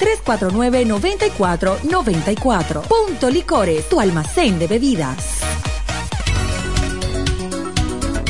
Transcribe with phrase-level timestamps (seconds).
[0.00, 2.82] 809-349-9494.
[2.82, 5.40] Punto Licores, tu almacén de bebidas.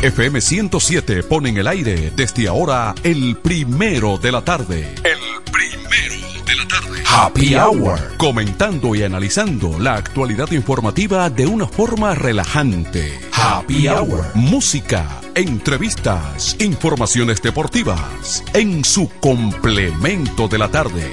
[0.03, 4.95] FM 107 pone en el aire desde ahora el primero de la tarde.
[5.05, 5.19] El
[5.53, 7.03] primero de la tarde.
[7.07, 8.17] Happy Hour.
[8.17, 13.13] Comentando y analizando la actualidad informativa de una forma relajante.
[13.35, 14.25] Happy Hour.
[14.35, 18.43] Música, entrevistas, informaciones deportivas.
[18.55, 21.13] En su complemento de la tarde.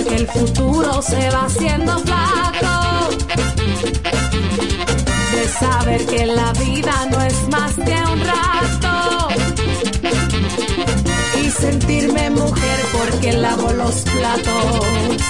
[0.00, 3.08] De ver que el futuro se va haciendo flaco.
[5.34, 9.28] De saber que la vida no es más que un rato.
[11.42, 15.20] Y sentirme mujer porque lavo los platos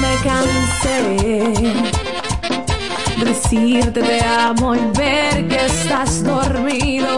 [0.00, 1.54] me cansé.
[3.24, 7.16] Decirte te amo y ver que estás dormido.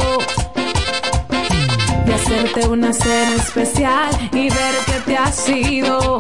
[2.10, 6.18] De hacerte una cena especial y ver que te has ido.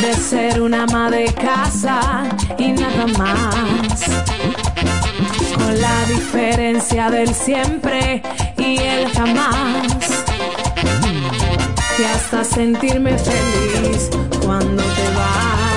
[0.00, 2.24] De ser una ama de casa
[2.58, 4.02] y nada más.
[5.54, 8.20] Con la diferencia del siempre
[8.58, 10.24] y el jamás
[12.00, 14.10] y hasta sentirme feliz
[14.44, 15.71] cuando te vas.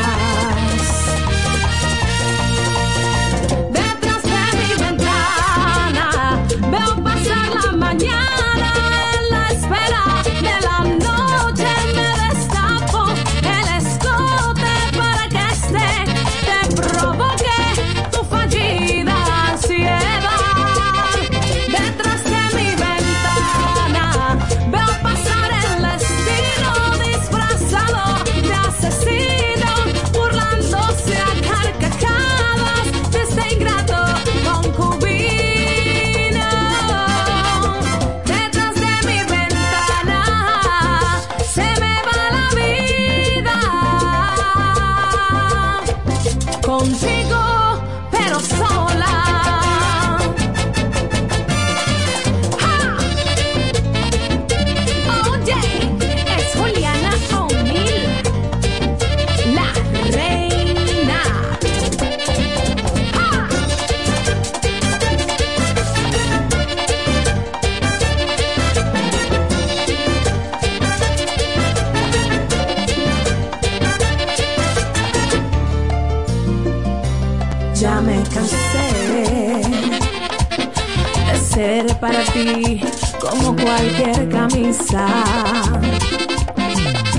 [82.06, 82.82] Para ti
[83.20, 85.08] como cualquier camisa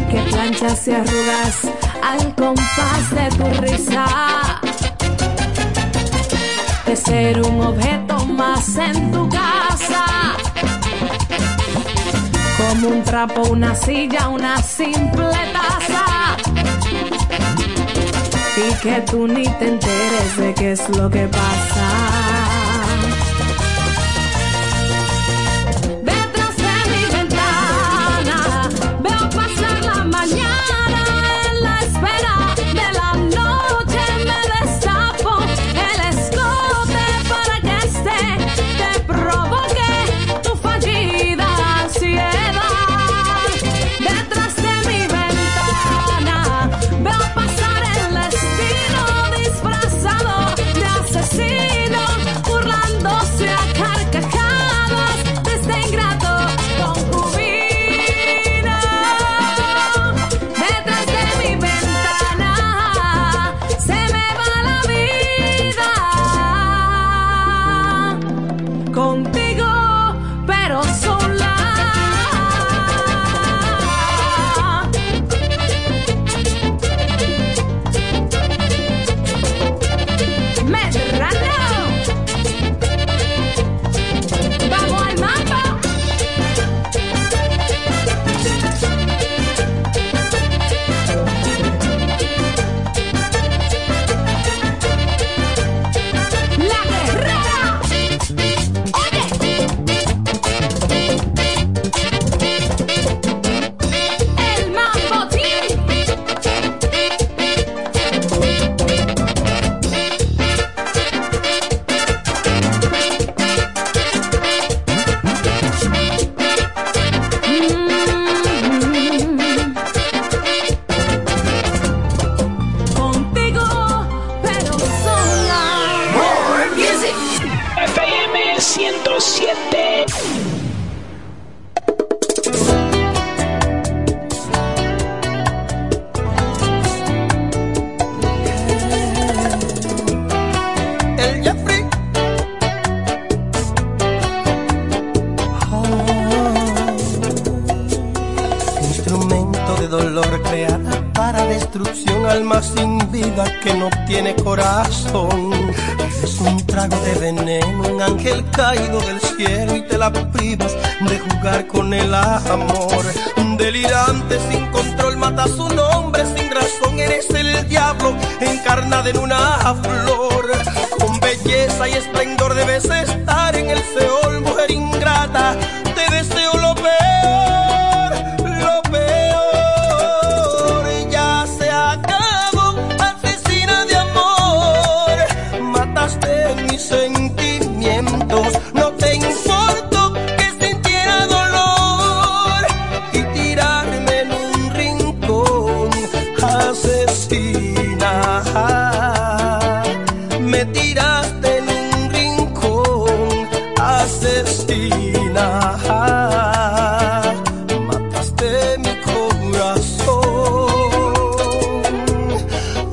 [0.09, 1.57] que planchas y arrugas
[2.03, 4.07] al compás de tu risa.
[6.87, 10.05] De ser un objeto más en tu casa.
[12.57, 16.07] Como un trapo, una silla, una simple taza.
[18.57, 21.96] Y que tú ni te enteres de qué es lo que pasa.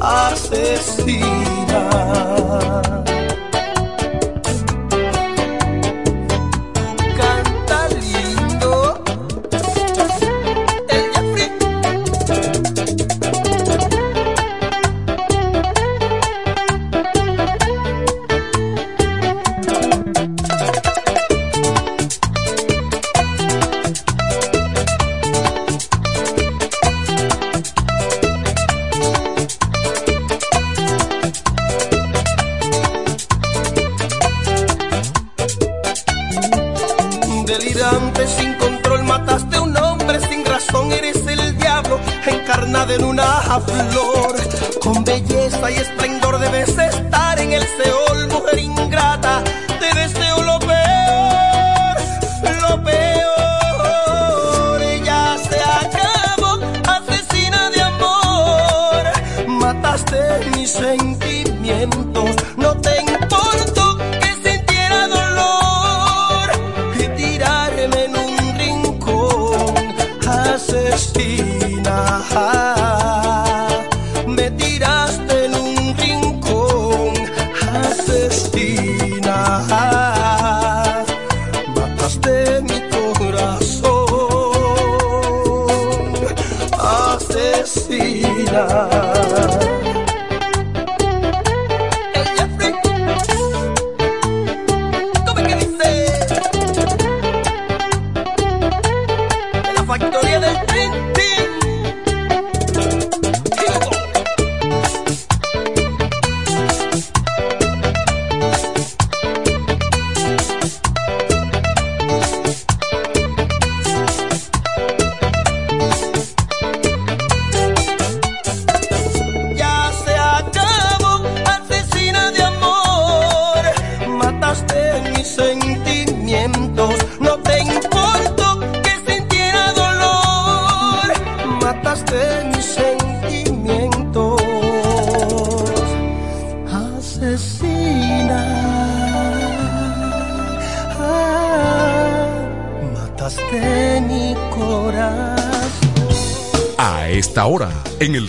[0.04, 0.36] En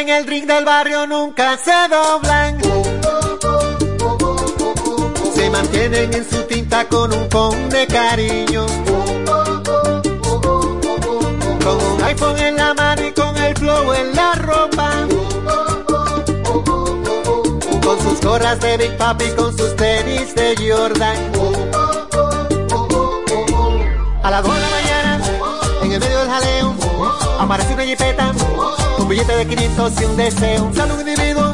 [0.00, 2.58] en el ring del barrio nunca se doblan.
[5.34, 8.64] Se mantienen en su tinta con un con de cariño.
[11.64, 14.90] Con un iPhone en la mano y con el flow en la ropa.
[17.84, 21.16] Con sus gorras de Big Papi, con sus tenis de Jordan.
[24.22, 25.20] A las 2 de la mañana,
[25.82, 26.74] en el medio del jaleo,
[27.38, 28.32] aparece una jipeta
[29.10, 30.64] billete de 500 y un deseo.
[30.64, 31.52] Un saludo individuo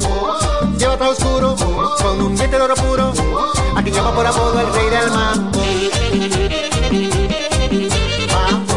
[0.78, 1.56] lleva todo oscuro,
[2.02, 3.12] con un diente de oro puro,
[3.76, 5.58] aquí llama por apodo el rey del mambo.
[8.32, 8.76] Mambo.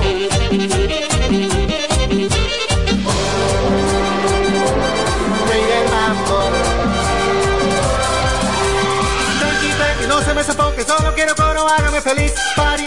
[5.50, 6.40] Rey del mambo.
[9.40, 12.34] Tranqui, tranqui, no se me sofoque, solo quiero coro, hágame feliz.
[12.56, 12.79] Pari,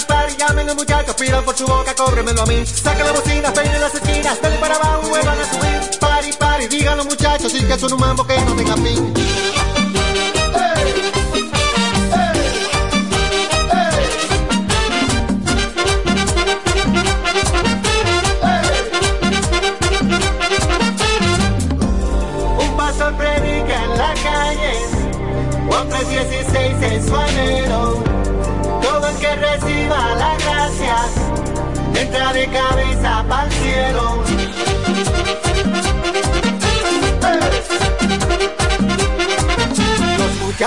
[0.67, 2.65] los muchachos, pidan por su boca, cóbremelo a mí.
[2.67, 5.99] Saca la bocina, peinen las esquinas, denle para abajo, vuelvan a subir.
[5.99, 9.82] Pari, pari, digan los muchachos, y que son un mambo que no tenga fin.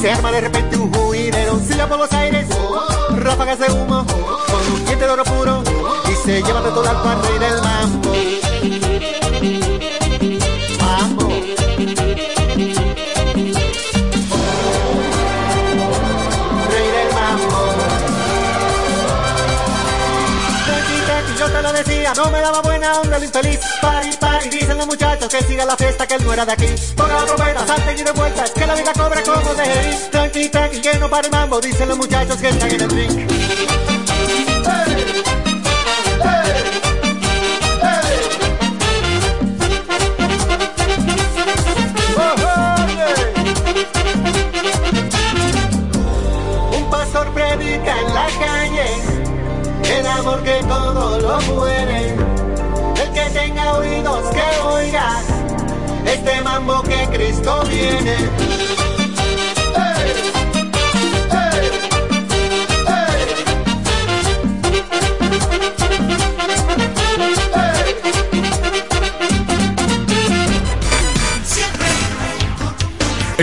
[0.00, 1.60] se arma de repente un juidero.
[1.60, 2.46] Silla por los aires,
[3.16, 5.62] ráfagas de humo, con un diente de oro puro
[6.10, 8.12] y se lleva de todo al pan rey del mambo.
[16.70, 17.56] Rey del mambo.
[21.38, 23.60] Yo te lo decía, no me daba buena onda el infeliz.
[23.80, 26.66] Pari, pari, dicen los muchachos que siga la fiesta, que él no era de aquí.
[27.10, 30.08] La trompeta, salten y de vuelta, que la vida cobra como de.
[30.10, 33.79] Tranqui, tranqui, que no pare mambo, dicen los muchachos que están en el ring.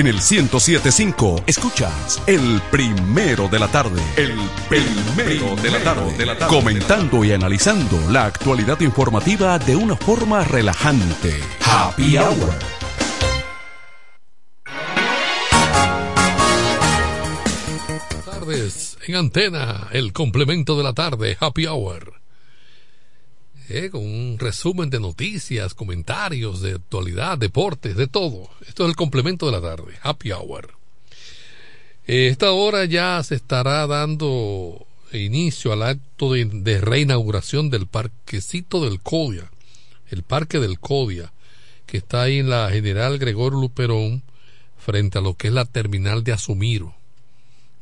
[0.08, 4.02] En el 1075 escuchas el primero de la tarde.
[4.16, 4.40] El
[4.70, 6.48] primero de la tarde.
[6.48, 11.38] Comentando y analizando la actualidad informativa de una forma relajante.
[11.60, 12.54] Happy Hour.
[18.24, 22.27] tardes en antena, el complemento de la tarde, Happy Hour.
[23.70, 28.50] Eh, con un resumen de noticias, comentarios de actualidad, deportes, de todo.
[28.66, 30.70] Esto es el complemento de la tarde, Happy Hour.
[32.08, 39.02] Eh, esta hora ya se estará dando inicio al acto de, reinauguración del parquecito del
[39.02, 39.52] Codia,
[40.10, 41.34] el parque del Codia,
[41.86, 44.24] que está ahí en la General Gregorio Luperón,
[44.78, 46.96] frente a lo que es la terminal de Asumiro.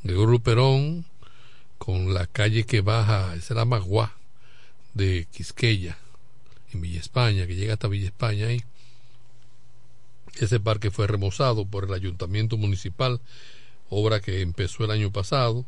[0.02, 1.06] Gregorio Luperón,
[1.78, 4.15] con la calle que baja, esa es la Maguá,
[4.95, 5.97] de Quisqueya,
[6.73, 8.63] en Villa España, que llega hasta Villa España ahí.
[10.39, 13.21] Ese parque fue remozado por el ayuntamiento municipal,
[13.89, 15.65] obra que empezó el año pasado,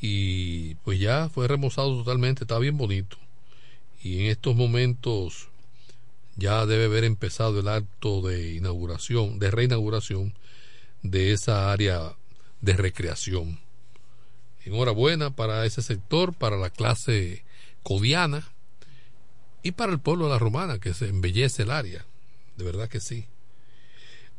[0.00, 3.18] y pues ya fue remozado totalmente, está bien bonito.
[4.02, 5.48] Y en estos momentos
[6.36, 10.34] ya debe haber empezado el acto de inauguración, de reinauguración
[11.02, 12.16] de esa área
[12.60, 13.58] de recreación.
[14.64, 17.42] Enhorabuena para ese sector, para la clase
[17.82, 18.48] codiana
[19.62, 22.06] y para el pueblo de la romana que se embellece el área.
[22.56, 23.26] De verdad que sí.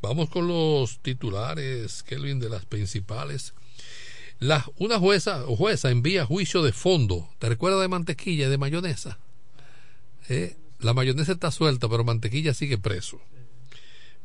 [0.01, 3.53] Vamos con los titulares Kelvin de las principales.
[4.39, 7.29] La, una jueza o jueza envía juicio de fondo.
[7.39, 9.19] Te recuerdas de mantequilla y de mayonesa
[10.29, 10.55] ¿Eh?
[10.79, 13.19] la mayonesa está suelta pero mantequilla sigue preso.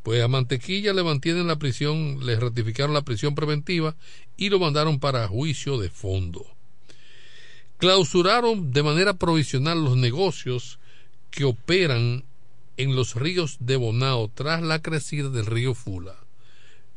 [0.03, 3.96] Pues a mantequilla le mantienen la prisión le ratificaron la prisión preventiva
[4.37, 6.46] y lo mandaron para juicio de fondo
[7.78, 10.78] clausuraron de manera provisional los negocios
[11.30, 12.24] que operan
[12.76, 16.16] en los ríos de Bonao tras la crecida del río Fula.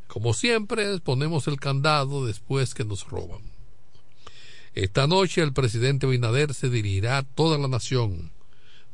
[0.06, 3.42] Como siempre, ponemos el candado después que nos roban.
[4.74, 8.30] Esta noche el presidente Binader se dirigirá a toda la nación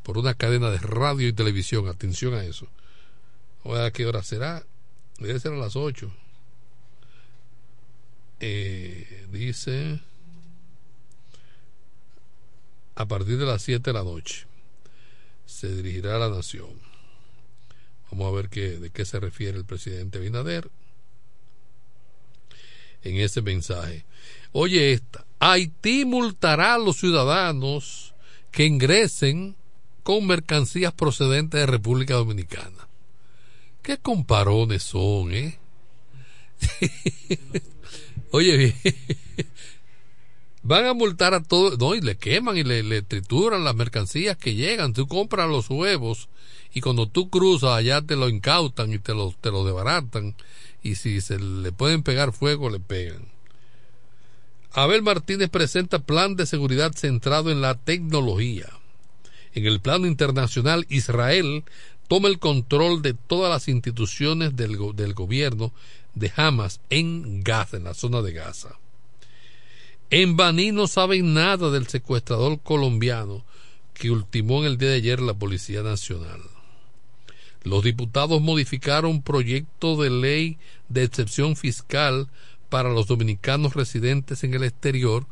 [0.02, 1.88] por una cadena de radio y televisión.
[1.88, 2.68] Atención a eso.
[3.64, 4.64] ¿A qué hora será?
[5.18, 6.10] Debe ser a las 8.
[8.40, 10.00] eh, dice
[12.94, 14.46] a partir de las 7 de la noche
[15.46, 16.70] se dirigirá a la nación.
[18.10, 20.70] Vamos a ver qué, de qué se refiere el presidente Binader
[23.02, 24.04] en ese mensaje.
[24.52, 28.14] Oye esta, Haití multará a los ciudadanos
[28.50, 29.56] que ingresen
[30.02, 32.88] con mercancías procedentes de República Dominicana.
[33.82, 35.58] ¿Qué comparones son, eh?
[38.30, 38.74] Oye, bien,
[40.64, 44.54] van a multar a todos, no, y le queman y le, trituran las mercancías que
[44.54, 44.94] llegan.
[44.94, 46.28] Tú compras los huevos
[46.72, 50.34] y cuando tú cruzas allá te lo incautan y te lo, te lo debaratan.
[50.82, 53.28] Y si se le pueden pegar fuego, le pegan.
[54.72, 58.68] Abel Martínez presenta plan de seguridad centrado en la tecnología.
[59.52, 61.62] En el plano internacional, Israel
[62.08, 65.72] toma el control de todas las instituciones del, del gobierno
[66.14, 68.78] de Hamas en Gaza, en la zona de Gaza.
[70.10, 73.44] En Baní no saben nada del secuestrador colombiano
[73.94, 76.40] que ultimó en el día de ayer la Policía Nacional.
[77.62, 82.28] Los diputados modificaron proyecto de ley de excepción fiscal
[82.68, 85.26] para los dominicanos residentes en el exterior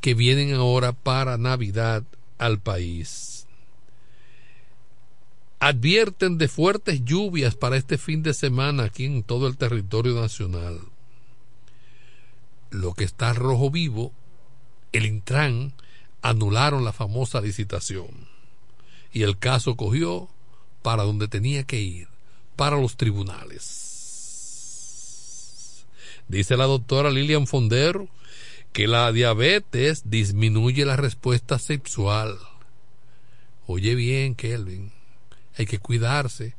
[0.00, 2.04] que vienen ahora para Navidad
[2.38, 3.46] al país.
[5.58, 10.80] Advierten de fuertes lluvias para este fin de semana aquí en todo el territorio nacional.
[12.72, 14.12] Lo que está rojo vivo,
[14.92, 15.74] el Intran
[16.22, 18.08] anularon la famosa licitación
[19.12, 20.30] y el caso cogió
[20.80, 22.08] para donde tenía que ir,
[22.56, 23.90] para los tribunales.
[26.28, 28.08] Dice la doctora Lilian Fonder
[28.72, 32.38] que la diabetes disminuye la respuesta sexual.
[33.66, 34.92] Oye bien, Kelvin
[35.58, 36.56] hay que cuidarse,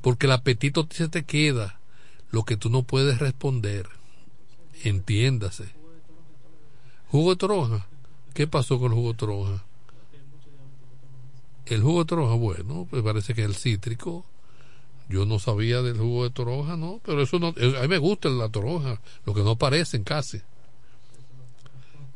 [0.00, 1.78] porque el apetito se te queda,
[2.32, 3.88] lo que tú no puedes responder.
[4.84, 5.64] Entiéndase.
[7.10, 7.86] Jugo de toronja.
[8.34, 9.64] ¿Qué pasó con el jugo de toronja?
[11.66, 14.24] El jugo de toronja, bueno, pues parece que es el cítrico.
[15.08, 17.00] Yo no sabía del jugo de toronja, ¿no?
[17.04, 17.48] Pero eso no.
[17.48, 20.42] A mí me gusta la toronja, lo que no parecen casi.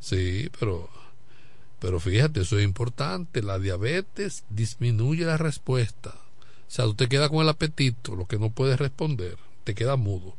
[0.00, 0.90] Sí, pero
[1.78, 3.42] pero fíjate, eso es importante.
[3.42, 6.10] La diabetes disminuye la respuesta.
[6.10, 9.96] O sea, tú te quedas con el apetito, lo que no puedes responder, te queda
[9.96, 10.34] mudo.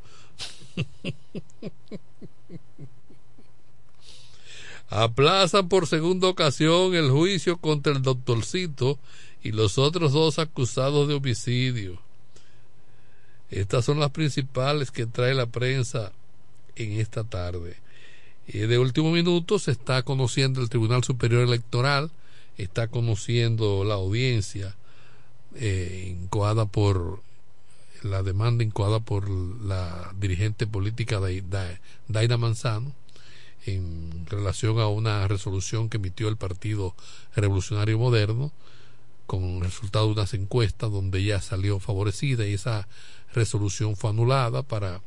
[4.89, 8.97] Aplazan por segunda ocasión el juicio contra el doctorcito
[9.43, 12.02] y los otros dos acusados de homicidio.
[13.52, 16.12] Estas son las principales que trae la prensa
[16.75, 17.78] en esta tarde.
[18.47, 22.10] Y de último minuto se está conociendo el Tribunal Superior Electoral,
[22.58, 24.75] está conociendo la audiencia
[25.56, 26.17] eh,
[26.71, 27.21] por
[28.03, 31.19] la demanda incoada por la dirigente política
[32.07, 32.93] Daina Manzano
[33.65, 36.95] en relación a una resolución que emitió el Partido
[37.35, 38.51] Revolucionario Moderno
[39.25, 42.88] con resultado de unas encuestas donde ella salió favorecida y esa
[43.33, 45.01] resolución fue anulada para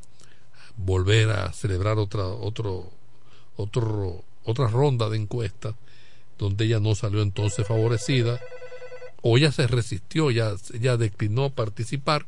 [0.76, 2.90] volver a celebrar otra otro
[3.56, 5.74] otro, otra ronda de encuestas
[6.38, 8.40] donde ella no salió entonces favorecida
[9.22, 12.26] o ella se resistió, ya ella declinó participar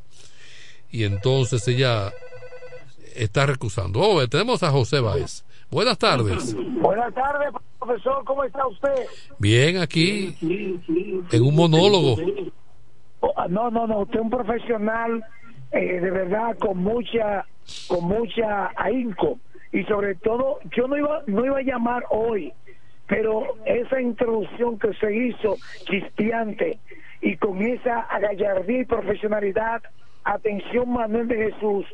[0.95, 2.13] y entonces ella
[3.15, 3.99] está recusando.
[3.99, 5.43] Oh, tenemos a José Báez.
[5.69, 6.55] Buenas tardes.
[6.55, 8.23] Buenas tardes, profesor.
[8.23, 9.05] ¿Cómo está usted?
[9.37, 12.15] Bien, aquí en un monólogo.
[13.49, 13.99] No, no, no.
[13.99, 15.21] Usted es un profesional
[15.73, 17.45] eh, de verdad con mucha,
[17.87, 19.37] con mucha ahínco
[19.73, 22.53] y sobre todo yo no iba no iba a llamar hoy
[23.07, 26.79] pero esa introducción que se hizo chistiante
[27.21, 29.81] y con esa gallardía y profesionalidad
[30.25, 31.85] atención Manuel de Jesús.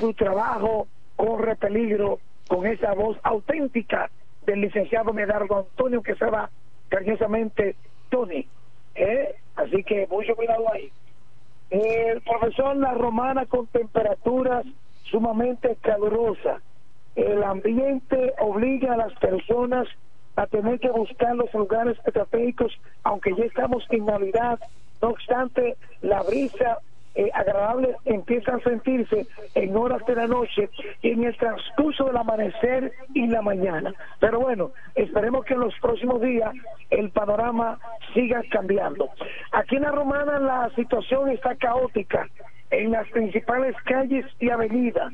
[0.00, 4.10] Su trabajo corre peligro con esa voz auténtica
[4.46, 6.48] del licenciado Medardo Antonio que se va
[6.88, 7.76] cariñosamente
[8.08, 8.46] Tony.
[8.94, 9.34] ¿eh?
[9.56, 10.90] así que mucho cuidado ahí.
[11.70, 14.64] El profesor La Romana con temperaturas
[15.10, 16.62] sumamente calurosas.
[17.16, 19.88] El ambiente obliga a las personas
[20.36, 24.60] a tener que buscar los lugares estratégicos, aunque ya estamos en Navidad,
[25.00, 26.78] no obstante, la brisa
[27.16, 30.70] eh, agradable empieza a sentirse en horas de la noche
[31.02, 33.92] y en el transcurso del amanecer y la mañana.
[34.20, 36.52] Pero bueno, esperemos que en los próximos días
[36.90, 37.78] el panorama
[38.14, 39.08] siga cambiando.
[39.52, 42.28] Aquí en la Romana la situación está caótica
[42.70, 45.12] en las principales calles y avenidas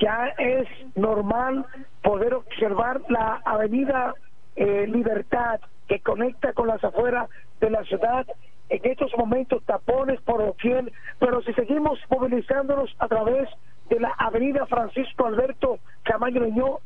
[0.00, 1.64] ya es normal
[2.02, 4.14] poder observar la avenida
[4.56, 7.28] eh, Libertad que conecta con las afueras
[7.60, 8.26] de la ciudad.
[8.72, 13.46] En estos momentos tapones por doquier, pero si seguimos movilizándonos a través
[13.90, 16.78] de la avenida Francisco Alberto Camaño Leñó,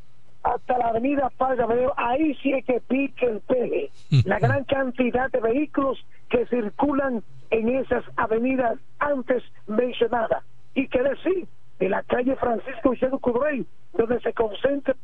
[0.42, 3.90] hasta la avenida Veo, ahí sí es que pique el peje.
[4.25, 10.42] La gran cantidad de vehículos que circulan en esas avenidas antes mencionadas.
[10.75, 11.46] Y que decir
[11.79, 14.96] de la calle Francisco Vicente Cudrey, donde se concentra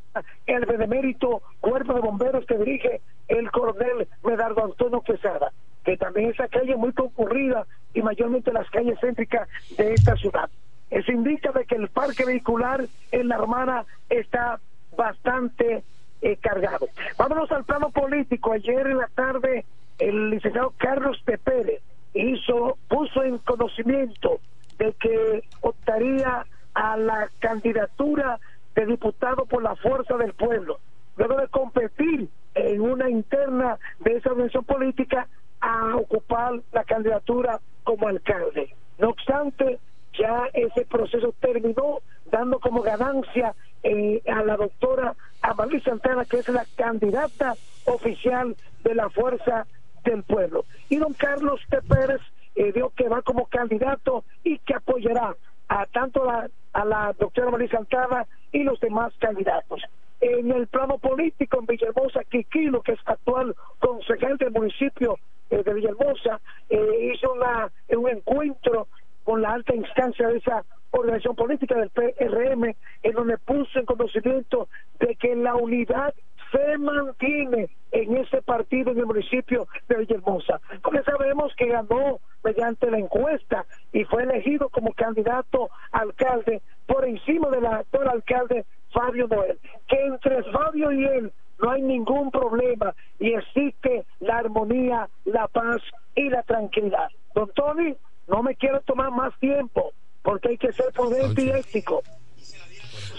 [0.46, 5.52] el benemérito cuerpo de bomberos que dirige el coronel Medardo Antonio Quesada,
[5.84, 10.48] que también esa calle muy concurrida y mayormente las calles céntricas de esta ciudad.
[10.90, 14.60] Eso indica que el parque vehicular en la Romana está
[14.96, 15.82] bastante
[16.20, 16.88] eh, cargado.
[17.16, 18.52] Vámonos al plano político.
[18.52, 19.64] Ayer en la tarde
[19.98, 21.82] el licenciado Carlos de Pérez
[22.14, 24.40] hizo, puso en conocimiento
[24.78, 28.38] de que optaría a la candidatura
[28.74, 30.78] de diputado por la fuerza del pueblo,
[31.16, 35.28] luego de competir en una interna de esa organización política
[35.62, 38.74] a ocupar la candidatura como alcalde.
[38.98, 39.78] No obstante,
[40.18, 46.48] ya ese proceso terminó dando como ganancia eh, a la doctora Amalí Santana, que es
[46.48, 47.54] la candidata
[47.86, 49.66] oficial de la Fuerza
[50.04, 50.64] del Pueblo.
[50.88, 51.80] Y don Carlos T.
[51.82, 52.20] Pérez
[52.56, 55.34] eh, que va como candidato y que apoyará
[55.68, 59.80] a tanto la, a la doctora Amalí Santana y los demás candidatos.
[60.20, 65.18] En el plano político, en Villahermosa, Quiquilo, que es actual concejal del municipio
[65.52, 68.88] eh, de Villahermosa, hizo una, un encuentro
[69.24, 74.68] con la alta instancia de esa organización política del PRM, en donde puso en conocimiento
[74.98, 76.14] de que la unidad
[76.50, 80.60] se mantiene en ese partido en el municipio de Villahermosa.
[80.82, 87.48] Porque sabemos que ganó mediante la encuesta y fue elegido como candidato alcalde por encima
[87.50, 89.58] del actual alcalde Fabio Noel.
[89.88, 95.80] Que entre Fabio y él no hay ningún problema y existe la armonía, la paz
[96.14, 97.08] y la tranquilidad.
[97.34, 97.94] Don Tony,
[98.28, 102.02] no me quiero tomar más tiempo porque hay que ser prudente y ético.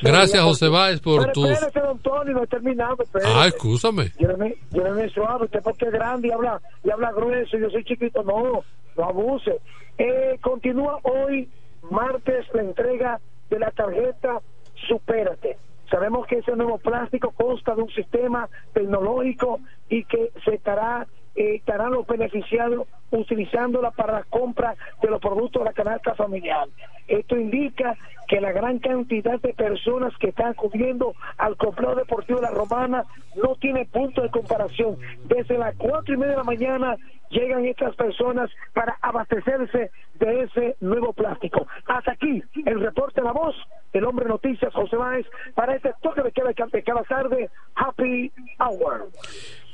[0.02, 1.46] Gracias, José Báez, por tu.
[1.46, 2.98] Espérese, don Tony, no he terminado.
[3.26, 4.12] Ah, escúchame.
[4.20, 8.22] Lléveme suave, usted porque es grande y habla, y habla grueso, yo soy chiquito.
[8.24, 8.64] No,
[8.98, 9.62] no abuse.
[9.98, 11.50] Eh, continúa hoy,
[11.90, 14.42] martes, la entrega de la tarjeta
[14.88, 15.58] Supérate.
[15.94, 21.92] Sabemos que ese nuevo plástico consta de un sistema tecnológico y que se estará estarán
[21.92, 26.68] los beneficiados utilizándola para la compra de los productos de la canasta familiar.
[27.08, 27.96] Esto indica
[28.28, 33.04] que la gran cantidad de personas que están acudiendo al complejo deportivo de la Romana
[33.36, 34.98] no tiene punto de comparación.
[35.26, 36.98] Desde las cuatro y media de la mañana
[37.30, 41.68] llegan estas personas para abastecerse de ese nuevo plástico.
[41.88, 43.56] Hasta aquí el reporte de la voz,
[43.92, 45.26] el hombre noticias José Báez,
[45.56, 49.10] para este toque de de cada tarde, Happy Hour.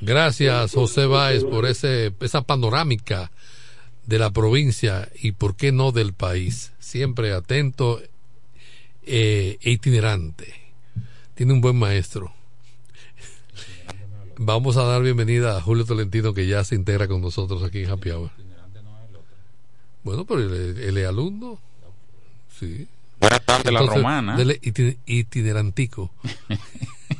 [0.01, 3.31] Gracias, José Báez, por ese, esa panorámica
[4.05, 6.71] de la provincia y, por qué no, del país.
[6.79, 8.01] Siempre atento
[9.03, 10.53] eh, e itinerante.
[11.35, 12.33] Tiene un buen maestro.
[14.37, 17.89] Vamos a dar bienvenida a Julio Tolentino, que ya se integra con nosotros aquí en
[17.89, 18.31] Happy Hour.
[20.03, 21.59] Bueno, pero él, es alumno.
[22.57, 22.87] Sí.
[23.19, 24.37] Buenas tardes, la romana.
[25.05, 26.09] itinerantico.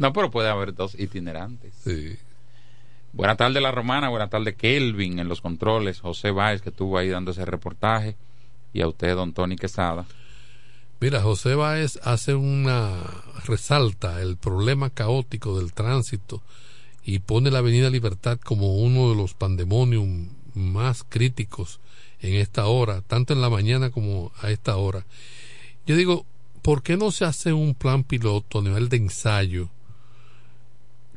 [0.00, 1.74] No, pero puede haber dos itinerantes.
[1.84, 2.16] Sí.
[3.12, 4.08] Buenas tardes, La Romana.
[4.08, 6.00] Buenas tardes, Kelvin en los controles.
[6.00, 8.16] José Báez, que estuvo ahí dando ese reportaje.
[8.72, 10.06] Y a usted, don Tony Quesada.
[11.00, 12.96] Mira, José Báez hace una.
[13.44, 16.40] resalta el problema caótico del tránsito
[17.04, 21.78] y pone la Avenida Libertad como uno de los pandemonium más críticos
[22.20, 25.04] en esta hora, tanto en la mañana como a esta hora.
[25.86, 26.24] Yo digo,
[26.62, 29.68] ¿por qué no se hace un plan piloto a nivel de ensayo?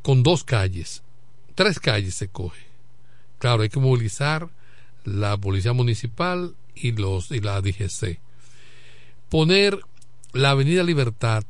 [0.04, 1.02] Con dos calles,
[1.54, 2.66] tres calles se coge.
[3.38, 4.50] Claro, hay que movilizar
[5.02, 8.20] la policía municipal y los y la DGC.
[9.30, 9.80] Poner
[10.34, 11.44] la Avenida Libertad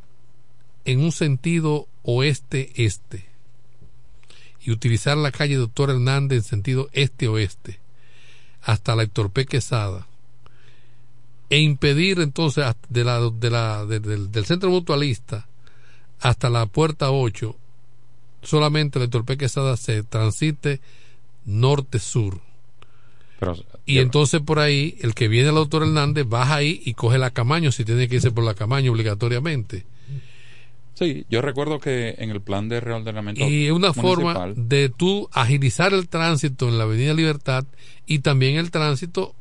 [0.85, 3.27] en un sentido oeste-este
[4.61, 7.81] y utilizar la calle Doctor Hernández en sentido este-oeste
[8.63, 9.47] hasta la Héctor P.
[9.47, 10.07] Quesada
[11.51, 15.49] e impedir entonces de la, de la, del, del centro mutualista
[16.21, 17.59] hasta la puerta 8
[18.45, 20.81] solamente el Torpe Quesada se transite
[21.45, 22.41] norte-sur.
[23.85, 27.31] y entonces por ahí, el que viene al autor Hernández baja ahí y coge la
[27.31, 29.85] Camaño si tiene que irse por la Camaño obligatoriamente.
[30.95, 33.45] Sí, yo recuerdo que en el plan de reordenamiento.
[33.45, 37.65] Y es una forma de tú agilizar el tránsito en la Avenida Libertad
[38.07, 39.35] y también el tránsito,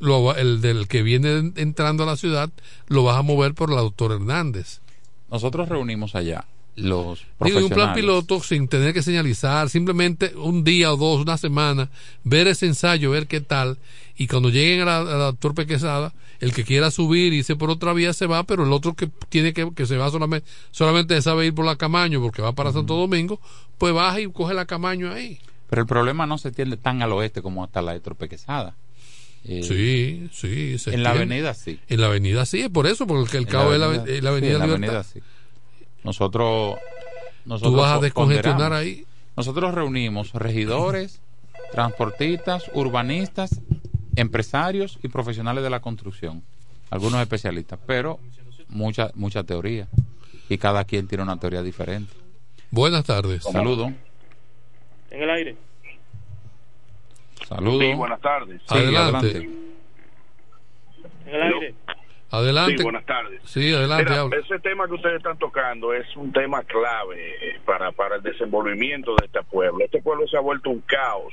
[0.00, 2.50] lo, el del que viene entrando a la ciudad,
[2.88, 4.80] lo vas a mover por el autor Hernández.
[5.30, 6.44] Nosotros reunimos allá
[6.78, 7.94] los Digo, y un plan profesionales.
[7.96, 11.90] piloto sin tener que señalizar, simplemente un día o dos, una semana,
[12.24, 13.78] ver ese ensayo, ver qué tal,
[14.16, 17.56] y cuando lleguen a la, a la Torpe Quesada, el que quiera subir y irse
[17.56, 20.48] por otra vía se va, pero el otro que tiene que, que se va solamente,
[20.70, 23.40] solamente sabe ir por la Camaño porque va para Santo Domingo,
[23.76, 25.38] pues baja y coge la Camaño ahí.
[25.68, 28.76] Pero el problema no se tiende tan al oeste como hasta la de Torpe Quesada.
[29.44, 30.78] Eh, Sí, sí.
[30.78, 31.78] se en la avenida sí.
[31.88, 34.30] En la avenida sí, es por eso, porque el cabo es la, avenida- es la
[34.30, 35.20] avenida sí, en la avenida sí.
[36.04, 36.78] Nosotros,
[37.44, 39.04] nosotros Tú vas a descongestionar ahí.
[39.36, 41.20] Nosotros reunimos regidores,
[41.72, 43.60] transportistas, urbanistas,
[44.16, 46.42] empresarios y profesionales de la construcción.
[46.90, 48.18] Algunos especialistas, pero
[48.68, 49.88] mucha mucha teoría.
[50.48, 52.12] Y cada quien tiene una teoría diferente.
[52.70, 53.44] Buenas tardes.
[53.44, 53.92] Saludos.
[55.10, 55.56] En el aire.
[57.46, 57.82] Saludos.
[57.82, 58.60] Sí, buenas tardes.
[58.66, 59.36] Sí, Adelante.
[61.26, 61.74] En el aire.
[62.30, 62.76] Adelante.
[62.76, 63.40] Sí, buenas tardes.
[63.44, 64.10] Sí, adelante.
[64.10, 68.22] Mira, ese tema que ustedes están tocando es un tema clave eh, para, para el
[68.22, 69.84] desenvolvimiento de este pueblo.
[69.84, 71.32] Este pueblo se ha vuelto un caos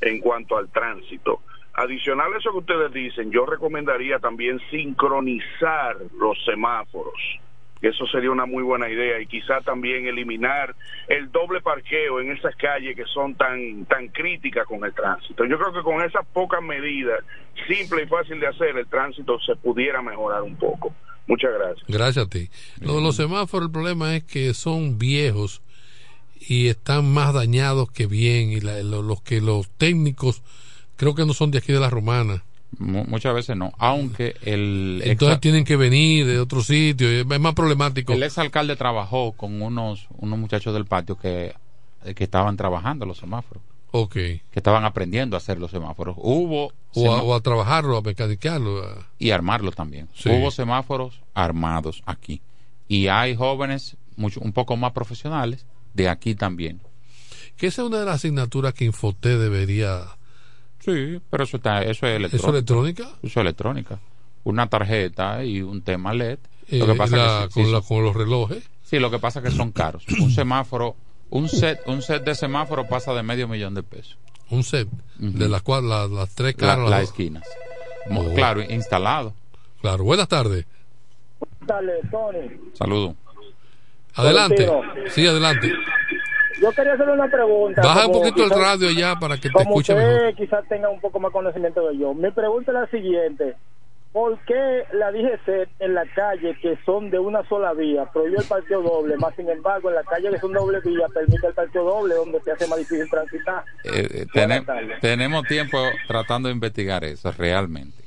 [0.00, 1.40] en cuanto al tránsito.
[1.74, 7.20] Adicional a eso que ustedes dicen, yo recomendaría también sincronizar los semáforos.
[7.82, 10.74] Eso sería una muy buena idea y quizá también eliminar
[11.08, 15.44] el doble parqueo en esas calles que son tan tan críticas con el tránsito.
[15.44, 17.20] Yo creo que con esas pocas medidas,
[17.68, 20.94] simple y fácil de hacer, el tránsito se pudiera mejorar un poco.
[21.26, 21.84] Muchas gracias.
[21.88, 22.48] Gracias a ti.
[22.80, 25.60] Lo de los semáforos, el problema es que son viejos
[26.40, 28.50] y están más dañados que bien.
[28.52, 30.42] Y la- lo- los que los técnicos
[30.96, 32.42] creo que no son de aquí de la Romana.
[32.78, 33.72] Mu- muchas veces no.
[33.78, 37.08] Aunque el Entonces ex- tienen que venir de otro sitio.
[37.08, 38.12] Es más problemático.
[38.12, 41.54] el exalcalde trabajó con unos unos muchachos del patio que,
[42.14, 43.62] que estaban trabajando los semáforos.
[43.92, 44.12] Ok.
[44.14, 46.16] Que estaban aprendiendo a hacer los semáforos.
[46.18, 48.84] Hubo O a, o a trabajarlo, a mecanicarlo.
[48.84, 50.08] a- y armarlo también.
[50.14, 50.28] Sí.
[50.28, 52.40] Hubo semáforos armados aquí.
[52.88, 55.64] Y hay jóvenes mucho, un poco más profesionales
[55.94, 56.80] de aquí también.
[57.56, 60.02] Que esa es una de las asignaturas que Infoté debería.
[60.86, 62.36] Sí, pero eso está, eso es electrónico.
[62.36, 63.02] ¿Eso electrónica?
[63.22, 63.98] Eso es electrónica.
[64.44, 66.38] Una tarjeta y un tema LED.
[66.68, 68.62] Eh, lo que pasa la- que sí- con, sí, la- con los relojes.
[68.84, 70.04] sí, lo que pasa que son caros.
[70.20, 70.94] Un semáforo,
[71.30, 74.16] un set, un set de semáforo pasa de medio millón de pesos.
[74.48, 76.78] Un set de las cual las, las tres caras.
[76.78, 77.42] las las- esquinas.
[78.10, 78.32] Oh.
[78.34, 79.34] Claro, instalado.
[79.80, 80.04] Claro.
[80.04, 80.64] Buenas tardes.
[81.62, 82.48] Dale, Tony.
[82.74, 83.16] Saludos.
[84.14, 84.70] Adelante.
[85.10, 85.72] Sí, adelante.
[86.60, 87.82] Yo quería hacerle una pregunta.
[87.82, 90.34] Baja un poquito el radio ya para que te Como escuche usted mejor.
[90.34, 92.14] quizás tenga un poco más conocimiento de yo.
[92.14, 93.54] Mi pregunta es la siguiente.
[94.12, 98.46] ¿Por qué la DGC en la calle que son de una sola vía prohibió el
[98.46, 99.16] parqueo doble?
[99.18, 102.40] Más sin embargo, en la calle que son doble vía permite el parqueo doble donde
[102.40, 103.62] se hace más difícil transitar.
[103.84, 105.76] Eh, eh, tenem- tenemos tiempo
[106.08, 108.02] tratando de investigar eso, realmente.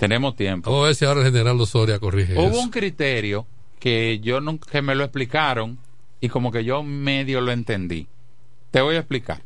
[0.00, 0.70] Tenemos tiempo.
[0.70, 2.60] Vamos a ver si ahora el general Osoria corrige Hubo eso.
[2.60, 3.46] un criterio
[3.78, 5.78] que yo nunca que me lo explicaron
[6.20, 8.08] y como que yo medio lo entendí.
[8.70, 9.42] Te voy a explicar.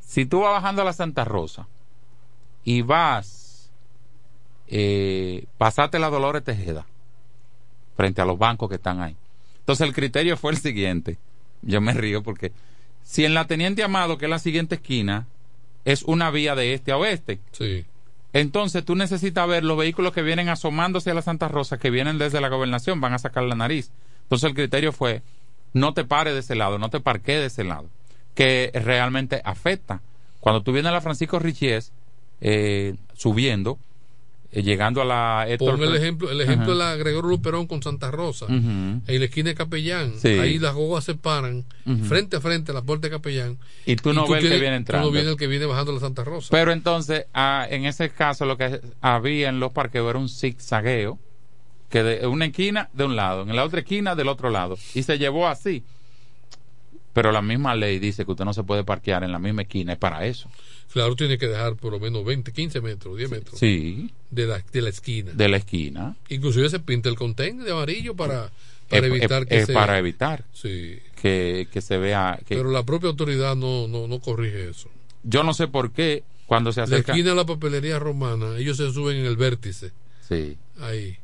[0.00, 1.68] Si tú vas bajando a la Santa Rosa
[2.64, 3.40] y vas
[4.72, 6.86] eh, pasate la Dolores Tejeda
[7.96, 9.16] frente a los bancos que están ahí.
[9.58, 11.18] Entonces el criterio fue el siguiente.
[11.62, 12.52] Yo me río porque
[13.02, 15.26] si en la Teniente Amado, que es la siguiente esquina,
[15.84, 17.40] es una vía de este a oeste.
[17.50, 17.84] Sí.
[18.32, 22.18] Entonces tú necesitas ver los vehículos que vienen asomándose a la Santa Rosa, que vienen
[22.18, 23.90] desde la gobernación, van a sacar la nariz.
[24.30, 25.22] Entonces el criterio fue,
[25.72, 27.88] no te pares de ese lado, no te parques de ese lado,
[28.36, 30.02] que realmente afecta.
[30.38, 31.90] Cuando tú vienes a la Francisco Richies,
[32.40, 33.76] eh, subiendo,
[34.52, 38.12] eh, llegando a la Héctor el ejemplo, el ejemplo de la Gregorio Luperón con Santa
[38.12, 38.44] Rosa.
[38.44, 38.54] Ujú.
[38.54, 40.12] En la esquina de Capellán.
[40.16, 40.28] Sí.
[40.28, 41.64] Ahí las guaguas se paran
[42.08, 43.58] frente a frente a la puerta de Capellán.
[43.84, 45.06] Y tú no ves el que viene Tú entrando.
[45.08, 46.48] no vienes el que viene bajando la Santa Rosa.
[46.52, 51.18] Pero entonces, ah, en ese caso, lo que había en los parqueos era un zigzagueo,
[51.90, 55.02] que de una esquina de un lado, en la otra esquina del otro lado, y
[55.02, 55.82] se llevó así.
[57.12, 59.92] Pero la misma ley dice que usted no se puede parquear en la misma esquina,
[59.94, 60.48] es para eso.
[60.92, 63.58] Claro, tiene que dejar por lo menos 20, 15 metros, 10 metros.
[63.58, 65.32] Sí, De la, de la esquina.
[65.32, 66.16] de la esquina.
[66.28, 68.50] Inclusive se pinta el contenedor de amarillo para,
[68.88, 69.72] para Es- evitar es- que es se...
[69.72, 70.98] para evitar Sí.
[71.20, 74.88] que, que se vea que Pero la propia autoridad no, no, no corrige eso.
[75.24, 78.76] yo no sé por qué cuando se La acerca esquina de la papelería romana, ellos
[78.76, 79.90] se suben en el vértice.
[80.28, 81.16] sí Ahí.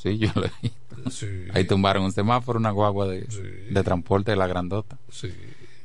[0.00, 1.26] Sí yo lo Sí.
[1.54, 3.26] ahí tumbaron un semáforo una guagua de,
[3.70, 5.32] de transporte de la grandota Sí.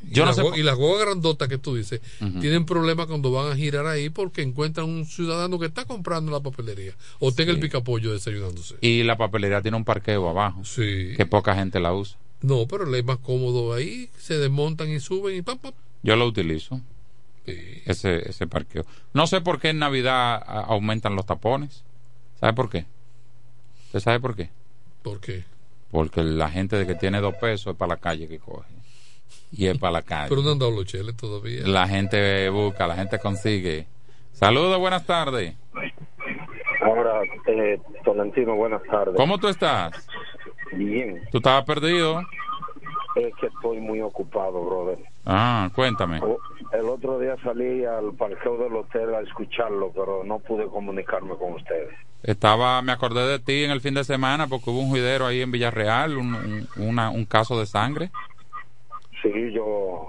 [0.10, 2.02] yo y no la sé Y las guaguas grandotas que tú dices
[2.42, 6.42] tienen problemas cuando van a girar ahí porque encuentran un ciudadano que está comprando la
[6.42, 8.76] papelería o tenga el picapollo desayunándose.
[8.82, 11.14] y la papelería tiene un parqueo abajo Sí.
[11.16, 15.00] que poca gente la usa No, pero le es más cómodo ahí, se desmontan y
[15.00, 15.74] suben y pam, pam.
[16.04, 16.82] yo lo utilizo
[17.46, 21.84] ese ese parqueo no sé por qué en navidad aumentan los tapones
[22.40, 22.86] ¿sabe por qué?
[23.86, 24.50] ¿Usted sabe por qué?
[25.04, 25.44] ¿Por qué?
[25.92, 28.68] Porque la gente de que tiene dos pesos es para la calle que coge.
[29.52, 30.30] Y es para la calle.
[30.30, 31.66] Pero no han dado los cheles todavía.
[31.68, 33.88] La gente busca, la gente consigue.
[34.34, 35.56] Saludos, buenas tardes.
[36.82, 39.16] Ahora, eh, Tolentino, buenas tardes.
[39.16, 40.08] ¿Cómo tú estás?
[40.74, 41.22] Bien.
[41.32, 42.22] ¿Tú estabas perdido?
[43.16, 45.00] Es que estoy muy ocupado, brother.
[45.26, 46.20] Ah, cuéntame.
[46.22, 46.38] O-
[46.74, 51.54] El otro día salí al parqueo del hotel a escucharlo, pero no pude comunicarme con
[51.54, 51.96] ustedes.
[52.26, 55.42] Estaba, me acordé de ti en el fin de semana porque hubo un juidero ahí
[55.42, 58.10] en Villarreal, un, un, una- un caso de sangre.
[59.22, 60.08] Sí, yo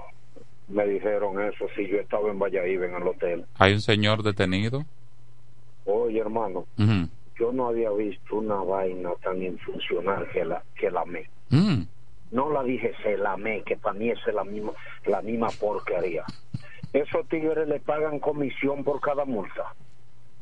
[0.67, 3.45] me dijeron eso, sí, yo estaba en Valladolid en el hotel.
[3.59, 4.83] Hay un señor detenido.
[5.85, 6.65] Oye, hermano,
[7.39, 11.29] yo no había visto una vaina tan infuncional que la que la me.
[11.49, 11.83] Mm.
[12.31, 14.73] No la dije se la me, que para mí es la misma,
[15.05, 16.25] la misma porquería.
[16.93, 19.73] Esos tigres le pagan comisión por cada multa.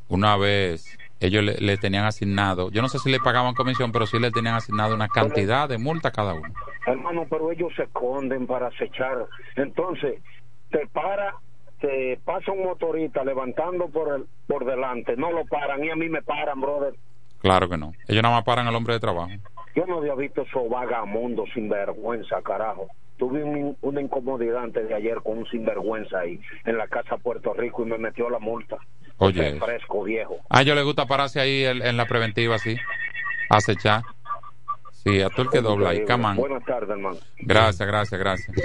[0.08, 4.06] Una vez ellos le, le tenían asignado, yo no sé si le pagaban comisión, pero
[4.06, 6.52] sí le tenían asignado una cantidad de multa a cada uno.
[6.86, 9.26] Hermano, pero ellos se esconden para acechar.
[9.56, 10.20] Entonces,
[10.70, 11.34] te para,
[11.80, 16.08] te pasa un motorista levantando por el, por delante, no lo paran y a mí
[16.08, 16.94] me paran, brother.
[17.40, 17.92] Claro que no.
[18.08, 19.30] Ellos nada más paran al hombre de trabajo.
[19.74, 22.86] Yo no había visto esos vagamundos sin vergüenza, carajo.
[23.18, 27.52] Tuve un- una incomodidad antes de ayer con un sinvergüenza ahí en la casa Puerto
[27.54, 28.76] Rico y me metió la multa.
[29.18, 29.48] Oye.
[29.48, 30.36] Ese fresco viejo.
[30.48, 32.76] A ellos les gusta pararse ahí en, en la preventiva, sí.
[33.48, 34.02] Acechar.
[34.92, 36.36] Sí, a tú el que dobla ahí, camán.
[36.36, 37.16] Buenas tardes, hermano.
[37.38, 38.56] Gracias, gracias, gracias.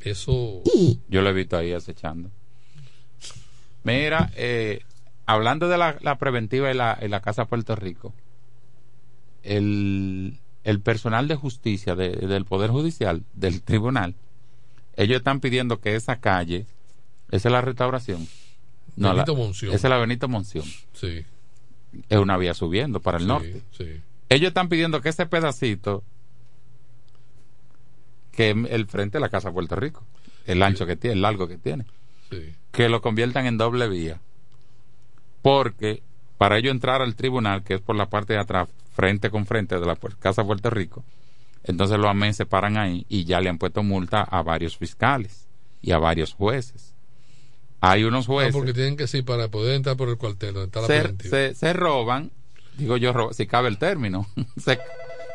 [0.00, 0.62] Eso.
[1.08, 2.30] Yo lo he visto ahí acechando.
[3.84, 4.80] Mira, eh,
[5.26, 8.12] hablando de la, la preventiva en la, en la Casa Puerto Rico,
[9.42, 14.14] el, el personal de justicia de- del Poder Judicial, del tribunal,
[14.96, 16.66] ellos están pidiendo que esa calle,
[17.30, 18.26] esa es la restauración.
[18.98, 19.74] No, Benito la- Monción.
[19.74, 20.64] Esa es la Benito Monción.
[20.92, 21.24] Sí.
[22.08, 23.62] Es una vía subiendo para el Sí, norte.
[23.72, 24.00] sí.
[24.28, 26.04] Ellos están pidiendo que ese pedacito,
[28.32, 30.04] que es el frente de la Casa Puerto Rico,
[30.46, 31.84] el ancho que tiene, el largo que tiene,
[32.72, 34.20] que lo conviertan en doble vía.
[35.42, 36.02] Porque
[36.36, 39.78] para ello entrar al tribunal, que es por la parte de atrás, frente con frente
[39.78, 41.04] de la Casa Puerto Rico,
[41.64, 45.46] entonces los AMEN se paran ahí y ya le han puesto multa a varios fiscales
[45.82, 46.94] y a varios jueces.
[47.80, 50.66] Hay unos Ah, jueces porque tienen que sí, para poder entrar por el cuartel donde
[50.66, 52.30] está la se, se, se roban,
[52.76, 54.26] digo yo, ro- si cabe el término,
[54.56, 54.78] se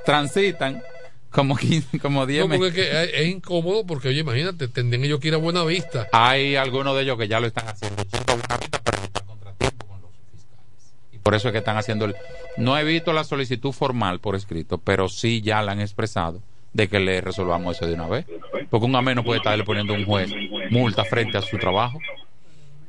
[0.06, 0.84] transitan
[1.32, 2.74] como 15, como 10 No, porque es,
[3.10, 6.08] que es- incómodo porque, oye, imagínate, tendrían ellos que ir a Buena Vista.
[6.12, 8.04] Hay algunos de ellos que ya lo están haciendo.
[8.06, 10.94] pero están contratiempo con los fiscales.
[11.14, 12.16] Y por eso es que están haciendo el...
[12.58, 16.42] No he visto la solicitud formal por escrito, pero sí ya la han expresado
[16.74, 18.26] de que le resolvamos eso de una vez.
[18.70, 20.30] Porque un amén no puede estarle poniendo a un juez
[20.70, 21.98] multa frente a su trabajo.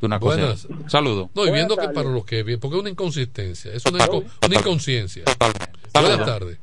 [0.04, 0.36] De una cosa.
[0.36, 0.68] Buenas.
[0.86, 1.30] Saludo.
[1.34, 4.22] No, y viendo que para los que bien, porque es una inconsistencia, es una, inco-
[4.46, 5.24] una inconsciencia.
[5.38, 6.26] Buenas Saludos.
[6.26, 6.58] tardes.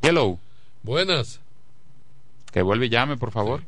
[0.00, 0.38] Hello.
[0.82, 1.40] Buenas.
[2.50, 3.62] Que vuelva y llame, por favor.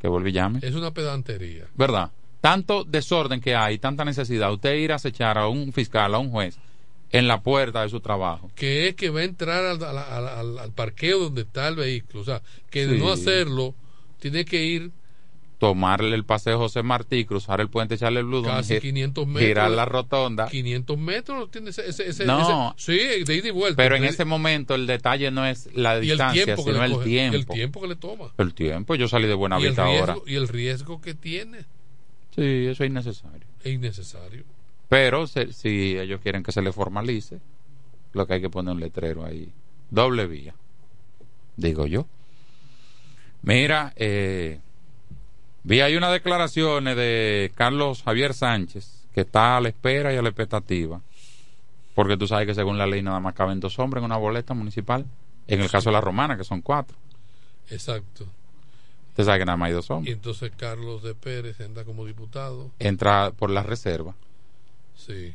[0.00, 0.58] Que vuelva y llame.
[0.62, 1.64] Es una pedantería.
[1.74, 2.10] ¿Verdad?
[2.42, 4.52] Tanto desorden que hay, tanta necesidad.
[4.52, 6.58] Usted ir a acechar a un fiscal, a un juez,
[7.10, 8.50] en la puerta de su trabajo.
[8.54, 11.76] Que es que va a entrar al, al- al- al- al parqueo donde está el
[11.76, 12.20] vehículo.
[12.20, 13.02] O sea, que de Sí.
[13.02, 13.74] no hacerlo,
[14.18, 14.90] tiene que ir
[15.68, 19.48] Tomarle el paseo José Martí, cruzar el puente, echarle el blue, casi 500 metros.
[19.48, 20.46] girar la rotonda.
[20.48, 22.74] 500 metros tiene ese, ese, ese- No.
[22.76, 23.76] ese- sí, de ida y vuelta.
[23.76, 27.36] Pero en ese momento el detalle no es la el distancia, sino el coge, tiempo.
[27.36, 28.32] el tiempo que le toma.
[28.36, 28.94] El tiempo.
[28.94, 30.16] Yo salí de Buena Vista ahora.
[30.26, 31.60] y el riesgo que tiene
[32.34, 33.46] Sí, eso es innecesario.
[33.62, 34.44] es innecesario.
[34.90, 37.40] Pero se- si ellos quieren que se le formalice,
[38.12, 39.48] lo que hay que poner un letrero ahí.
[39.90, 40.54] Doble vía.
[41.56, 42.06] Digo yo.
[43.42, 44.60] Mira, eh,
[45.64, 50.22] vi ahí unas declaraciones de Carlos Javier Sánchez, que está a la espera y a
[50.22, 51.00] la expectativa.
[51.94, 54.54] Porque tú sabes que según la ley nada más caben dos hombres en una boleta
[54.54, 55.04] municipal.
[55.46, 56.96] En el caso de la romana, que son cuatro.
[57.70, 58.24] Exacto.
[59.10, 60.14] Usted sabe que nada más hay dos Y hombres.
[60.14, 62.70] entonces Carlos de Pérez anda como diputado.
[62.78, 64.14] Entra por la reserva.
[64.96, 65.34] Sí.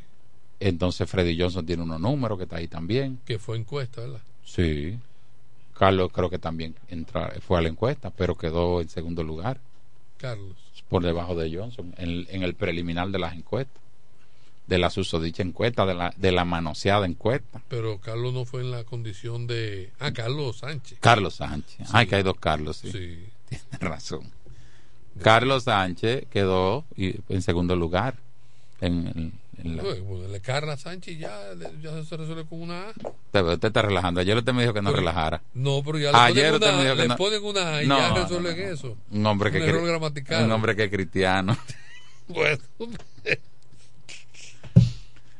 [0.58, 3.18] Entonces Freddy Johnson tiene unos números que está ahí también.
[3.24, 4.20] Que fue encuesta, ¿verdad?
[4.44, 4.98] Sí.
[5.78, 9.60] Carlos creo que también entra, fue a la encuesta, pero quedó en segundo lugar,
[10.20, 10.56] Carlos.
[10.88, 13.80] por debajo de Johnson, en, en el preliminar de las encuestas,
[14.66, 17.60] de la susodicha encuesta, de la, de la manoseada encuesta.
[17.68, 19.90] Pero Carlos no fue en la condición de.
[19.98, 20.98] Ah, Carlos Sánchez.
[21.00, 21.88] Carlos Sánchez.
[21.92, 22.92] Ay, que hay dos Carlos, sí.
[22.92, 23.24] Sí.
[23.48, 24.30] Tiene razón.
[25.22, 28.14] Carlos Sánchez quedó en segundo lugar.
[28.80, 29.32] En
[29.64, 31.38] la- bueno, le Carla Sánchez ya,
[31.82, 32.88] ya se resuelve con una A.
[32.90, 34.20] Usted, usted está relajando.
[34.20, 35.42] Ayer usted me dijo que no Pero- relajara.
[35.54, 37.16] No, pero ya le Ayer ponen usted una, le no.
[37.16, 38.96] ponen una A y No, ya resuelven no, eso.
[39.10, 40.44] Un hombre que Un cri- error gramatical.
[40.44, 41.56] Un hombre que es cristiano.
[42.28, 42.58] Bueno.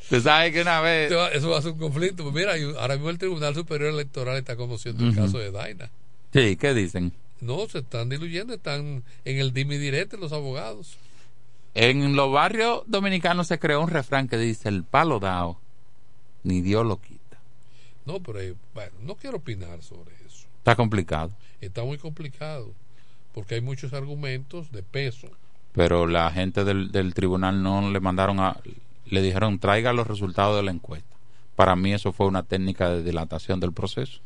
[0.08, 1.12] Tú sabes que una vez.
[1.32, 2.24] Eso va a ser un conflicto.
[2.24, 5.88] Pues mira, ahora mismo el Tribunal Superior Electoral está conociendo el caso de Daina.
[6.32, 7.12] Sí, ¿qué dicen?
[7.40, 10.98] No, se están diluyendo, están en el dimi directo los abogados.
[11.74, 15.58] En los barrios dominicanos se creó un refrán que dice: el palo dado,
[16.42, 17.38] ni Dios lo quita.
[18.06, 20.46] No, pero eh, bueno, no quiero opinar sobre eso.
[20.58, 21.30] Está complicado.
[21.60, 22.72] Está muy complicado,
[23.32, 25.28] porque hay muchos argumentos de peso.
[25.72, 28.56] Pero la gente del, del tribunal no le mandaron a.
[29.06, 31.16] Le dijeron: traiga los resultados de la encuesta.
[31.54, 34.20] Para mí, eso fue una técnica de dilatación del proceso.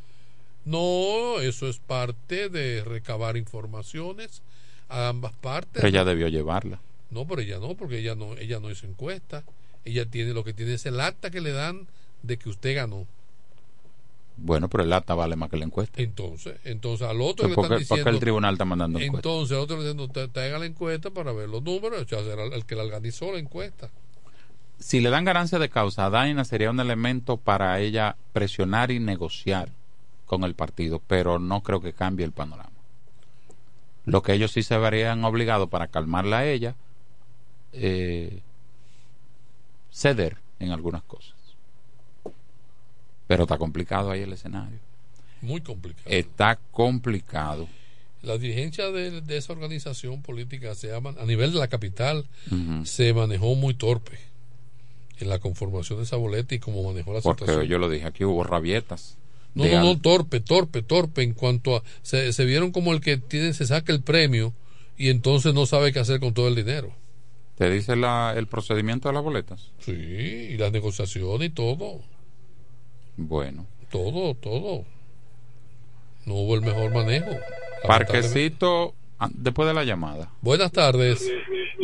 [0.64, 4.40] No, eso es parte de recabar informaciones
[4.88, 5.72] a ambas partes.
[5.74, 6.80] Pero ella debió llevarla.
[7.14, 9.44] No, pero ella no, porque ella no, ella no hizo encuesta.
[9.84, 11.86] Ella tiene lo que tiene es el acta que le dan
[12.22, 13.06] de que usted ganó.
[14.36, 16.02] Bueno, pero el acta vale más que la encuesta.
[16.02, 18.10] Entonces, entonces al otro le ¿Por qué- están por qué diciendo.
[18.10, 19.28] el tribunal está mandando encuesta?
[19.28, 22.44] Entonces al otro le diciendo, traiga la encuesta para ver los números, o sea, será
[22.44, 23.90] el que la organizó la encuesta.
[24.80, 28.98] Si le dan ganancia de causa a Daina sería un elemento para ella presionar y
[28.98, 29.68] negociar
[30.26, 32.70] con el partido, pero no creo que cambie el panorama.
[34.04, 36.74] Lo que ellos sí se verían obligados para calmarla a ella,
[37.74, 38.40] eh,
[39.92, 41.34] ceder en algunas cosas.
[43.26, 44.78] Pero está complicado ahí el escenario.
[45.40, 46.04] Muy complicado.
[46.06, 47.68] Está complicado.
[48.22, 52.26] La dirigencia de, de esa organización política se llama, a nivel de la capital,
[52.84, 54.18] se manejó muy torpe
[55.18, 57.66] en la conformación de esa boleta y como manejó la Porque situación.
[57.70, 59.16] yo lo dije aquí, hubo rabietas.
[59.54, 61.82] No, no, no, torpe, torpe, torpe en cuanto a...
[62.02, 64.52] Se, se vieron como el que tiene, se saca el premio
[64.98, 66.92] y entonces no sabe qué hacer con todo el dinero.
[67.56, 69.72] ¿Te dice la, el procedimiento de las boletas?
[69.78, 72.00] Sí, y las negociaciones y todo,
[73.16, 73.66] Bueno.
[73.90, 74.84] todo, todo.
[76.26, 77.30] No hubo el mejor manejo.
[77.86, 80.30] Parquecito, ah, después de la llamada.
[80.40, 81.30] Buenas tardes.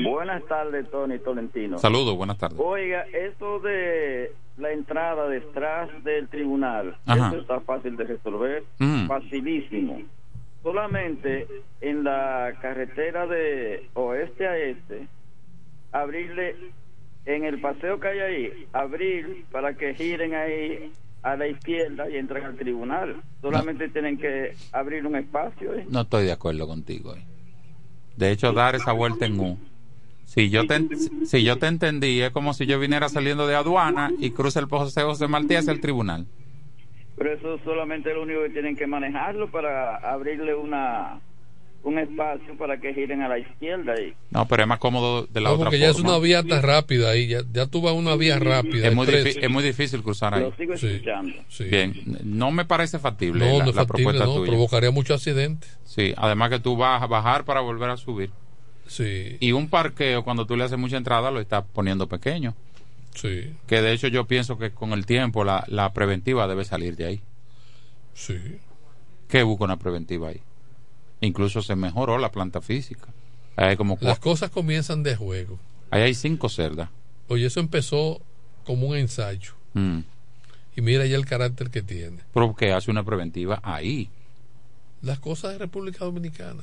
[0.03, 1.79] Buenas tardes, Tony Tolentino.
[1.79, 2.59] Saludos, buenas tardes.
[2.61, 7.29] Oiga, esto de la entrada detrás del tribunal, Ajá.
[7.29, 9.07] eso está fácil de resolver, Mm.
[9.07, 10.03] facilísimo.
[10.63, 11.47] Solamente
[11.81, 15.07] en la carretera de oeste a este,
[15.93, 16.57] abrirle
[17.27, 22.17] en el paseo que hay ahí, abrir para que giren ahí a la izquierda y
[22.17, 23.23] entren al tribunal.
[23.43, 25.75] Solamente tienen que abrir un espacio.
[25.75, 25.87] ¿eh?
[25.91, 27.15] No estoy de acuerdo contigo.
[27.15, 27.23] eh.
[28.17, 29.59] De hecho, dar esa vuelta en U.
[30.25, 30.79] Si yo, te,
[31.27, 34.67] si yo te entendí, es como si yo viniera saliendo de aduana y cruce el
[34.67, 36.27] José José Martí hacia el tribunal.
[37.17, 41.21] Pero eso solamente es lo único que tienen que manejarlo para abrirle una
[41.83, 45.41] un espacio para que giren a la izquierda y No, pero es más cómodo de
[45.41, 47.93] la No, otra porque ya es una vía tan rápida ahí, ya, ya tú vas
[47.93, 48.89] a una vía rápida.
[48.89, 50.43] es, muy es muy difícil cruzar ahí.
[50.43, 50.87] lo sigo Sí.
[50.89, 51.35] escuchando.
[51.49, 51.65] Sí.
[51.65, 54.51] Bien, no me parece factible No, la, no es la factible, propuesta no, tuya.
[54.53, 55.79] provocaría muchos accidentes.
[55.85, 58.31] Sí, además que tú vas a bajar para volver a subir.
[58.87, 62.55] Sí, Y un parqueo, cuando tú le haces mucha entrada, lo estás poniendo pequeño.
[63.15, 66.97] sí, Que de hecho yo pienso que con el tiempo la, la preventiva debe salir
[66.97, 67.23] de ahí.
[68.13, 68.37] sí.
[69.29, 70.41] ¿Qué busca una preventiva ahí?
[71.21, 73.09] Incluso se mejoró la planta física.
[73.57, 75.59] Hay como Las cosas comienzan de juego.
[75.91, 76.89] ahí hay cinco cerdas.
[77.29, 78.21] Oye, eso empezó
[78.65, 79.53] como un ensayo.
[79.75, 80.01] Mm.
[80.77, 82.19] Y mira ya el carácter que tiene.
[82.33, 84.09] Pero que hace una preventiva ahí.
[85.03, 86.63] Las cosas de República Dominicana.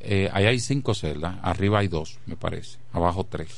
[0.00, 1.36] Eh, ahí hay cinco celdas.
[1.42, 2.78] Arriba hay dos, me parece.
[2.92, 3.50] Abajo tres.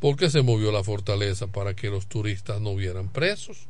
[0.00, 1.48] ¿Por qué se movió la fortaleza?
[1.48, 3.66] Para que los turistas no vieran presos.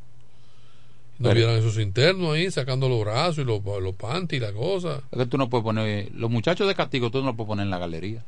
[1.19, 5.01] No vieran esos internos ahí sacando los brazos y los, los panties y la cosa.
[5.11, 6.11] Es que tú no puedes poner.
[6.13, 8.23] Los muchachos de castigo tú no los puedes poner en la galería.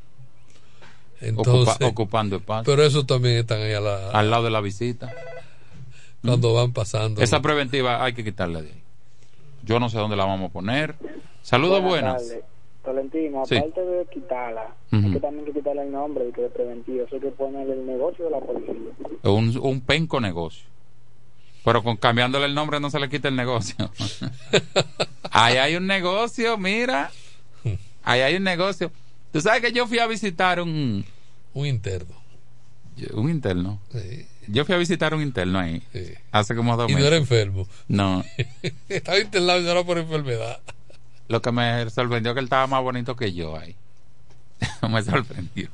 [1.21, 2.63] Entonces, Ocupa- ocupando espacio.
[2.71, 5.11] pero eso también están ahí a la, al lado de la visita.
[6.25, 7.21] cuando van pasando.
[7.21, 7.41] Esa ¿no?
[7.43, 8.81] preventiva hay que quitarla de ahí.
[9.63, 10.95] Yo no sé dónde la vamos a poner.
[11.43, 12.27] Saludos buenas.
[12.27, 12.43] tardes.
[12.83, 13.57] Tolentino, Sí.
[13.57, 15.05] aparte de quitarla, Ujú.
[15.05, 17.05] hay que también hay que quitarle el nombre de que es preventivo.
[17.05, 18.73] Eso hay que ponerle el negocio de la policía.
[19.23, 20.65] Un, un penco negocio.
[21.63, 23.75] Pero con cambiándole el nombre no se le quita el negocio.
[25.31, 27.11] Ahí hay un negocio, mira.
[28.03, 28.91] Ahí hay un negocio.
[29.31, 31.05] Tú sabes que yo fui a visitar un...
[31.53, 32.15] Un interno.
[33.13, 33.79] Un interno.
[33.91, 34.25] Sí.
[34.47, 35.81] Yo fui a visitar un interno ahí.
[35.93, 36.13] Sí.
[36.31, 37.07] Hace como dos Y no meses.
[37.07, 37.67] era enfermo.
[37.87, 38.23] No.
[38.89, 40.59] Estaba internado y no era por enfermedad.
[41.27, 43.75] Lo que me sorprendió que él estaba más bonito que yo ahí.
[44.89, 45.69] me sorprendió.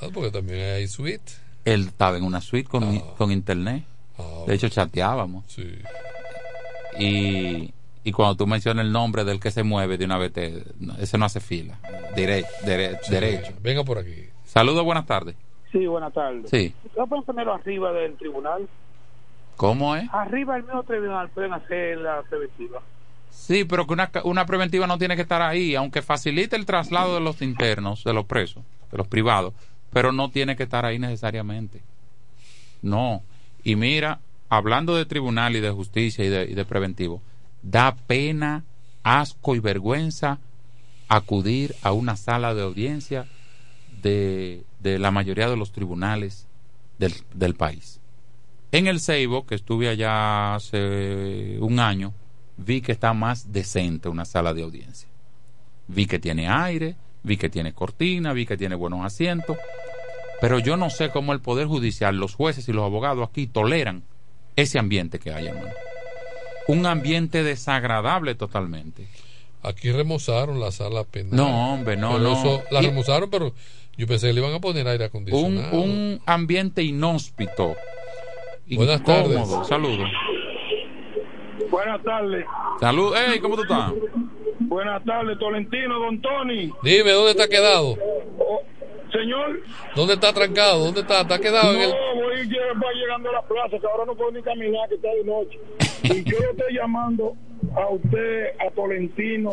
[0.00, 1.32] Ah, porque también hay suite.
[1.64, 3.84] Él estaba en una suite con, con internet.
[4.18, 5.44] Ah, De hecho, chateábamos.
[5.48, 5.78] sí.
[6.98, 7.72] Y,
[8.04, 10.94] y cuando tú mencionas el nombre del que se mueve, de una vez te, no,
[10.98, 11.78] ese no hace fila.
[12.14, 13.52] Dere- dere- Sí, derecho.
[13.62, 14.26] Venga por aquí.
[14.44, 15.34] Saludos, buenas tardes.
[15.72, 16.48] Sí, buenas tardes.
[16.50, 16.72] Sí.
[16.84, 18.68] ¿Ustedes pueden ponerlo arriba del tribunal?
[19.56, 20.08] ¿Cómo es?
[20.12, 22.80] Arriba del mismo tribunal pueden hacer la preventiva.
[23.30, 27.14] Sí, pero que una, una preventiva no tiene que estar ahí, aunque facilite el traslado
[27.14, 28.62] de los internos, de los presos,
[28.92, 29.52] de los privados,
[29.92, 31.80] pero no tiene que estar ahí necesariamente.
[32.82, 33.22] No.
[33.64, 37.22] Y mira, hablando de tribunal y de justicia y de, preventivo,
[37.62, 38.64] da pena,
[39.02, 40.38] asco y vergüenza
[41.08, 43.26] acudir a una sala de audiencia
[44.02, 46.46] de, de la mayoría de los tribunales
[46.98, 48.00] del, del país.
[48.70, 52.12] En el Ceibo, que estuve allá hace un año,
[52.56, 55.08] vi que está más decente una sala de audiencia.
[55.88, 59.56] Vi que tiene aire, vi que tiene cortina, vi que tiene buenos asientos,
[60.46, 64.04] pero yo no sé cómo el Poder Judicial, los jueces y los abogados aquí toleran
[64.56, 65.72] ese ambiente que hay, hermano.
[66.68, 69.06] Un ambiente desagradable totalmente.
[69.62, 71.34] Aquí remozaron la sala penal.
[71.36, 72.32] No, hombre, no, Pero no.
[72.34, 73.54] eso- la Y- remozaron, pero
[73.96, 75.80] yo pensé que le iban a poner aire acondicionado.
[75.80, 77.74] un ambiente inhóspito.
[78.70, 79.02] Buenas incómodo.
[79.02, 79.68] tardes.
[79.68, 80.08] Saludos.
[81.70, 82.44] Buenas tardes.
[82.80, 83.14] Salud.
[83.16, 83.92] Hey, ¿cómo tú estás?
[84.60, 86.70] Buenas tardes, Tolentino, don Tony.
[86.82, 87.96] Dime, ¿dónde está quedado?
[89.18, 89.60] Señor.
[89.94, 90.84] ¿Dónde está trancado?
[90.84, 91.20] ¿Dónde está?
[91.20, 91.90] ¿Está quedado no, en el...?
[91.90, 95.08] voy, lle- voy llegando a la plaza, que ahora no puedo ni caminar, que está
[95.08, 95.58] de noche.
[96.02, 97.34] Y yo le estoy llamando
[97.76, 99.50] a usted, a Tolentino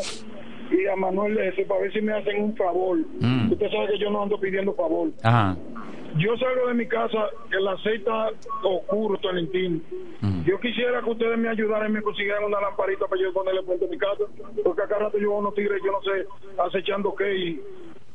[0.71, 2.97] y a Manuel Lece para ver si me hacen un favor.
[3.19, 3.51] Mm.
[3.51, 5.09] Usted sabe que yo no ando pidiendo favor.
[5.23, 5.55] Ajá.
[6.17, 7.19] Yo salgo de mi casa,
[7.51, 8.29] el aceite está
[8.63, 9.79] oscuro, Tolentino.
[10.45, 13.85] Yo quisiera que ustedes me ayudaran y me consiguieran una lamparita para yo ponerle frente
[13.85, 14.23] a mi casa,
[14.63, 16.25] porque acá rato yo unos tigres, yo no sé,
[16.61, 17.61] acechando qué, y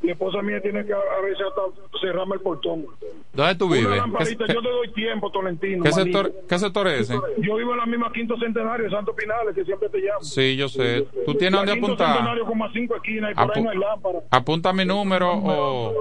[0.01, 1.61] mi esposa mía tiene que a veces hasta
[1.99, 2.85] cerrarme el portón.
[3.33, 3.87] ¿Dónde tú vives?
[3.87, 5.83] ¿Qué, lamparita, qué- yo te doy tiempo, Tolentino.
[5.83, 7.13] qué sector, ¿Qué sector es ese?
[7.39, 10.21] Yo vivo en la misma Quinto Centenario de Santo Pinales, que siempre te llamo.
[10.21, 11.07] Sí, yo sé.
[11.25, 12.07] ¿Tú tienes dónde Quinto apuntar?
[12.15, 14.19] Centenario como a cinco esquinas y por ahí Apu- no hay lámpara.
[14.31, 15.93] Apunta mi número o,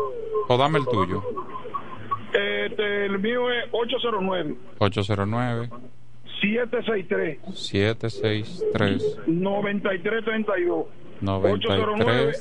[0.48, 1.22] o dame el tuyo.
[2.32, 5.70] Este, el mío es 809 809
[6.40, 10.86] 763 763 9332
[11.20, 12.36] 9332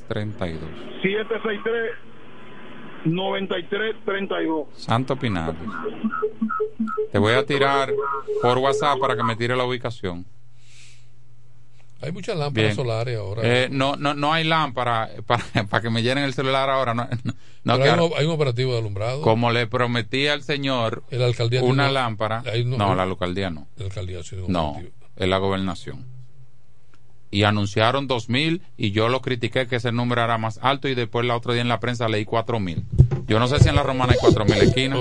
[1.02, 1.92] 763
[3.06, 5.56] 9332 Santo Pinales.
[7.12, 7.94] Te voy a tirar
[8.42, 10.26] por WhatsApp para que me tire la ubicación.
[12.02, 12.76] Hay muchas lámparas Bien.
[12.76, 13.42] solares ahora.
[13.44, 16.94] Eh, no, no, no hay lámpara para, para que me llenen el celular ahora.
[16.94, 17.08] No,
[17.64, 19.22] no, hay, ahora- un, hay un operativo de alumbrado.
[19.22, 22.44] como le prometí al señor La alcaldía una tiene- lámpara.
[22.66, 23.68] No, no- la alcaldía no.
[23.78, 24.82] La alcaldía sí, No,
[25.16, 26.06] es la gobernación.
[27.36, 31.26] Y anunciaron 2.000 y yo lo critiqué que ese número era más alto y después
[31.26, 32.84] la otro día en la prensa leí 4.000.
[33.28, 35.00] Yo no sé si en la romana hay 4.000 esquinas.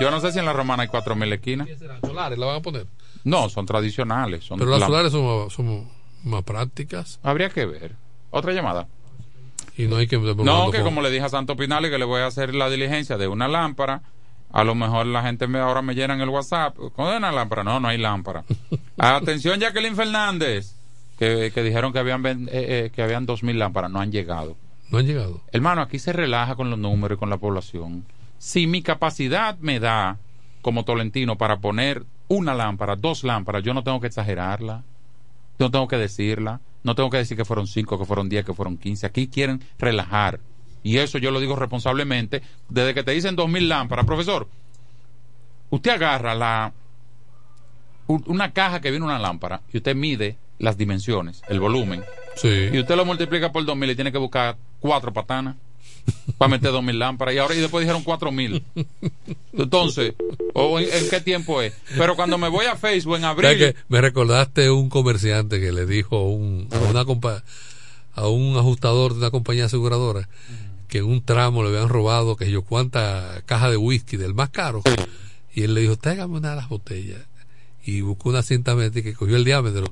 [0.00, 1.68] Yo no sé si en la romana hay 4.000 esquinas.
[2.02, 2.86] Solares la van a poner.
[3.24, 4.44] No, son tradicionales.
[4.44, 5.88] Son Pero las la- solares son, son
[6.22, 7.18] más prácticas.
[7.24, 7.96] Habría que ver.
[8.30, 8.86] Otra llamada.
[9.76, 10.18] Y no hay que...
[10.18, 13.18] No, que como le dije a Santo Pinales que le voy a hacer la diligencia
[13.18, 14.02] de una lámpara,
[14.52, 16.76] a lo mejor la gente me, ahora me llena en el WhatsApp.
[16.94, 17.64] ¿Con una lámpara?
[17.64, 18.44] No, no hay lámpara.
[18.98, 20.76] Atención, Jacqueline Fernández,
[21.20, 23.90] que, que dijeron que habían, eh, eh, que habían 2.000 lámparas.
[23.90, 24.56] No han llegado.
[24.90, 25.42] No han llegado.
[25.52, 28.06] Hermano, aquí se relaja con los números y con la población.
[28.38, 30.16] Si mi capacidad me da,
[30.62, 34.82] como Tolentino, para poner una lámpara, dos lámparas, yo no tengo que exagerarla.
[35.58, 36.60] Yo no tengo que decirla.
[36.84, 39.04] No tengo que decir que fueron cinco, que fueron diez, que fueron quince.
[39.04, 40.40] Aquí quieren relajar.
[40.82, 42.40] Y eso yo lo digo responsablemente.
[42.70, 44.48] Desde que te dicen dos mil lámparas, profesor,
[45.68, 46.72] usted agarra la
[48.26, 52.02] una caja que viene una lámpara y usted mide las dimensiones, el volumen.
[52.42, 55.56] Y usted lo multiplica por dos mil y tiene que buscar cuatro patanas
[56.38, 57.34] para meter dos mil lámparas.
[57.34, 58.62] Y ahora y después dijeron cuatro mil.
[59.52, 60.14] Entonces,
[60.54, 61.74] ¿o en, en qué tiempo es?
[61.96, 63.58] Pero cuando me voy a Facebook en ¿Sabes abril.
[63.58, 67.42] que me recordaste un comerciante que le dijo a un, a una compa-
[68.14, 70.28] a un ajustador de una compañía aseguradora
[70.88, 74.50] que en un tramo le habían robado que yo cuánta caja de whisky del más
[74.50, 74.82] caro
[75.54, 77.20] y él le dijo tráigame una de las botellas
[77.84, 79.86] y buscó una cinta métrica que cogió el diámetro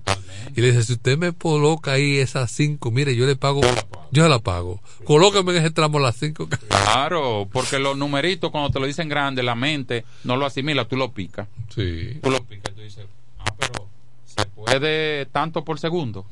[0.55, 3.63] y le dice si usted me coloca ahí esas cinco mire yo le pago
[4.11, 6.49] yo la pago colóqueme en ese tramo las cinco
[6.89, 10.97] Claro, porque los numeritos cuando te lo dicen grande, la mente no lo asimila, tú
[10.97, 11.47] lo picas.
[11.75, 12.19] Sí.
[12.23, 13.07] Tú lo picas y tú dices,
[13.39, 13.87] ah, pero
[14.25, 16.25] se puede tanto por segundo.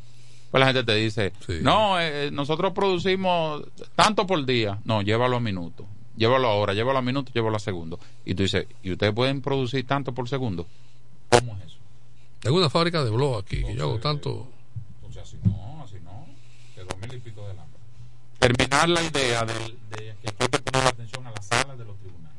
[0.51, 4.79] Pues la gente te dice, no, eh, nosotros producimos tanto por día.
[4.85, 5.87] No, llévalo a minutos.
[6.17, 8.01] Llévalo a hora, llévalo a minutos, llévalo a segundo.
[8.25, 10.67] Y tú dices, ¿y ustedes pueden producir tanto por segundo?
[11.31, 11.77] ¿Cómo es eso?
[12.41, 14.49] tengo una fábrica de blog aquí que yo hago tanto
[14.97, 16.27] Entonces así no, así no.
[16.77, 17.83] De dos mil y pico de lámpara.
[18.39, 21.97] Terminar la idea de, de que hay que poner atención a las salas de los
[21.99, 22.39] tribunales.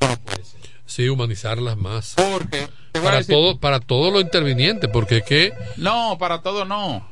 [0.00, 0.60] Eso no puede ser.
[0.86, 6.16] sí humanizarlas más Porque para decir- todo para todos los intervinientes porque es que No,
[6.18, 7.06] para todo no.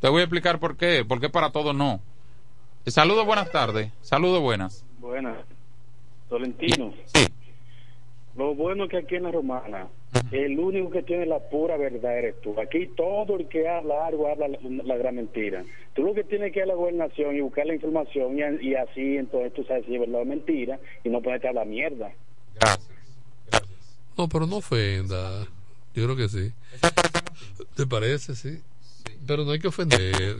[0.00, 1.04] Te voy a explicar por qué.
[1.06, 2.00] Porque para todo no.
[2.86, 3.92] Saludos, buenas tardes.
[4.02, 4.84] Saludos, buenas.
[4.98, 5.36] Buenas.
[6.28, 6.92] Tolentino.
[8.36, 9.88] Lo bueno que aquí en la Romana,
[10.30, 12.58] el único que tiene la pura verdad eres tú.
[12.60, 15.64] Aquí todo el que habla algo habla la, la gran mentira.
[15.94, 18.74] Tú lo que tienes que ir a la gobernación y buscar la información y, y
[18.74, 22.12] así entonces tú sabes si es verdad o mentira y no ponerte a la mierda.
[22.54, 22.88] Gracias.
[24.16, 25.46] No, pero no ofenda.
[25.94, 26.52] Yo creo que sí.
[27.76, 28.34] ¿Te parece?
[28.34, 28.60] Sí.
[29.26, 30.36] Pero no hay que ofender.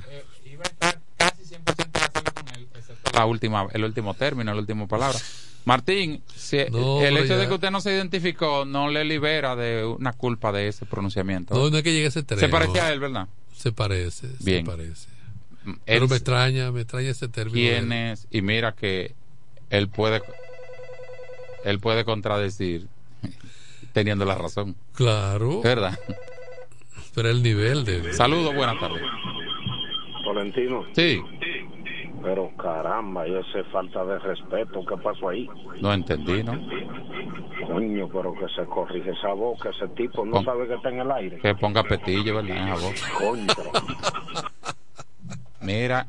[3.15, 5.19] La última, el último término, la última palabra.
[5.65, 9.85] Martín, si No, el hecho de que usted no se identificó no le libera de
[9.85, 11.55] una culpa de ese pronunciamiento.
[11.55, 12.41] No, no es que llegue a ese extremo.
[12.41, 13.29] Se parece a él, ¿verdad?
[13.55, 14.65] Se parece, Bien.
[14.65, 15.09] se parece.
[15.65, 17.55] Él Pero me extraña, me extraña ese término.
[17.55, 19.15] quién es y mira que
[19.71, 20.21] él puede
[21.65, 22.89] él puede contradecir
[23.93, 25.61] teniendo la razón Claro.
[25.63, 25.97] verdad
[27.15, 29.03] pero el nivel de saludos buenas tardes
[30.25, 30.85] Tolentino.
[30.97, 31.23] sí
[32.23, 35.49] Pero caramba, y esa falta de respeto, ¿qué pasó ahí?
[35.81, 36.53] no entendí no
[37.67, 41.01] Coño, pero que se corrige esa boca, ese tipo no Pon- sabe que está en
[41.01, 41.39] el aire.
[41.39, 43.03] que ponga petillo verdad en esa voz.
[43.19, 43.47] Coño,
[45.61, 46.07] mira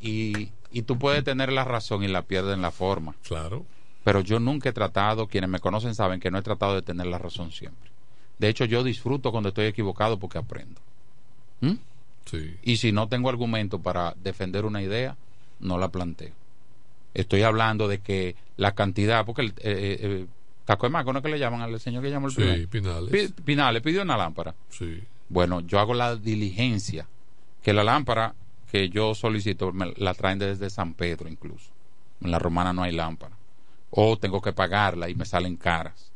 [0.00, 3.64] y y tú puedes tener la razón y la pierdes en la forma claro
[4.04, 7.06] pero yo nunca he tratado quienes me conocen saben que no he tratado de tener
[7.06, 7.90] la razón siempre
[8.38, 10.80] de hecho yo disfruto cuando estoy equivocado porque aprendo
[11.60, 11.74] ¿Mm?
[12.24, 12.56] Sí.
[12.62, 15.16] Y si no tengo argumento para defender una idea,
[15.62, 16.32] no la planteo.
[17.14, 20.26] Estoy hablando de que la cantidad, porque el eh, eh, eh,
[20.66, 22.68] Caco de Maco, ¿no es que le llaman al señor que llamó el Sí, primer?
[22.68, 23.10] Pinales.
[23.32, 24.54] Pi- Pinales pidió una lámpara.
[24.70, 25.02] Sí.
[25.28, 27.08] Bueno, yo hago la diligencia,
[27.62, 28.34] que la lámpara
[28.70, 31.70] que yo solicito me la traen desde San Pedro incluso.
[32.22, 33.36] En la romana no hay lámpara.
[33.90, 36.10] O tengo que pagarla y me salen caras.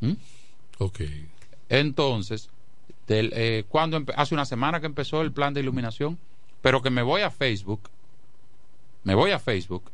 [0.00, 0.12] ¿Mm?
[0.78, 1.00] Ok.
[1.68, 2.50] Entonces,
[3.06, 6.18] del, eh, cuando hace una semana que empezó el plan de iluminación,
[6.60, 7.88] pero que me voy a Facebook,
[9.04, 9.84] me voy a Facebook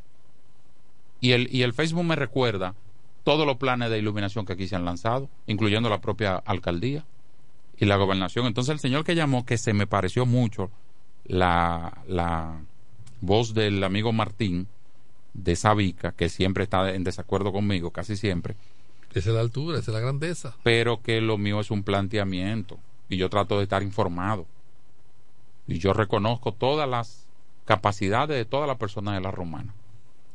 [1.21, 2.75] y el, y el Facebook me recuerda
[3.25, 7.05] todos los planes de iluminación que aquí se han lanzado, incluyendo la propia alcaldía
[7.77, 8.47] y la gobernación.
[8.47, 10.71] Entonces el señor que llamó, que se me pareció mucho
[11.27, 12.63] la, la
[13.21, 14.67] voz del amigo Martín
[15.35, 18.57] de Sabica, que siempre está en desacuerdo conmigo, casi siempre,
[19.13, 20.57] Esa es la altura, esa es la grandeza.
[20.63, 24.47] pero que lo mío es un planteamiento y yo trato de estar informado.
[25.67, 27.27] Y yo reconozco todas las
[27.71, 29.73] capacidades de todas las personas de la romana.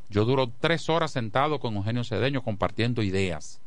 [0.09, 3.59] Yo duro tres horas sentado con Eugenio Cedeño compartiendo ideas.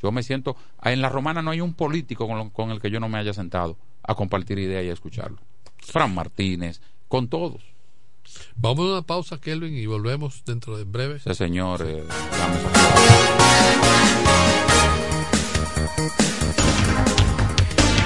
[0.00, 2.80] Yo me siento, ah, en la romana no hay un político con, lo- con el
[2.80, 5.38] que yo no me haya sentado a compartir ideas y a escucharlo.
[5.78, 7.62] Fran Martínez, con todos.
[8.54, 11.18] Vamos a una pausa, Kelvin, y volvemos dentro de breve.
[11.34, 12.04] Señor, eh,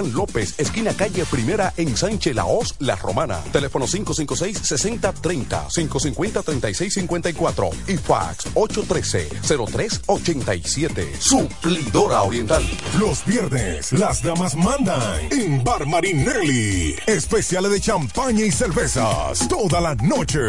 [0.03, 3.39] López esquina calle Primera en Sánchez Laos, La Romana.
[3.51, 11.19] Teléfono 556-6030, 550-3654 y fax 813-0387.
[11.19, 12.63] Suplidora Oriental.
[12.99, 16.95] Los viernes, las damas mandan en Bar Marinelli.
[17.05, 20.39] Especiales de champaña y cervezas toda la noche.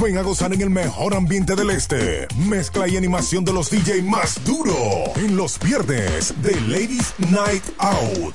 [0.00, 2.26] Ven a gozar en el mejor ambiente del este.
[2.36, 4.74] Mezcla y animación de los DJ más duro.
[5.16, 8.34] En los viernes de Ladies Night Out.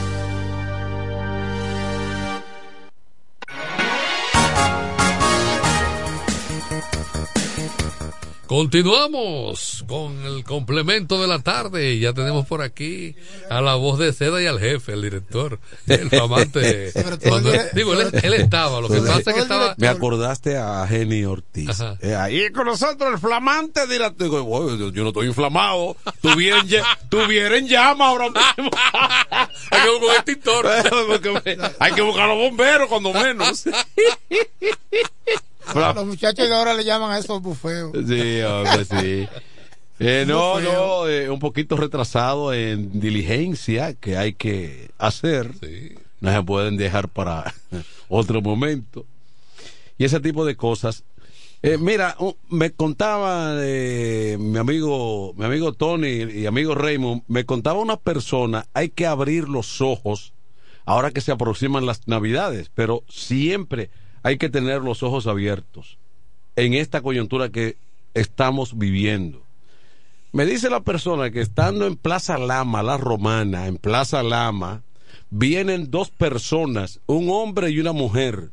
[8.51, 11.97] Continuamos con el complemento de la tarde.
[11.99, 13.15] Ya tenemos por aquí
[13.49, 15.57] a la voz de seda y al jefe, el director,
[15.87, 16.91] el flamante.
[17.29, 19.73] Cuando- digo, él, él estaba, lo que pasa es que estaba.
[19.77, 21.81] Me acordaste a Jenny Ortiz.
[22.01, 24.27] Eh, ahí con nosotros el flamante director.
[24.27, 25.95] Digo, "Bueno, yo, yo no estoy inflamado.
[26.19, 28.69] Tuviera en, llama ahora mismo.
[29.71, 30.67] Hay que buscar un extintor.
[31.79, 33.63] Hay que buscar a los bomberos cuando menos.
[35.75, 37.91] Los muchachos de ahora le llaman a eso bufeo.
[37.93, 39.27] Sí, hombre, sí.
[40.03, 45.51] Eh, no, no, eh, un poquito retrasado en diligencia que hay que hacer.
[46.21, 47.53] No se pueden dejar para
[48.09, 49.05] otro momento.
[49.99, 51.03] Y ese tipo de cosas.
[51.61, 52.17] Eh, mira,
[52.49, 58.65] me contaba eh, mi amigo, mi amigo Tony y amigo Raymond, me contaba una persona,
[58.73, 60.33] hay que abrir los ojos
[60.85, 63.91] ahora que se aproximan las navidades, pero siempre
[64.23, 65.97] hay que tener los ojos abiertos
[66.55, 67.77] en esta coyuntura que
[68.13, 69.43] estamos viviendo.
[70.33, 74.83] Me dice la persona que estando en Plaza Lama, la romana, en Plaza Lama,
[75.29, 78.51] vienen dos personas, un hombre y una mujer,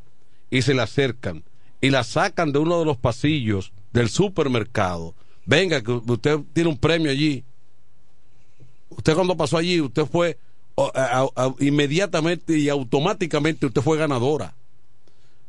[0.51, 1.45] y se le acercan
[1.81, 5.15] y la sacan de uno de los pasillos del supermercado.
[5.47, 7.45] Venga, que usted tiene un premio allí.
[8.90, 10.39] Usted cuando pasó allí, usted fue
[11.61, 14.55] inmediatamente y automáticamente usted fue ganadora.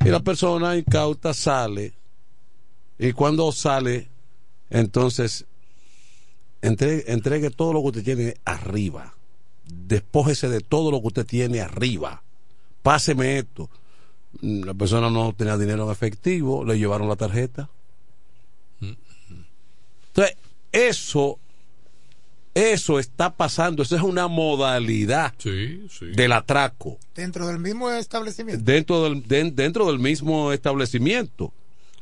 [0.05, 1.93] Y la persona incauta sale.
[2.97, 4.07] Y cuando sale,
[4.69, 5.45] entonces
[6.61, 9.13] entregue, entregue todo lo que usted tiene arriba.
[9.65, 12.23] despójese de todo lo que usted tiene arriba.
[12.81, 13.69] Páseme esto.
[14.41, 17.69] Mm, La persona no tenía dinero en efectivo, le llevaron la tarjeta.
[18.81, 20.37] Entonces,
[20.71, 21.39] eso,
[22.59, 28.63] eso está pasando, eso es una modalidad del atraco Dentro del mismo establecimiento.
[28.63, 31.53] dentro del, den- dentro del mismo establecimiento.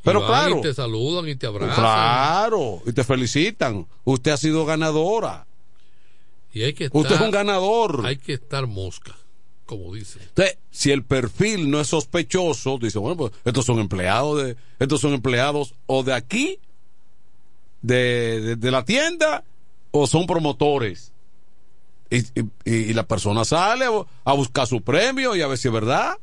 [0.03, 1.75] Pero Y van claro, Y te saludan y te abrazan.
[1.75, 3.85] claro, y te felicitan.
[4.05, 5.45] Usted ha sido ganadora.
[6.53, 8.01] Y hay que Usted estar- es un ganador.
[8.05, 9.15] Hay que estar mosca,
[9.65, 10.19] como dice.
[10.21, 15.01] Entonces, si el perfil no es sospechoso, dice, bueno, pues estos son empleados de, estos
[15.01, 16.59] son empleados o de aquí,
[17.81, 19.43] de, de- de la tienda,
[19.91, 21.11] o son promotores.
[22.09, 23.91] Y, y- y la persona sale a,
[24.23, 26.17] a buscar su premio y a ver si es verdad.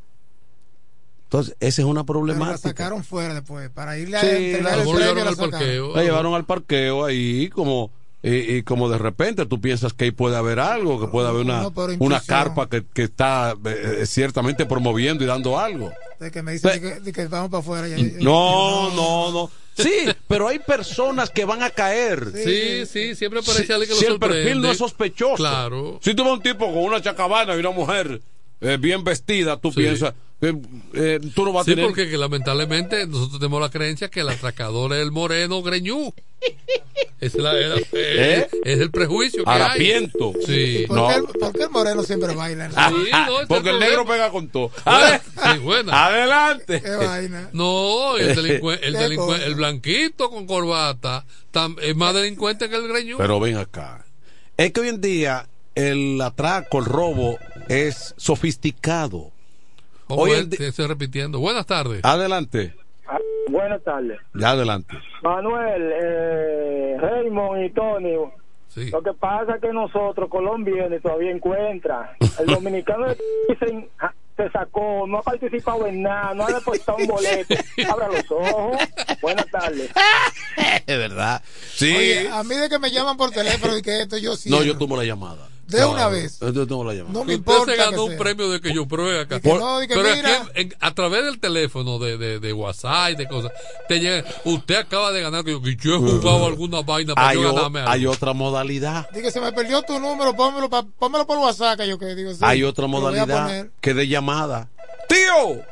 [1.24, 2.68] Entonces, esa es una Pero la problemática.
[2.68, 3.68] sacaron fuera después.
[3.70, 5.96] Para irle a Sí, entregar la el premio, al parqueo.
[5.96, 7.90] La llevaron al parqueo ahí como
[8.22, 11.42] y, y como de repente tú piensas que ahí puede haber algo, que puede haber
[11.44, 15.90] una, No, una carpa que, que está eh, eh, ciertamente promoviendo y dando algo.
[16.20, 17.88] De que me dicen de que, de que vamos para afuera.
[17.88, 19.50] ya- No, no, no.
[19.76, 22.30] Sí, pero hay personas que van a caer.
[22.34, 24.36] Sí, sí, siempre parece Si- alguien que lo si el sorprende.
[24.44, 25.36] perfil no es sospechoso.
[25.36, 25.98] Claro.
[26.02, 28.20] Si tú ves un tipo con una chacabana y una mujer
[28.64, 30.54] eh, bien vestida, tú piensas que
[30.94, 34.20] eh, tú no vas Sí, a tener porque que lamentablemente nosotros tenemos la creencia que
[34.20, 36.12] el atracador es el moreno greñú.
[37.20, 38.48] Ese es, la- es la- ¿Eh?
[38.64, 40.32] es el prejuicio que Harapiento.
[40.36, 40.44] hay.
[40.44, 40.84] Sí.
[40.86, 42.68] ¿Por, qué, el- por qué el moreno siempre baila?
[42.70, 44.70] Sí, no, porque el negro pega con todo.
[44.84, 45.20] Buena,
[45.52, 46.06] sí, buena.
[46.06, 46.82] Adelante.
[46.82, 47.48] Qué vaina.
[47.52, 53.16] No, el, delincue- el, el blanquito con corbata tam- es más delincuente que el greñú.
[53.16, 54.04] Pero ven acá.
[54.56, 57.38] Es que hoy en día el atraco, el robo
[57.68, 59.30] es sofisticado.
[60.08, 61.38] Hoy te estoy repitiendo.
[61.40, 62.00] Buenas tardes.
[62.04, 62.74] Adelante.
[63.48, 64.18] Buenas tardes.
[64.34, 64.96] Ya adelante.
[65.22, 68.14] Manuel, eh, Raymond y Tony.
[68.90, 72.16] Lo que pasa es que nosotros, colombianos, todavía encuentra.
[72.40, 73.16] El dominicano de
[73.48, 77.54] dicen, "Ah, se sacó, no ha participado en nada, no ha depositado un boleto.
[77.88, 78.76] Abra los ojos.
[79.22, 79.90] Buenas tardes.
[80.86, 81.40] Es verdad.
[81.72, 81.94] Sí.
[81.96, 84.50] Oye, a mí de que me llaman por teléfono y que esto yo sí.
[84.50, 85.48] no, yo tomo la llamada.
[85.68, 86.38] De una vez.
[86.40, 87.12] Yo tomo la llamada.
[87.12, 88.18] No me Usted importa se que ganó un sea.
[88.18, 89.40] premio de que yo pruebe acá.
[89.40, 90.36] Que no, que Pero mira.
[90.42, 93.52] aquí, en- a través del teléfono, de, de, de WhatsApp y de cosas,
[93.88, 97.28] te llega, usted acaba de ganar, que yo, que yo he jugado alguna vaina para
[97.28, 97.92] Hay, yo o- ganarme algo.
[97.92, 99.08] hay otra modalidad.
[99.10, 101.78] Dice, se me perdió tu número, pónmelo, pa- pónmelo por WhatsApp.
[101.78, 104.68] Que yo que digo, sí, hay otra modalidad que de llamada.
[105.08, 105.62] Tío,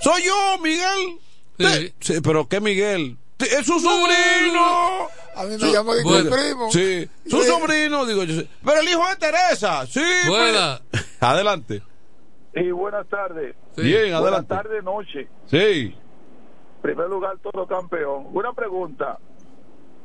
[0.00, 1.18] soy yo, Miguel.
[1.56, 3.16] Te- sí, pero ¿qué Miguel?
[3.38, 5.08] Te- Es su sobrino.
[5.36, 6.70] A mí me Su- llamó de Bueno, primo.
[6.70, 7.48] Sí, su Sí.
[7.48, 8.40] sobrino, digo yo.
[8.40, 8.50] sí.
[8.64, 10.02] Pero el hijo de Teresa, sí.
[10.28, 10.80] Buena.
[10.90, 11.16] pues.
[11.20, 11.82] Adelante.
[12.54, 13.54] Sí, buenas tardes.
[13.76, 14.54] Bien, Buenas adelante.
[14.54, 15.28] tardes, noche.
[15.46, 15.94] Sí.
[16.82, 18.28] primer lugar, todo campeón.
[18.32, 19.18] Una pregunta.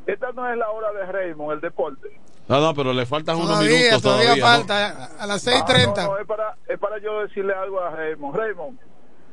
[0.07, 2.19] Esta no es la hora de Raymond, el deporte.
[2.47, 4.43] No, no, pero le faltan unos Todavía, minutos todavía, todavía.
[4.43, 4.51] ¿no?
[4.57, 5.05] falta.
[5.19, 6.03] A las Ah, 6.30.
[6.05, 8.35] no, no, es, para, es para yo decirle algo a Raymond.
[8.35, 8.79] Raymond,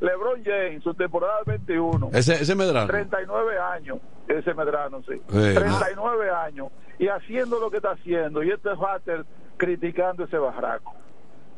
[0.01, 2.11] LeBron James, su temporada 21.
[2.13, 2.87] Ese, ese Medrano.
[2.87, 3.99] 39 años,
[4.29, 5.15] ese Medrano, sí.
[5.15, 5.55] Sí.
[5.55, 6.69] 39 años.
[6.99, 8.43] Y haciendo lo que está haciendo.
[8.43, 9.25] Y este Hatter
[9.57, 10.95] criticando ese barraco.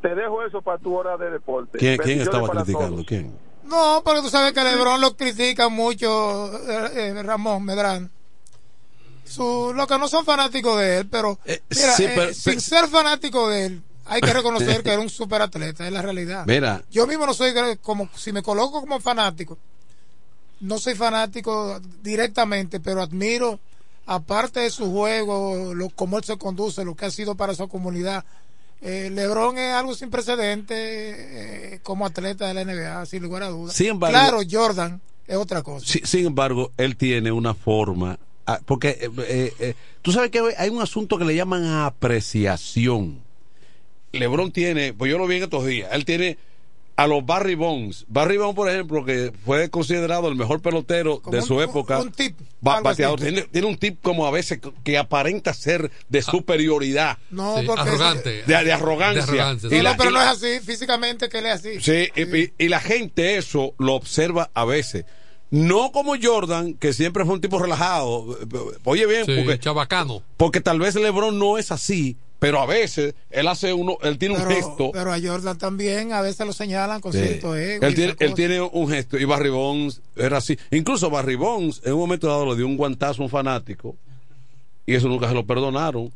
[0.02, 1.78] Te dejo eso para tu hora de deporte.
[1.78, 2.88] ¿Quién, estaba criticando?
[2.96, 3.06] todos.
[3.06, 3.36] ¿Quién?
[3.64, 8.10] No, porque tú sabes que Lebron lo critica mucho, eh, eh, Ramón Medrán.
[9.24, 12.60] Su, los que no son fanáticos de él, pero, mira, sí, eh, pero- sin pero-
[12.60, 16.44] ser fanático de él, hay que reconocer que era un superatleta, es la realidad.
[16.46, 16.82] Mira.
[16.90, 19.56] Yo mismo no soy, como si me coloco como fanático,
[20.60, 23.58] no soy fanático directamente, pero admiro,
[24.06, 27.68] aparte de su juego, lo, cómo él se conduce, lo que ha sido para su
[27.68, 28.24] comunidad.
[28.82, 30.74] Eh, Lebron es algo sin precedente
[31.74, 33.76] eh, como atleta de la NBA, sin lugar a dudas.
[33.76, 35.86] Sin embargo- claro, Jordan es otra cosa.
[36.04, 38.18] Sin embargo, él tiene una forma.
[38.46, 43.20] ah, Porque eh, eh, eh, tú sabes que hay un asunto que le llaman apreciación.
[44.12, 46.36] Lebron tiene, pues yo lo vi en estos días, él tiene
[46.96, 48.04] a los Barry Bonds.
[48.08, 51.98] Barry Bonds, por ejemplo, que fue considerado el mejor pelotero de un- su época.
[51.98, 53.18] un tip, ba- bateador.
[53.20, 57.16] Tiene, tiene un tip como a veces que- aparenta ser de superioridad.
[57.30, 58.30] No, Sí, porque arrogante.
[58.46, 59.24] De, de arrogancia.
[59.24, 61.52] De arrogancia, Y No, la- no, pero y- no es así, físicamente que él es
[61.54, 61.80] así.
[61.80, 65.04] Sí, y la gente eso lo observa a veces.
[65.52, 68.38] No como Jordan, que siempre fue un tipo relajado.
[68.84, 70.22] Oye bien, Sí, porque, chabacano.
[70.36, 74.34] porque tal vez LeBron no es así, pero a veces él hace uno, él tiene
[74.36, 74.90] un gesto.
[74.92, 77.20] pero a Jordan también a veces lo señalan con Sí.
[77.20, 77.86] cierto ego.
[77.86, 80.58] él, tiene, él tiene un gesto y Barry Bonds era así.
[80.72, 83.94] Incluso Barry Bonds en un momento dado le dio un guantazo a un fanático
[84.86, 86.10] y eso nunca se lo perdonaron.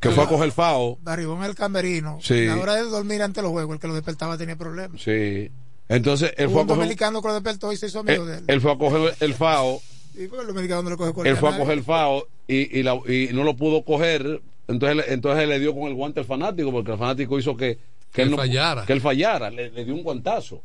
[0.00, 0.98] Que fue a coger FAO.
[1.00, 2.18] Barribón el camerino.
[2.20, 2.46] Sí.
[2.46, 5.00] A la hora de dormir ante los juegos, el que lo despertaba tenía problemas.
[5.00, 5.50] Sí.
[5.88, 6.80] Entonces él Hubo fue a un coger.
[6.82, 8.60] dominicano que lo despertó y se hizo amigo de Él, él.
[8.60, 9.80] fue a coger el FAO
[10.14, 13.30] Sí, el dominicano no le coge él fue a coger FAO y, y, la- y
[13.32, 16.98] no lo pudo coger entonces, entonces le dio con el guante al fanático, porque el
[16.98, 17.78] fanático hizo que,
[18.12, 18.86] que, él, no, fallara.
[18.86, 20.62] Que él fallara, le, le, dio un guantazo.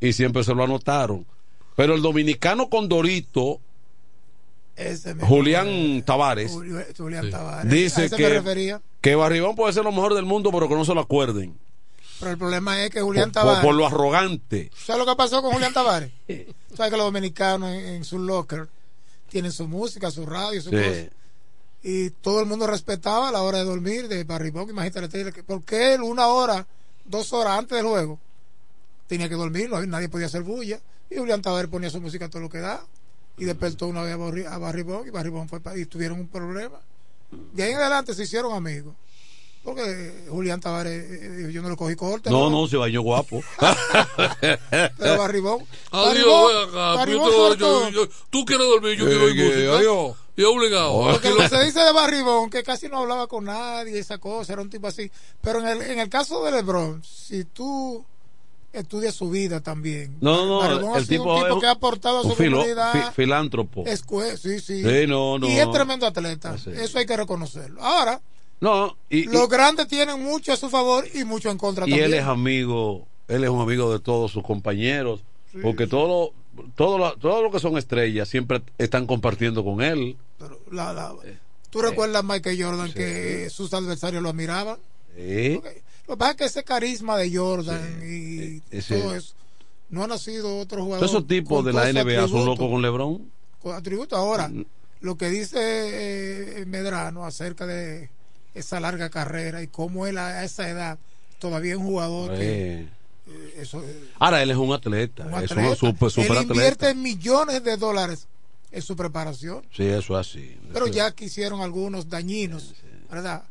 [0.00, 1.26] Y siempre se lo anotaron.
[1.76, 3.60] Pero el dominicano Condorito,
[5.22, 6.52] Julián Tavares,
[6.96, 7.30] Julián sí.
[7.30, 10.94] Tavares, dice que, que Barribón puede ser lo mejor del mundo, pero que no se
[10.94, 11.58] lo acuerden.
[12.18, 13.60] Pero el problema es que Julián por, Tavares.
[13.60, 14.70] Por, por, lo arrogante.
[14.76, 16.10] ¿Sabes lo que pasó con Julián Tavares?
[16.74, 18.68] ¿Sabes que los dominicanos en, en, su locker
[19.28, 20.76] tienen su música, su radio, su sí.
[20.76, 21.19] cosa?
[21.82, 24.68] Y todo el mundo respetaba la hora de dormir de Barribón.
[24.68, 26.66] Imagínate, porque él una hora,
[27.04, 28.18] dos horas antes del juego,
[29.06, 30.80] tenía que dormir, no, nadie podía hacer bulla.
[31.08, 32.84] Y Julián Tavares ponía su música todo lo que da.
[33.38, 34.14] Y despertó una vez
[34.46, 36.78] a Barribón y Barribón fue y tuvieron un problema.
[37.52, 38.94] De ahí en adelante se hicieron amigos.
[39.62, 42.30] Porque Julián Tavares, yo no lo cogí corte.
[42.30, 43.42] No, no, no se bañó guapo.
[44.40, 45.66] Pero Barribón.
[45.90, 46.94] Adiós, acá.
[46.94, 49.76] Barribón yo, yo, yo, tú quieres dormir, yo eh, quiero ir música.
[49.76, 50.16] Adiós.
[50.36, 51.12] Y obligado.
[51.12, 54.54] Porque lo que se dice de Barribón, que casi no hablaba con nadie, esa cosa,
[54.54, 55.10] era un tipo así.
[55.42, 58.02] Pero en el, en el caso de LeBron, si tú
[58.72, 60.16] estudias su vida también.
[60.22, 62.34] No, no, Barribón el ha sido tipo un tipo es que ha aportado a su
[62.34, 62.92] filo, comunidad.
[62.92, 63.84] fi, filántropo.
[63.84, 64.04] Es,
[64.40, 64.82] sí, sí.
[64.82, 65.46] Sí, no, no.
[65.46, 66.56] Y es tremendo atleta.
[66.56, 66.70] Sí.
[66.74, 67.82] Eso hay que reconocerlo.
[67.82, 68.22] Ahora,
[68.60, 71.90] no, y, los y, grandes tienen mucho a su favor y mucho en contra y
[71.90, 72.06] también.
[72.06, 75.20] él es amigo, él es un amigo de todos sus compañeros,
[75.52, 75.90] sí, porque sí.
[75.90, 76.32] todo
[76.74, 80.16] todo lo, todo lo que son estrellas siempre están compartiendo con él.
[80.38, 81.14] Pero la, la,
[81.70, 84.76] ¿Tú recuerdas Michael Jordan que sus adversarios lo admiraban?
[85.16, 85.54] Sí.
[85.56, 85.74] Okay.
[86.08, 89.34] Lo que pasa es que ese carisma de Jordan y Ese- todo eso
[89.90, 91.00] no ha nacido otro jugador.
[91.06, 93.30] Todos esos tipos de la NBA son locos con LeBron.
[93.60, 94.16] Con atributo.
[94.16, 94.64] Ahora, Mm.
[95.00, 95.58] lo que dice
[96.60, 98.10] eh, Medrano acerca de
[98.54, 100.98] esa larga carrera y cómo él a esa edad
[101.38, 102.42] todavía es un jugador que.
[102.82, 102.88] Eh.
[103.28, 105.68] eh, eso, eh, Ahora él es un atleta, un es atleta.
[105.70, 106.94] un super, super él invierte atleta.
[106.94, 108.26] millones de dólares
[108.72, 109.62] en su preparación.
[109.74, 110.56] Sí, eso es así.
[110.72, 112.74] Pero Eso- ya quisieron algunos dañinos,
[113.10, 113.44] ¿verdad?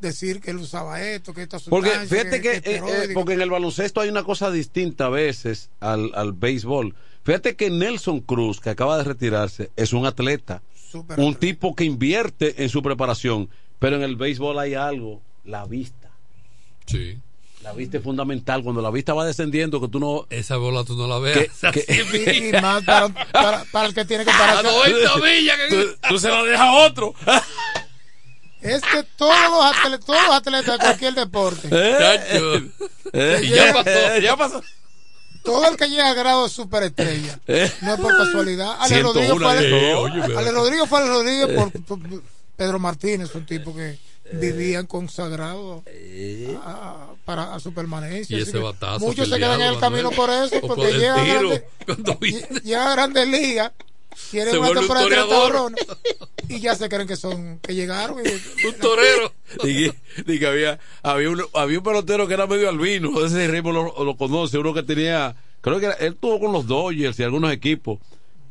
[0.00, 3.12] Decir que él usaba esto, que esta Porque fíjate que, eh, eh, esteroide.
[3.14, 6.94] porque en el baloncesto hay una cosa distinta a veces al, al béisbol.
[7.22, 10.62] Fíjate que Nelson Cruz, que acaba de retirarse, es un atleta,
[11.18, 13.50] un tipo que invierte en su preparación,
[13.80, 16.08] pero en el béisbol hay algo, la vista.
[16.86, 17.18] Sí.
[17.62, 18.62] La vista es fundamental.
[18.62, 20.26] Cuando la vista va descendiendo, que tú no.
[20.30, 21.48] Esa bola tú no la veas.
[21.72, 24.58] Que- que- y, y más para, para, para el que tiene que parar.
[24.58, 25.58] A 90 millas.
[25.68, 25.76] tú,
[26.08, 27.14] tú se la dejas a otro.
[28.62, 31.68] Es que todos los atletas, todos los atletas de cualquier deporte.
[33.12, 33.90] Eh, Y ya pasó.
[33.90, 34.62] eh, ya pasó.
[35.42, 37.72] todo el que llega a grado de superestrella, Eh.
[37.82, 38.76] no es por casualidad.
[38.78, 42.22] Ale 101 Rodríguez fue Ale, de- oye, pero- Ale Rodríguez fue Ale Rodríguez por, por-
[42.60, 43.96] Pedro Martínez, un tipo que
[44.34, 45.82] vivían consagrado
[46.62, 48.36] a, para a su permanencia.
[48.38, 48.60] Y ese Eh.
[48.60, 51.24] batazo Muchos se quedan en el camino por eso, O porque por el llega a,
[51.24, 52.46] tiro, grande- cuando viene.
[52.62, 53.72] llega a grandes ligas,
[54.14, 55.52] Se una un temporada de 30 toreador.
[55.52, 55.86] cabrones,
[56.50, 58.18] y ya se creen que son, que llegaron.
[58.20, 58.28] Y,
[58.66, 59.32] Un torero.
[59.64, 59.94] Dije,
[60.26, 64.16] dije, había, había, un, había un pelotero que era medio albino, ese ritmo lo, lo
[64.18, 67.98] conoce, uno que tenía, creo que era- él tuvo con los Dodgers y algunos equipos,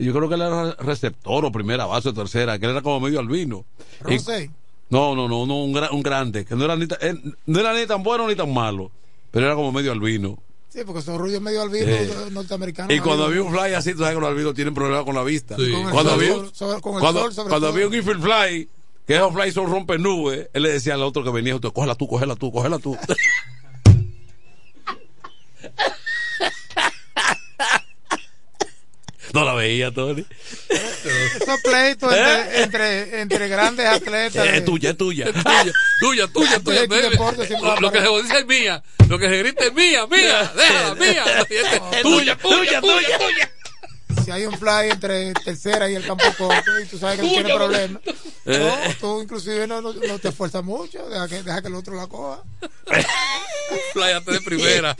[0.05, 2.99] yo creo que él era receptor o primera base o tercera, que él era como
[2.99, 3.65] medio albino.
[4.01, 4.49] Rosé,
[4.89, 7.59] no, no, no, no un, gra- un grande, que no era, ni tan, él no
[7.59, 8.91] era ni tan bueno ni tan malo,
[9.31, 10.37] pero era como medio albino.
[10.69, 12.11] sí, porque son rubios medio albinos Eh.
[12.31, 12.95] norteamericanos.
[12.95, 15.23] Y cuando había un fly así, tú sabes que los albinos tienen problemas con la
[15.23, 15.55] vista.
[15.57, 15.71] Sí.
[15.71, 18.69] Con el Cuando sol había, cuando, sobre había un infield fly,
[19.07, 21.95] que esos fly son rompen nubes, él le decía al otro que venía, "Usted, cógela
[21.95, 22.95] tú, cógela tú, cógela tú.
[29.33, 30.25] no la veía, Tony.
[30.69, 34.45] Esos pleitos entre, entre, entre grandes atletas.
[34.47, 35.25] Eh, es tuya, es tuya.
[35.25, 35.33] Es
[35.99, 37.09] tuya, tuya, tuya, tuya.
[37.63, 38.83] Va Lo, que se dice es mía.
[39.07, 40.51] Lo que se grita es mía, mía.
[40.55, 41.23] Déjala, mía.
[41.49, 43.51] Este, tuya, tuya, tuya, tuya.
[44.25, 47.31] Si hay un fly entre tercera y el campo corto y tú sabes que él
[47.31, 48.95] tiene problemas, no, Eh.
[48.99, 52.07] tú inclusive no, no, no te esfuerzas mucho, deja que, deja que el otro la
[52.07, 52.41] coja.
[53.93, 54.95] Pláyate de primera.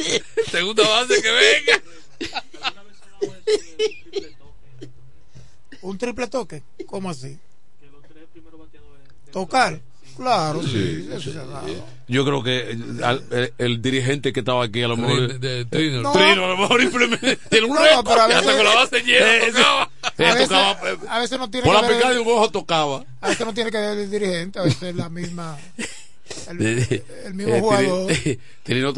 [0.52, 1.82] Segunda base que venga.
[5.82, 7.38] Un triple toque, ¿cómo así?
[9.32, 9.80] Tocar,
[10.18, 11.68] claro, sí, ha dado.
[12.08, 13.00] Yo creo que el,
[13.32, 15.40] el- el dirigente que estaba aquí, a lo mejor.
[15.40, 16.02] De, de Trino.
[16.02, 16.12] No.
[16.12, 18.06] Trino, a lo mejor implemente- tiene un No, récord.
[18.08, 19.92] pero a veces, con la base llena, Eh, tocaba.
[20.02, 22.28] a veces, tocaba, eh, a veces no tiene por que la ver, picada de un
[22.28, 23.06] ojo tocaba.
[23.22, 25.58] a veces no tiene que ver el dirigente, a veces es la misma,
[26.50, 26.62] el,
[27.26, 28.12] el mismo Eh, jugador.
[28.12, 28.94] Tri- Trino,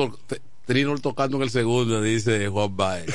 [0.66, 3.06] Trino tocando en el segundo, dice Juan Baez.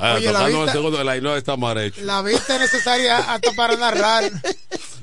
[0.00, 2.00] Ah, Oye, la en el vista- segundo, el ainhoa está mal hecho.
[2.02, 4.30] La vista es necesaria hasta para narrar.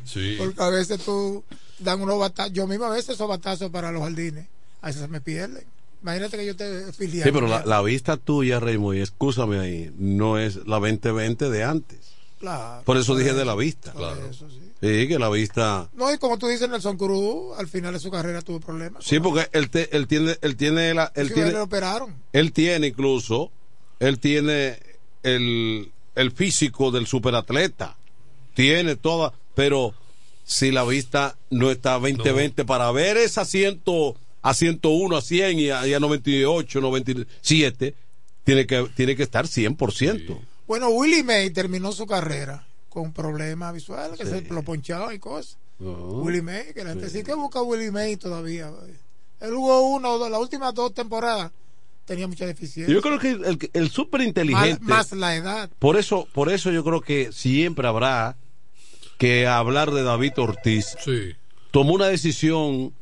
[0.05, 0.35] Sí.
[0.37, 1.43] Porque a veces tú
[1.79, 2.53] dan unos batazos.
[2.53, 4.47] Yo mismo a veces esos batazos para los jardines.
[4.81, 5.63] A veces se me pierden.
[6.01, 7.31] Imagínate que yo te Sí, filiara.
[7.31, 11.99] pero la, la vista tuya, Raymond, y escúchame ahí, no es la 2020 de antes.
[12.39, 12.83] Claro.
[12.85, 13.91] Por eso dije de la vista.
[13.91, 14.31] Claro.
[14.31, 15.07] sí.
[15.07, 15.89] que la vista.
[15.93, 19.03] No, y como tú dices, Nelson Cruz, al final de su carrera tuvo problemas.
[19.03, 21.53] Sí, porque él, te- él tiene, él tiene la, él Sí, tiene,
[22.31, 23.51] él tiene incluso,
[23.99, 24.79] él tiene
[25.35, 27.95] el, el físico del superatleta,
[28.53, 29.93] tiene toda, pero
[30.45, 33.81] si la vista no está 20-20 para ver esa 100
[34.41, 37.93] a 101, a 100 y a, y a 98, 97,
[38.43, 40.39] tiene que, tiene que estar 100%.
[40.67, 45.57] Bueno, Willie May terminó su carrera con problemas visuales, que se lo ponchaban y cosas.
[45.79, 48.71] Willie May, que la gente sí que busca a Willie May todavía.
[49.39, 51.51] Él jugó uno o dos, las últimas dos temporadas
[52.07, 52.91] tenía mucha deficiencia.
[52.91, 54.79] Yo creo que el, el súper inteligente.
[54.81, 55.69] Más, más la edad.
[55.77, 58.37] Por eso, por eso yo creo que siempre habrá
[59.19, 60.95] que hablar de David Ortiz.
[61.03, 61.35] Sí.
[61.69, 62.93] Tomó una decisión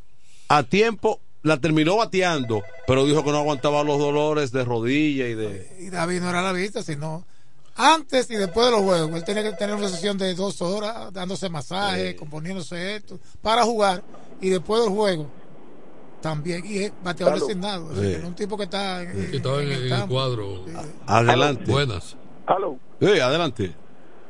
[0.50, 5.36] a tiempo, la terminó bateando, pero dijo que no aguantaba los dolores de rodilla y
[5.36, 5.78] de.
[5.80, 7.26] Y David no era la vista, sino
[7.76, 9.12] antes y después de los juegos.
[9.16, 14.04] Él tenía que tener una sesión de dos horas, dándose masaje, componiéndose esto, para jugar.
[14.42, 15.30] Y después del juego,
[16.26, 16.66] también.
[16.66, 17.46] Y es bateador Aló.
[17.46, 17.96] designado.
[17.96, 18.12] Sí.
[18.14, 20.66] Es un tipo que está en, Que estaba en, en el cuadro.
[21.06, 21.72] Adelante.
[21.72, 22.18] Buenas.
[22.48, 22.80] Aló.
[23.00, 23.76] Sí, adelante.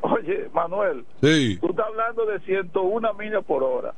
[0.02, 1.56] Oye, Manuel, Sí.
[1.60, 3.94] tú estás hablando de 101 millas por hora,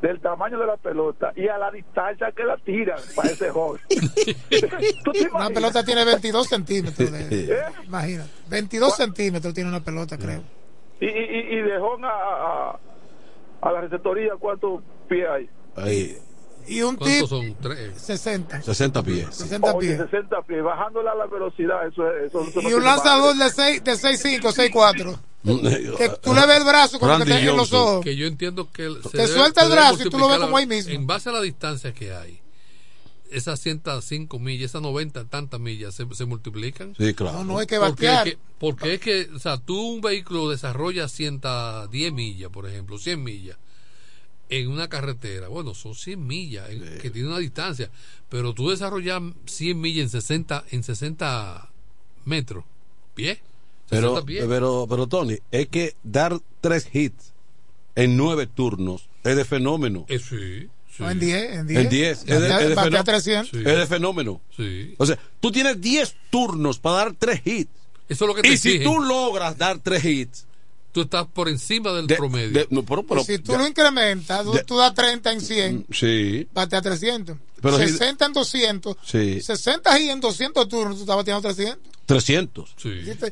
[0.00, 3.82] del tamaño de la pelota y a la distancia que la tiran para ese joven.
[5.04, 7.10] ¿Tú te Una pelota tiene 22 centímetros.
[7.12, 7.58] De, ¿Eh?
[7.86, 8.30] Imagínate.
[8.48, 10.42] 22 centímetros tiene una pelota, creo.
[11.00, 12.78] Y, y, y de home a, a,
[13.62, 15.50] a la receptoría, ¿cuántos pies hay?
[15.76, 16.16] Ahí,
[16.70, 17.26] Y un ¿Cuántos tipo.
[17.26, 17.56] son?
[17.60, 18.00] Tres.
[18.00, 18.62] 60.
[18.62, 19.26] 60 pies.
[19.32, 20.00] 60 Oye, pies.
[20.10, 22.28] 60 pies, bajándola a la velocidad, eso es.
[22.28, 24.40] Eso, eso Y un lanzador de 6, de 6'5,
[24.70, 25.18] 6'4.
[25.98, 28.04] Que tú le ves el brazo con lo que Randy te en los ojos.
[28.04, 30.56] Que yo entiendo que se Te suelta el debe brazo y tú lo ves como
[30.56, 30.92] ahí mismo.
[30.92, 32.40] En base a la distancia que hay,
[33.30, 36.94] esas 105 millas, esas 90 tantas millas se, se multiplican.
[36.96, 37.38] Sí, claro.
[37.38, 38.28] No, no hay que Porque, batear.
[38.28, 42.98] es que, porque es que, o sea, tú un vehículo desarrollas 110 millas, por ejemplo,
[42.98, 43.56] 100 millas
[44.50, 45.48] en una carretera.
[45.48, 47.90] Bueno, son 100 millas en- que tiene una distancia,
[48.28, 51.70] pero tú desarrollas 100 millas en 60 en 60
[52.24, 52.64] metros,
[53.14, 53.40] pie.
[53.88, 54.44] 60 Pero, pies.
[54.48, 57.32] pero, pero Tony, es que dar tres hits
[57.96, 60.04] en nueve turnos es de fenómeno.
[60.08, 61.02] Eh, sí, sí.
[61.02, 61.52] No, en 10.
[61.56, 61.80] En 10.
[61.80, 62.18] En 10.
[62.20, 63.50] Es de, Batea- es de batea fenó- 300.
[63.50, 63.58] Sí.
[63.58, 64.40] es de fenómeno.
[64.56, 64.94] Sí.
[64.98, 67.70] O sea, tú tienes 10 turnos para dar tres hits.
[68.08, 68.92] Eso es lo que te Y si exigen.
[68.92, 70.46] tú logras dar tres hits,
[70.92, 72.50] tú estás por encima del de- promedio.
[72.50, 75.86] de- no, pero- pero- si tú ya- lo incrementas, tú, tú das 30 en 100,
[75.92, 77.36] sí, batea 300.
[77.60, 78.96] Pero si- 60 en 200.
[79.04, 81.90] sí, 60 y en 200 turnos, tú estás bateando 300.
[82.06, 82.74] 300.
[82.76, 82.88] Sí.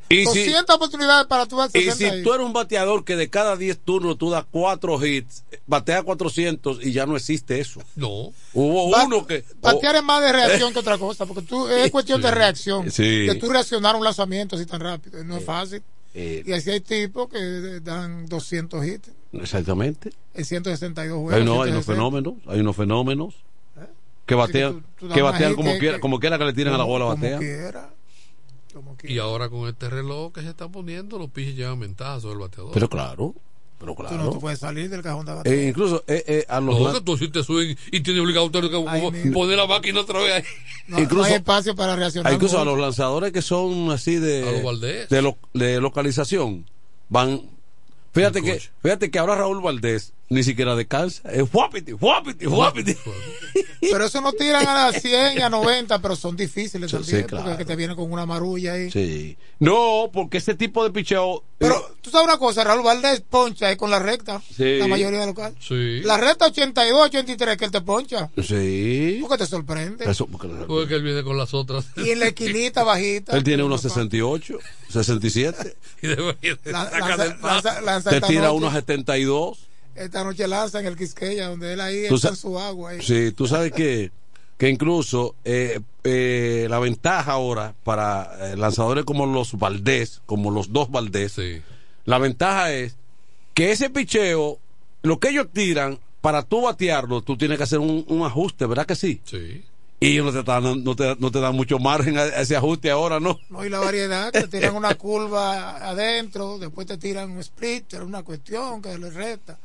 [0.08, 3.16] Y si- 200 oportunidades para tú dar Y 60 si tú eres un bateador que
[3.16, 7.80] de cada 10 turnos tú das 4 hits, batea 400 y ya no existe eso.
[7.96, 8.32] No.
[8.52, 9.44] Hubo Ba- uno que...
[9.60, 12.88] Batear oh, es más de reacción que otra cosa, porque tú, es cuestión de reacción.
[12.92, 13.26] Sí.
[13.26, 15.24] De tú reaccionar a un lanzamiento así tan rápido.
[15.24, 15.82] No es fácil.
[16.20, 20.10] Eh, Y así hay tipos que dan 200 hits exactamente.
[20.34, 21.34] en 162 juegos.
[21.34, 21.92] Hay, no, hay unos 160.
[21.92, 23.34] fenómenos, hay unos fenómenos
[24.26, 26.52] que batean, que tú- tú que das batean como quiera, que- como quiera que le
[26.52, 27.40] tiren a la bola, como batean.
[27.40, 27.90] quiera,
[28.74, 29.14] como quiera.
[29.14, 32.40] Y ahora con este reloj que se está poniendo, los piches llevan ventaja sobre el
[32.40, 32.72] bateador.
[32.74, 33.34] Pero claro,
[33.78, 34.30] pero Tú no claro.
[34.30, 35.52] te puedes salir del cajón de bateo.
[35.52, 38.46] Eh, incluso eh, eh, a los No, tú si te suben y tienes obligado
[39.12, 39.32] mismo.
[39.32, 40.42] poner la máquina otra vez ahí.
[40.88, 42.32] no, incluso- no hay espacio para reaccionar.
[42.32, 45.08] Incluso a los lanzadores que son así A los de Valdés.
[45.08, 46.66] de, lo- de localización
[47.08, 47.40] van
[48.12, 52.94] fíjate que fíjate que ahora Raúl Valdés ni siquiera descansa es guapiti guapiti guapiti
[53.80, 57.20] Pero eso no tiran a las 100 y a 90, pero son difíciles Sí, también.
[57.20, 57.44] sí, claro.
[57.44, 58.90] Porque que te viene con una marulla ahí.
[58.90, 63.22] sí no porque ese tipo de picheo Pero eh, tú sabes una cosa, Raúl Valdés
[63.22, 64.40] poncha ahí con la recta.
[64.54, 64.78] Sí.
[64.78, 65.56] La mayoría de los casos.
[65.66, 66.00] Sí.
[66.04, 68.30] La recta 82, 83 que él te poncha.
[68.42, 70.08] sí Porque te sorprende.
[70.10, 71.86] eso, porque- Porque él viene con las otras.
[71.96, 73.36] Y en la esquinita bajita.
[73.36, 74.58] él tiene unos 68
[74.90, 79.67] 67 Y de- La- lanza, lanza- lanza te tira unos 72
[79.98, 82.90] Esta noche lanza en el Quisqueya, donde él ahí está su agua.
[82.90, 83.02] Ahí.
[83.02, 84.10] Sí, tú sabes que,
[84.56, 90.72] que incluso eh, eh, la ventaja ahora para eh, lanzadores como los Valdés, como los
[90.72, 91.60] dos Valdés, Sí.
[92.04, 92.96] la ventaja es
[93.54, 94.58] que ese picheo,
[95.02, 98.86] lo que ellos tiran, para tú batearlo, tú tienes que hacer un, un ajuste, ¿verdad
[98.86, 99.20] que sí?
[99.24, 99.64] Sí.
[100.00, 102.54] Y ellos no te, dan, no, te, no te dan mucho margen a, a ese
[102.56, 103.38] ajuste ahora, ¿no?
[103.50, 108.22] No, y la variedad, te tiran una curva adentro, después te tiran un splitter, una
[108.22, 109.58] cuestión que le resta.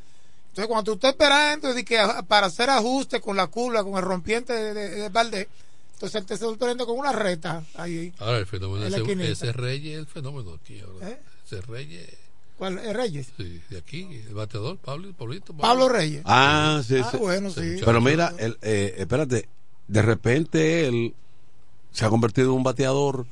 [0.54, 3.96] Entonces, cuando tú estás esperando de que a- para hacer ajustes con la curva, con
[3.96, 5.48] el rompiente de, de, de Valdés,
[5.94, 8.12] entonces él te sorprende con una recta ahí.
[8.20, 11.10] Ahora el fenómeno ese, ese Reyes es el fenómeno aquí ahora.
[11.10, 11.18] ¿Eh?
[11.44, 12.08] Ese Reyes,
[12.56, 12.78] ¿Cuál?
[12.78, 13.32] ¿Es Reyes?
[13.36, 15.52] sí, de aquí, el bateador, Pablo, Pablito.
[15.54, 16.22] Pablo Reyes.
[16.24, 17.16] Ah, sí, Ah, sí.
[17.16, 17.78] bueno, sí.
[17.84, 19.48] Pero mira, el, eh, espérate,
[19.88, 21.14] de repente él
[21.90, 23.26] se ha convertido en un bateador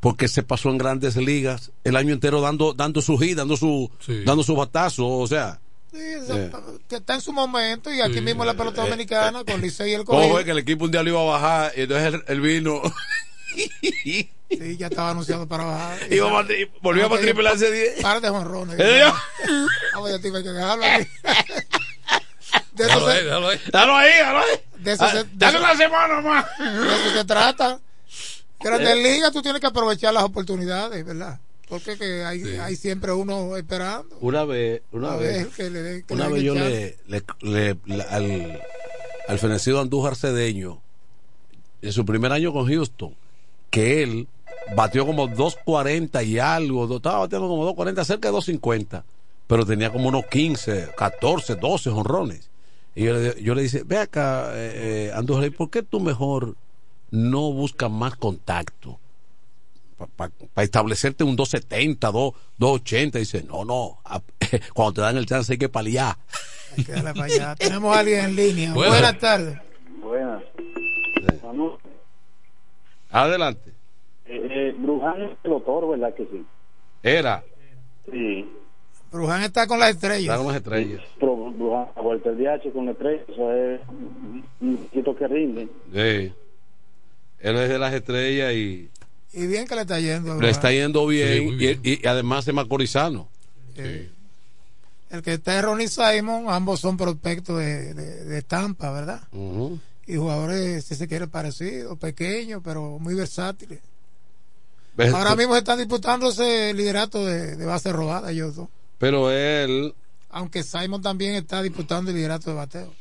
[0.00, 3.90] porque se pasó en grandes ligas el año entero dando dando su hit, dando su
[4.24, 5.60] dando su batazo, o sea,
[5.94, 6.50] Sí, Eh.
[6.88, 9.94] que está en su momento y aquí mismo la pelota Eh, dominicana con Licey y
[9.94, 10.34] el ¿cómo Cogido.
[10.34, 12.82] fue que el equipo un día lo iba a bajar y entonces él, él vino
[14.50, 16.12] Sí, ya estaba anunciado para bajar.
[16.12, 18.02] Iba pa' tri- volvió para triple hace 10.
[18.02, 18.78] Par de jonrones.
[18.78, 19.14] ¿Eh, yo?
[19.94, 21.08] Vamos, ya te iba a dejarlo aquí.
[22.74, 23.58] De eso Déjalo se- ahí, déjalo ahí.
[23.64, 24.60] Déjalo ahí, déjalo ahí.
[24.78, 26.44] De eso Ah, se- de dale una semana más.
[26.58, 27.80] De eso se trata.
[28.60, 28.96] Grandes Eh.
[28.96, 31.38] ligas, tú tienes que aprovechar las oportunidades, ¿verdad?
[31.68, 34.16] Porque que hay, hay siempre uno esperando.
[34.20, 38.62] Una vez, una vez, que le que una vez yo le, le, le- le- al,
[39.28, 40.80] al fenecido Andújar Cedeño,
[41.82, 43.14] en su primer año con Houston,
[43.70, 44.28] que él
[44.76, 49.02] batió como 2.40 y algo, estaba batiendo como 2.40, cerca de 2.50,
[49.46, 52.48] pero tenía como unos 15, 14, 12 honrones.
[52.94, 55.98] Y yo le, yo le dije, ve acá, eh, eh, Andújar, ¿y ¿por qué tú
[56.00, 56.54] mejor
[57.10, 58.98] no buscas más contacto?
[60.16, 60.32] Para
[60.64, 63.18] establecerte un 270, 2, 280.
[63.18, 64.20] Dice, no, no, a-
[64.74, 66.16] cuando te dan el chance hay que paliar.
[66.76, 67.54] Hay que darle para allá.
[67.56, 68.72] Tenemos a alguien en línea.
[68.74, 68.90] Bueno.
[68.92, 69.58] Buenas tardes.
[70.02, 70.42] Buenas.
[71.42, 71.78] Manu,
[73.10, 73.70] Adelante.
[74.26, 76.44] eh, eh, Bruján es pelotero, ¿verdad que sí?
[77.02, 77.44] Era,
[78.10, 78.48] Sí.
[79.12, 80.22] Bruján está con las estrellas.
[80.22, 81.00] está con las estrellas.
[81.20, 83.80] Pero Bruján, a vuelta el DH con estrellas, eso es
[84.60, 85.68] un poquito que rinde.
[85.92, 86.32] Sí.
[87.38, 88.90] Él es de las estrellas y
[89.34, 90.40] Y bien que le está yendo.
[90.40, 91.78] le está yendo bien, Sí.
[91.82, 93.28] Y, y además es macorizano.
[93.76, 94.08] Eh,
[95.10, 99.22] El que está es Ronnie Simon, ambos son prospectos de, de, de Tampa, ¿verdad?
[100.06, 103.80] Y jugadores, si se quiere, parecidos, pequeños, pero muy versátiles.
[104.96, 105.12] ¿Ves?
[105.12, 108.68] Ahora mismo están disputándose el liderato de, de base robada, ellos dos.
[108.98, 109.92] Pero él,
[110.30, 112.94] Aunque Simon también está disputando el liderato de bateo.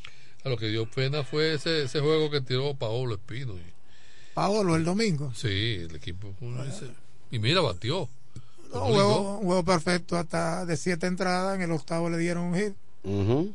[0.43, 3.53] A lo que dio pena fue ese, ese juego que tiró Paolo Espino.
[3.53, 3.72] Y,
[4.33, 5.31] Paolo, el domingo.
[5.35, 6.33] sí, el equipo.
[7.31, 8.09] y mira, batió.
[8.73, 11.55] No, un, juego, perfecto hasta de siete entradas.
[11.55, 13.53] En el octavo le dieron un hit.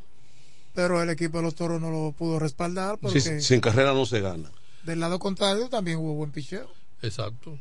[0.74, 4.06] Pero el equipo de los toros no lo pudo respaldar porque Sí, sin carrera no
[4.06, 4.50] se gana.
[4.84, 6.70] del lado contrario también hubo buen picheo.
[7.02, 7.58] Exacto.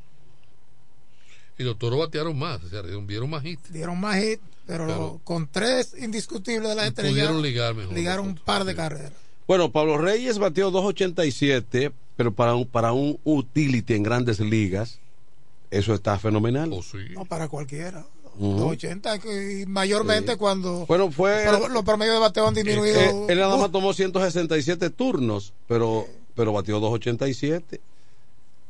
[1.57, 3.73] Y los toros batearon más, o sea, dieron más hits.
[3.73, 7.13] Dieron más hit, pero, con tres indiscutibles de las estrellas.
[7.13, 9.13] Pudieron ligar mejor Ligaron un par de carreras.
[9.47, 14.99] Bueno, Pablo Reyes batió 2.87, pero para un, para un utility en grandes ligas,
[15.71, 16.69] eso está fenomenal.
[17.13, 18.05] No para cualquiera.
[18.39, 18.59] Ujú.
[18.59, 20.37] 280, que- y mayormente Sí.
[20.37, 22.99] cuando Bueno, fue- pero los promedios de bateo han disminuido.
[22.99, 27.79] Eh, él nada más tomó 167 turnos, pero, pero batió 2.87.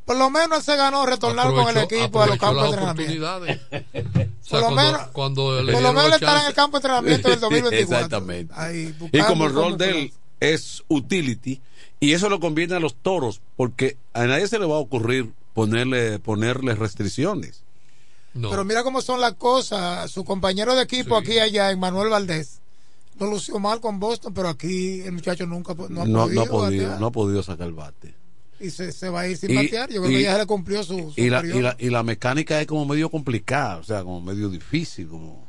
[0.06, 2.64] Por lo menos él se ganó retornar con el Aprovechó- equipo a los aprovechó campos
[2.64, 3.28] de entrenamiento.
[3.28, 3.60] oportunidades.
[4.42, 6.54] O sea, Por lo cuando- menos, cuando le por lo menos la estará en el
[6.54, 7.96] campo de entrenamiento del 2024.
[7.98, 8.54] Exactamente.
[8.56, 11.60] Ahí, Y como el rol de él es utility,
[12.00, 15.32] y eso lo conviene a los toros, porque a nadie se le va a ocurrir
[15.54, 17.64] ponerle, ponerle restricciones.
[18.40, 20.12] Pero mira cómo son las cosas.
[20.12, 22.60] Su compañero de equipo aquí allá, Manuel Valdés,
[23.20, 26.42] no lució mal con Boston, pero aquí el muchacho nunca no No, ha no podido.
[26.44, 28.14] ha podido, no ha podido sacar el bate.
[28.60, 29.90] Y se, se va a ir sin Y- batear.
[29.90, 31.90] Yo creo y- que ya se le cumplió su, su Y la, y, la, y
[31.90, 35.08] la mecánica es como medio complicada, o sea, como medio difícil.
[35.08, 35.48] Como,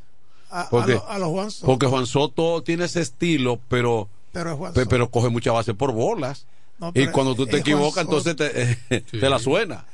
[0.50, 1.66] a, a porque, lo- a los Juan Soto.
[1.66, 6.46] porque Juan Soto tiene ese estilo, pero, Pero Juan pero coge mucha base por bolas.
[6.78, 9.84] No, y cuando tú te equivocas, entonces te, te la suena.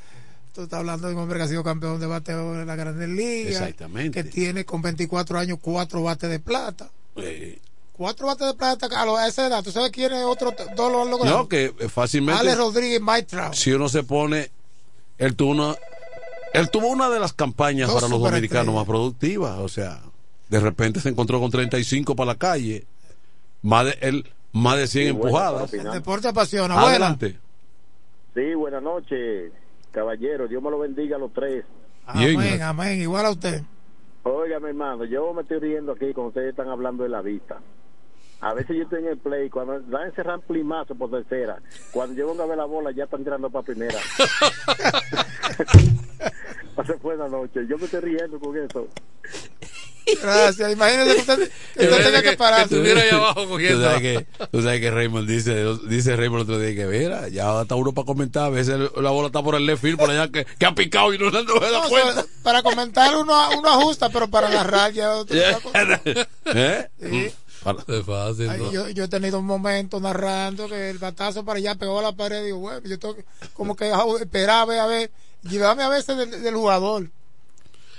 [0.55, 3.09] Tú estás hablando de un hombre que ha sido campeón de bateo en la Grandes
[3.09, 3.63] Ligas.
[3.63, 4.23] Exactamente.
[4.23, 6.91] Que tiene con 24 años cuatro bates de plata.
[7.93, 9.65] Cuatro bates de plata a, esa edad.
[9.65, 10.55] ¿Tú sabes quién es otro?
[10.77, 11.39] Dos lo han logrado.
[11.39, 12.41] No, que eh, fácilmente.
[12.41, 13.55] Alex Rodríguez Mike Trout.
[13.55, 14.51] si uno se pone,
[15.19, 15.75] él tuvo una,
[16.53, 20.03] él tuvo una de las campañas Dos para los dominicanos más productivas, o sea,
[20.49, 22.87] de repente se encontró con 35 para la calle,
[23.65, 25.75] más de él, más de 100 Sí, bueno, empujadas.
[25.75, 26.75] El deporte apasiona.
[26.75, 26.91] Buena.
[26.91, 27.39] Adelante.
[28.35, 29.53] Sí, buenas noches,
[29.91, 30.47] caballero.
[30.47, 31.65] Dios me lo bendiga a los tres.
[32.07, 33.01] Amén, amén.
[33.01, 33.63] Igual a usted.
[34.25, 37.59] Oiga, mi hermano, yo me estoy riendo aquí cuando ustedes están hablando de la vista.
[38.41, 41.59] A veces yo estoy en el play, cuando dan ese ramplimazo por tercera,
[41.93, 43.99] cuando yo vengo a ver la bola ya están tirando para primera.
[46.77, 48.89] Pase buena noche, yo me estoy riendo con eso.
[50.23, 50.73] Gracias.
[50.73, 52.77] Imagínese que usted, que usted tenga que pararse.
[53.75, 57.29] Tú sabes que, tú sabes que Raymond dice, dice Raymond el otro día que mira,
[57.29, 60.11] ya está uno para comentar, a veces la bola está por el left field, por
[60.11, 62.23] allá que, que ha picado y no se no se da cuenta.
[62.23, 66.01] so- para comentar uno, uno ajusta, pero para narrar ya otra cosa.
[66.47, 66.89] ¿Eh?
[67.01, 67.31] Sí.
[67.63, 67.79] Para-
[68.51, 72.03] Ay, yo, yo he tenido un momento narrando que el batazo para allá pegó a
[72.03, 73.25] la pared y digo, bueno, yo tengo que,
[73.55, 73.91] como que
[74.21, 75.11] esperaba a ver, a ver,
[75.49, 77.09] llevarme a veces del, del jugador.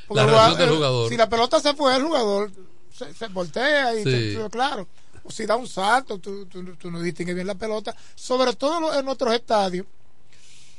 [0.10, 1.10] La el reacción del jugador.
[1.10, 2.52] Si la pelota se fue, el jugador
[2.94, 4.38] se, se voltea y Sí.
[4.38, 4.88] te- claro.
[5.24, 7.96] O si da un salto, tú, tú, tú no distingues bien la pelota.
[8.14, 9.86] Sobre todo en nuestros estadios,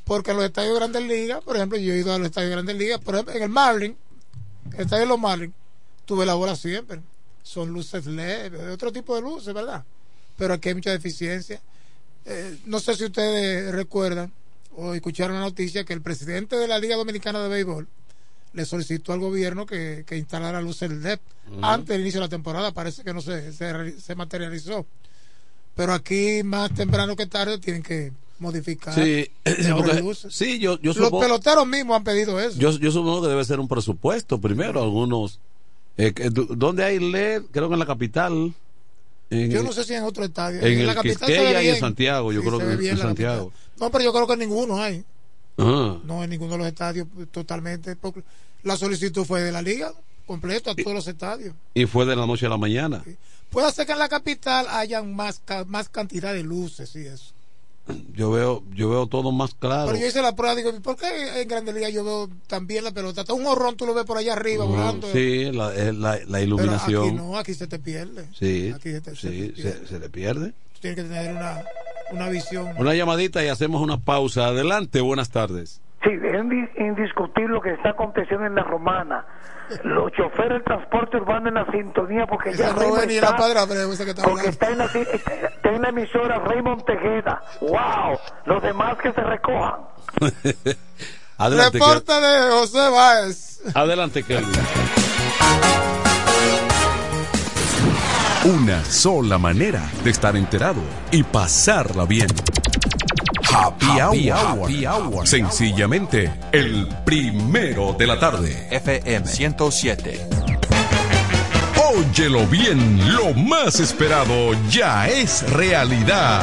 [0.05, 2.51] Porque en los estadios de Grandes Ligas, por ejemplo, yo he ido a los estadios
[2.51, 3.97] de Grandes Ligas, por ejemplo, en el Marlin,
[4.75, 5.53] el estadio de los Marlins,
[6.05, 7.01] tuve la bola siempre.
[7.43, 9.85] Son luces LED, otro tipo de luces, ¿verdad?
[10.37, 11.61] Pero aquí hay mucha deficiencia.
[12.25, 14.33] Eh, no sé si ustedes recuerdan
[14.77, 17.89] o escucharon la noticia que el presidente de la Liga Dominicana de Béisbol
[18.57, 21.19] le solicitó al gobierno que, instalara luces LED
[21.61, 22.73] antes del inicio de la temporada.
[22.73, 24.87] Parece que no se, se, materializó.
[25.75, 29.31] Pero aquí, más temprano que tarde, tienen que modificar sí,
[30.29, 32.59] sí yo, yo los peloteros mismos han pedido eso.
[32.59, 35.41] Yo, yo supongo que debe ser un presupuesto primero algunos
[35.97, 37.45] eh, ¿dónde hay LED?
[37.51, 38.53] creo que en la capital
[39.31, 42.59] yo no sé si en otro estadio en, la capital y en Santiago yo creo
[42.59, 43.53] que en Santiago.
[43.81, 45.03] No pero yo creo que en ninguno hay
[45.57, 47.97] no en ninguno de los estadios totalmente
[48.63, 49.93] la solicitud fue de la liga
[50.27, 53.05] completo a todos los estadios y fue de la noche a la mañana
[53.51, 57.37] puede ser que en la capital hayan más más cantidad de luces y eso
[58.15, 59.87] yo veo yo veo todo más claro.
[59.87, 62.91] Pero yo hice la prueba, digo, ¿por qué en Grande Liga yo veo también la
[62.91, 63.21] pelota?
[63.21, 65.11] Hasta un horrón tú lo ves por allá arriba volando.
[65.13, 67.05] Sí, la, la, la iluminación.
[67.05, 68.29] aquí no, aquí se te pierde.
[68.37, 70.53] Sí, aquí se, te, sí, se, le pierde.
[70.75, 71.65] Tú tienes que tener una,
[72.11, 72.75] una visión.
[72.79, 74.47] Una llamadita y hacemos una pausa.
[74.47, 75.81] Adelante, buenas tardes.
[76.05, 79.25] Sí, es indiscutible lo que está aconteciendo en la romana.
[79.83, 83.37] Los choferes del transporte urbano en la sintonía, porque ya no está,
[84.23, 87.43] porque está en, la, está en la emisora Raymond Tejeda.
[87.61, 88.19] ¡Wow!
[88.45, 89.81] Los demás que se recojan.
[91.39, 93.61] Adelante, Reporte de José Báez.
[93.75, 94.55] Adelante, Kelvin.
[98.47, 102.29] Una sola manera de estar enterado y pasarla bien.
[103.53, 105.27] Happy, hour.
[105.27, 108.69] Sencillamente, el primero de la tarde.
[108.71, 110.29] FM 107.
[111.93, 116.43] Óyelo bien, lo más esperado ya es realidad.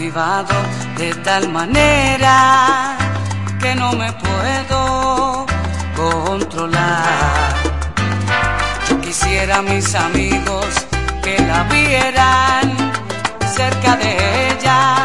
[0.00, 2.96] De tal manera
[3.60, 5.44] que no me puedo
[5.94, 7.54] controlar.
[8.88, 10.64] Yo quisiera a mis amigos
[11.22, 12.92] que la vieran
[13.54, 14.99] cerca de ella,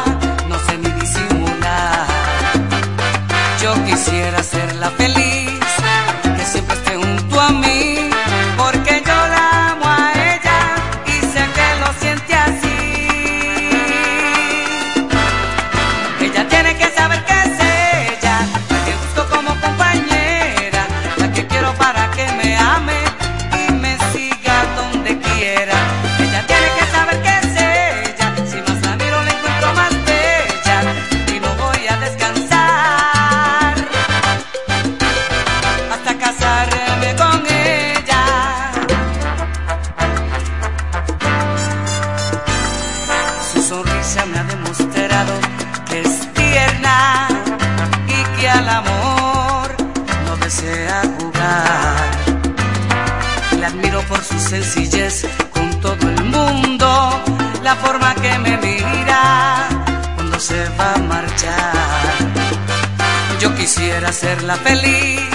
[64.15, 65.34] hacerla feliz,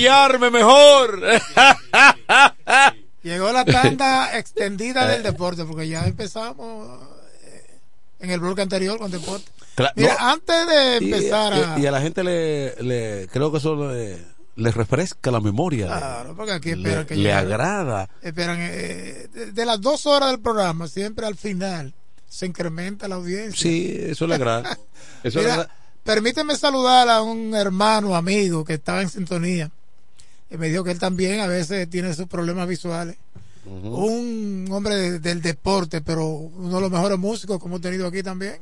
[0.00, 1.20] Callarme mejor.
[3.22, 7.00] Llegó la tanda extendida del deporte, porque ya empezamos
[7.42, 7.66] eh,
[8.20, 9.50] en el bloque anterior con deporte.
[9.76, 10.28] Cla- Mira, no.
[10.30, 11.78] antes de empezar y, a...
[11.78, 14.18] y- a la gente le, le- creo que eso le,
[14.56, 15.86] le refresca la memoria.
[15.86, 17.32] Claro, porque aquí le, esperan que le llegue.
[17.34, 18.08] agrada.
[18.22, 21.92] Esperan, eh, de, de las dos horas del programa, siempre al final
[22.28, 23.60] se incrementa la audiencia.
[23.60, 24.78] Sí, eso le agrada.
[25.24, 25.74] Eso le Mira, agrada.
[26.04, 29.70] permíteme saludar a un hermano, amigo que estaba en sintonía.
[30.50, 33.16] Y me dijo que él también a veces tiene sus problemas visuales.
[33.66, 38.22] Un hombre de- del deporte, pero uno de los mejores músicos que hemos tenido aquí
[38.22, 38.56] también.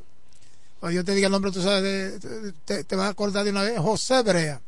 [0.80, 3.62] Cuando yo te diga el nombre, tú sabes, de- te, vas a acordar de una
[3.62, 3.78] vez.
[3.78, 4.60] José Brea.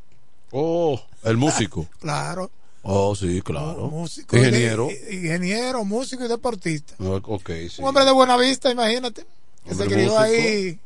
[0.53, 1.89] Oh, el músico.
[2.01, 2.51] Claro.
[2.83, 3.89] Oh, sí, claro.
[3.89, 4.89] Músico, Ingeniero.
[5.11, 6.95] Ingeniero, músico y deportista.
[7.01, 7.83] Oh, Ok, sí.
[7.83, 9.27] Un hombre de buena vista, imagínate.
[9.67, 10.79] Que se crió ahí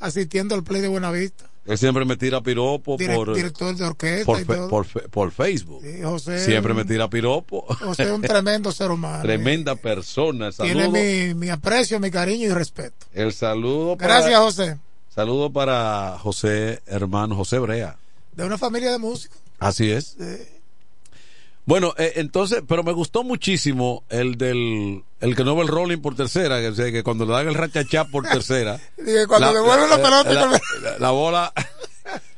[0.00, 1.48] asistiendo al play de Buena Vista.
[1.64, 4.68] Él siempre me tira piropo Direc- por, director de orquesta por, y fe- todo.
[5.10, 5.80] por, Facebook.
[5.82, 7.62] Sí, José, Siempre un- me tira piropo.
[7.76, 9.22] José es un tremendo ser humano.
[9.22, 10.50] Tremenda persona.
[10.50, 13.06] Tiene mi, mi aprecio, mi cariño y respeto.
[13.14, 14.78] El saludo para, Gracias, José.
[15.14, 17.96] Saludo para José, hermano José Brea.
[18.34, 19.38] De una familia de músicos.
[19.60, 20.16] Así es.
[21.64, 25.98] Bueno, eh, entonces, pero me gustó muchísimo el del el que no ve el rolling
[25.98, 28.80] por tercera, que, que cuando le dan el rachachá por tercera.
[28.96, 30.50] Dije, cuando devuelven la pelota la, la-
[30.82, 31.52] la- la bola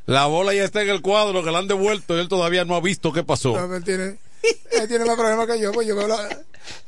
[0.06, 2.74] la bola ya está en el cuadro, que la han devuelto y él todavía no
[2.76, 3.56] ha visto qué pasó.
[3.66, 4.18] No, él tiene,
[4.72, 5.96] él tiene más problemas que yo, pues yo,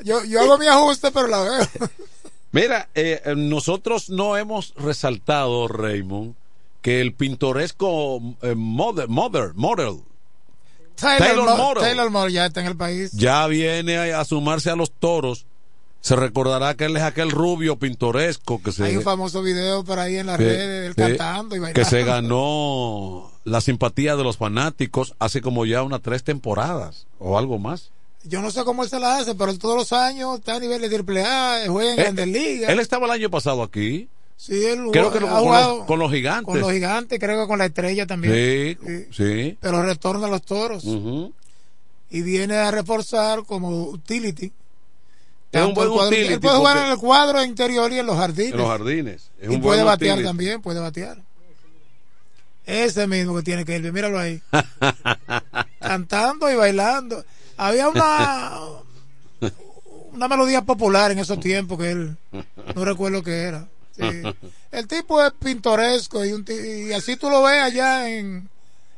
[0.05, 1.67] yo, yo hago mi ajuste, pero la veo.
[2.53, 6.35] Mira, eh, eh, nosotros no hemos resaltado, Raymond,
[6.83, 10.01] que el pintoresco eh, model, model, model
[10.97, 11.81] Taylor, Taylor Mo- Moro.
[11.81, 13.13] Taylor Moro ya está en el país.
[13.13, 15.47] ya viene a, a sumarse a los toros.
[16.01, 19.99] Se recordará que él es aquel rubio pintoresco que se, Hay un famoso video por
[19.99, 21.81] ahí en las que- redes, él cantando y bailando.
[21.81, 27.39] que se ganó la simpatía de los fanáticos hace como ya unas tres temporadas o
[27.39, 27.91] algo más.
[28.25, 30.81] Yo no sé cómo él se la hace, pero todos los años está a nivel
[30.81, 32.71] de triple A, juega en Eh, Grandes Ligas.
[32.71, 34.09] Él estaba el año pasado aquí.
[34.37, 36.45] Sí, él Creo que con, jugado los, con los gigantes.
[36.45, 38.35] con los gigantes, creo que con la estrella también.
[38.35, 39.59] Sí, sí.
[39.61, 40.85] Pero retorna a los toros.
[42.11, 44.53] Y viene a reforzar como utility.
[45.53, 48.17] Es un buen cuadro- utility Él puede jugar en el cuadro interior y en los
[48.17, 48.53] jardines.
[48.53, 49.31] En los jardines.
[49.41, 50.29] Es y un puede buen batear utility.
[50.29, 51.19] también, puede batear.
[52.67, 54.41] Ese mismo que tiene que ir, míralo ahí.
[55.81, 57.25] Cantando y bailando.
[57.57, 58.59] Había una
[60.13, 62.17] una melodía popular en esos tiempos que él
[62.75, 63.69] no recuerdo qué era.
[63.97, 64.23] Sí.
[64.73, 68.49] El tipo es pintoresco y, un y así tú lo ves allá en,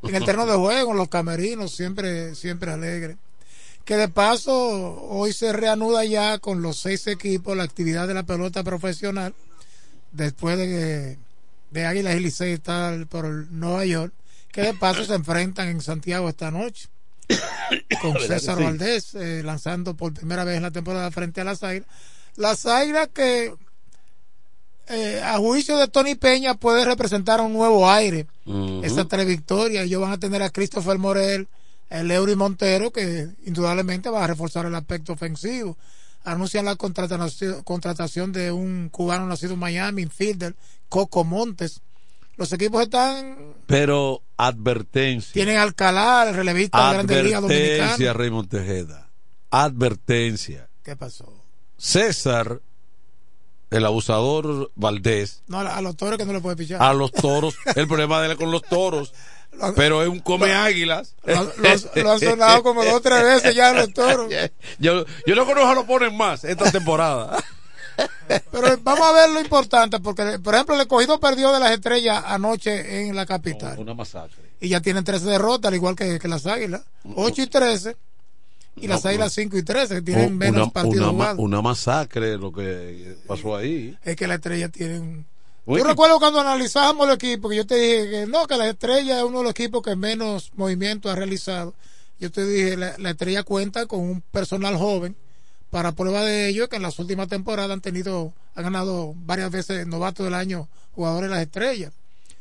[0.03, 3.17] en el terreno de juego, en los camerinos, siempre, siempre alegre.
[3.85, 4.53] Que de paso,
[5.09, 9.35] hoy se reanuda ya con los seis equipos la actividad de la pelota profesional,
[10.13, 11.19] después de
[11.71, 14.13] de Águilas y Licey está por Nueva York,
[14.53, 16.89] que de paso se enfrentan en Santiago esta noche
[18.01, 18.65] con ¿Verdad que César sí?
[18.65, 21.89] Valdés eh, lanzando por primera vez en la temporada frente a las Águilas.
[22.37, 23.55] Las Águilas que
[24.91, 28.27] eh, a juicio de Tony Peña puede representar un nuevo aire.
[28.47, 28.81] Ujú.
[28.85, 29.85] Estas tres victorias.
[29.85, 31.49] Ellos van a tener a Christopher Morel,
[31.91, 35.77] el Eury Montero, que indudablemente va a reforzar el aspecto ofensivo.
[36.25, 40.55] Anuncian la contratación, contratación de un cubano nacido en Miami, infielder,
[40.89, 41.81] Coco Montes.
[42.37, 43.37] Los equipos están
[43.67, 45.33] Pero advertencia.
[45.33, 48.13] tienen Alcalá, el relevista de Grande Liga Advertencia, Dominicana.
[48.13, 49.09] Raymond Tejeda.
[49.51, 50.69] Advertencia.
[50.83, 51.33] ¿Qué pasó?
[51.77, 52.61] César,
[53.71, 56.83] el abusador Valdés, No, a los toros que no le puede pichar.
[56.83, 57.55] a los toros.
[57.77, 59.13] El problema de él con los toros.
[59.77, 61.15] Pero es un come águilas.
[61.25, 64.33] Lo, han sonado como dos o tres veces ya los toros.
[64.79, 67.43] Yo, yo no conozco lo ponen más esta temporada.
[68.53, 72.23] Pero vamos a ver lo importante, porque por ejemplo el escogido perdió de las estrellas
[72.27, 73.77] anoche en la capital.
[73.79, 74.37] Una masacre.
[74.61, 76.83] Y ya tienen 13 derrotas, al igual que, que las águilas.
[77.17, 77.97] 8 y 13.
[78.81, 82.53] Y las No, águilas 5 y 13, que tienen menos partidos una, una masacre lo
[82.53, 83.97] que pasó ahí.
[84.03, 85.25] Es que las estrellas tienen.
[85.67, 89.19] Yo recuerdo cuando analizábamos el equipo, que yo te dije que no, que la estrella
[89.19, 91.75] es uno de los equipos que menos movimiento ha realizado.
[92.19, 95.17] Yo te dije, la, la estrella cuenta con un personal joven.
[95.71, 99.87] Para prueba de ello, que en las últimas temporadas han tenido, han ganado varias veces
[99.87, 101.93] novato del año jugadores de las estrellas.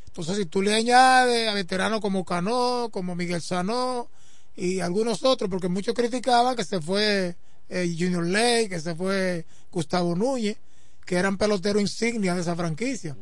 [0.06, 4.08] Entonces, si tú le añades a veteranos como Cano, como Miguel Sanó
[4.58, 7.36] y algunos otros, porque muchos criticaban que se fue
[7.68, 10.56] eh, Junior Ley, que se fue Gustavo Núñez,
[11.06, 13.16] que eran peloteros insignia de esa franquicia.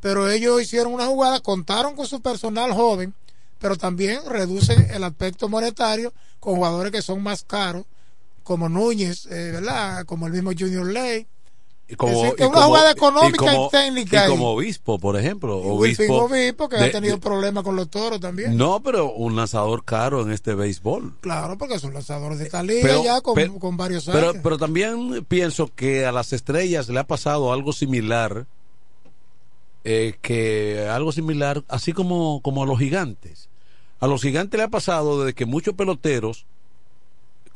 [0.00, 3.12] Pero ellos hicieron una jugada, contaron con su personal joven,
[3.58, 7.84] pero también reducen el aspecto monetario con jugadores que son más caros,
[8.42, 10.06] como Núñez, eh, ¿verdad?
[10.06, 11.26] Como el mismo Junior Ley.
[11.96, 14.26] Como, una jugada económica y, como, técnica.
[14.26, 15.58] Y como obispo, por ejemplo.
[15.58, 18.56] Obispo, obispo, que de, ha tenido problemas con los toros también.
[18.56, 21.14] No, pero un lanzador caro en este béisbol.
[21.20, 24.20] Claro, porque son lanzadores de esta liga ya con, pero, con varios años.
[24.20, 28.46] Pero, pero también pienso que a las estrellas le ha pasado algo similar.
[29.84, 33.48] Eh, que algo similar, así como, como a los gigantes.
[34.00, 36.46] A los gigantes le ha pasado desde que muchos peloteros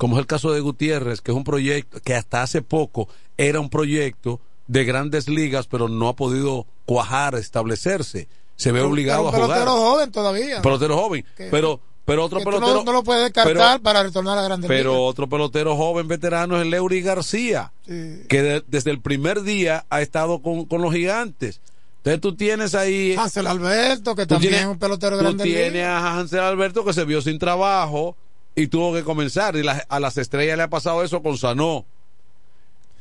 [0.01, 3.07] como es el caso de Gutiérrez, que es un proyecto que hasta hace poco
[3.37, 8.27] era un proyecto de grandes ligas, pero no ha podido cuajar, establecerse.
[8.55, 9.59] Se ve pero, obligado pero a jugar.
[9.59, 10.61] pelotero joven todavía.
[10.63, 11.23] Pelotero joven.
[11.37, 12.73] Pero, pero otro pelotero.
[12.77, 16.59] No, no, lo puede descartar pero, para retornar a grandes Pero otro pelotero joven veterano
[16.59, 18.23] es Leury García, sí.
[18.27, 21.61] que de, desde el primer día ha estado con, con los gigantes.
[21.97, 23.13] Entonces tú tienes ahí.
[23.15, 26.01] Hansel Alberto, que también tienes, es un pelotero de grandes Tú tienes ligas.
[26.01, 28.17] a Hansel Alberto que se vio sin trabajo
[28.55, 29.55] y tuvo que comenzar.
[29.55, 31.85] Y la, a las estrellas le ha pasado eso con Sanó.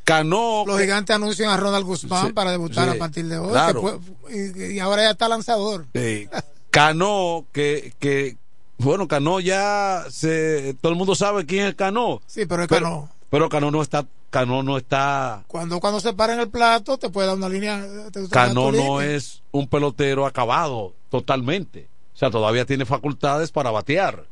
[0.05, 0.65] Cano.
[0.67, 3.51] Los gigantes anuncian a Ronald Guzmán Sí, para debutar sí, a partir de hoy.
[3.51, 3.81] claro.
[3.81, 3.99] fue-
[4.35, 5.87] y, y ahora ya está lanzador.
[5.95, 6.29] Eh,
[6.71, 8.37] Cano, que, que.
[8.79, 10.75] Bueno, Cano ya se.
[10.81, 12.21] Todo el mundo sabe quién es Cano.
[12.27, 13.09] Sí, pero es pero, Cano.
[13.29, 14.07] Pero Cano no está.
[14.31, 15.45] Cano no está.
[15.49, 17.85] Cuando, cuando se para en el plato, te puede dar una línea.
[18.07, 19.17] te- te da Cano no línea.
[19.17, 21.89] es un pelotero acabado totalmente.
[22.15, 24.25] O sea, todavía tiene facultades para batear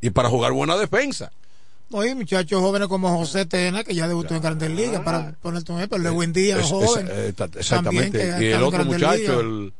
[0.00, 1.32] y para jugar buena defensa.
[1.90, 5.78] Y muchachos jóvenes como José Tena, que ya debutó en Grandes Ligas, para ponerte un
[5.78, 5.98] ejemplo.
[5.98, 7.06] Lewin Díaz, Es- joven.
[7.06, 8.36] es- eh, también, exactamente.
[8.40, 9.72] y el otro muchacho, el,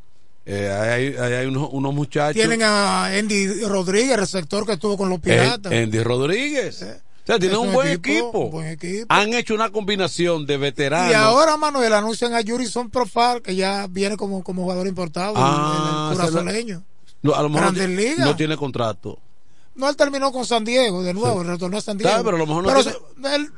[0.47, 2.34] eh, hay, hay- hay unos, unos muchachos.
[2.36, 5.72] Tienen a Andy Rodríguez, receptor que estuvo con los Piratas.
[5.72, 6.76] Andy Rodríguez.
[6.82, 9.06] o sea, tienen Es un buen equipo, buen equipo.
[9.09, 11.10] Han hecho una combinación de veteranos.
[11.10, 16.10] Y ahora, Manuel, anuncian a Jurison Profar, que ya viene como, como jugador importado, Ah,
[16.12, 16.84] el, curazoleño.
[17.22, 18.18] No, a lo mejor no, Grandes Ligas.
[18.24, 19.18] no tiene contrato.
[19.76, 22.10] No, él terminó con San Diego de nuevo, retornó a San Diego.
[22.10, 23.52] Claro, pero a lo mejor no Pero tiene- él,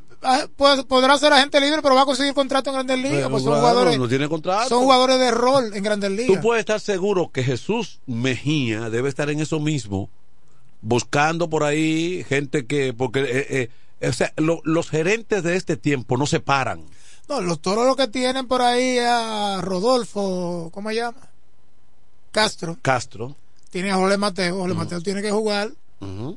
[0.57, 3.43] pod- podrá ser agente libre, pero va a conseguir contrato en Grandes Ligas, Pero pues
[3.45, 4.69] son claro, jugadores, no tiene contrato.
[4.69, 6.27] son jugadores de rol en Grandes Ligas.
[6.37, 10.11] Tú puedes estar seguro que Jesús Mejía debe estar en eso mismo,
[10.83, 13.71] buscando por ahí gente que, porque, eh,
[14.01, 16.83] eh, o sea, lo- los gerentes de este tiempo no se paran.
[17.29, 21.19] No, los toros lo que tienen por ahí a Rodolfo, ¿cómo se llama?
[22.33, 22.77] Castro.
[22.83, 23.37] Castro.
[23.71, 24.57] Tiene a Jorge Mateo.
[24.57, 25.71] Jorge Mateo tiene que jugar.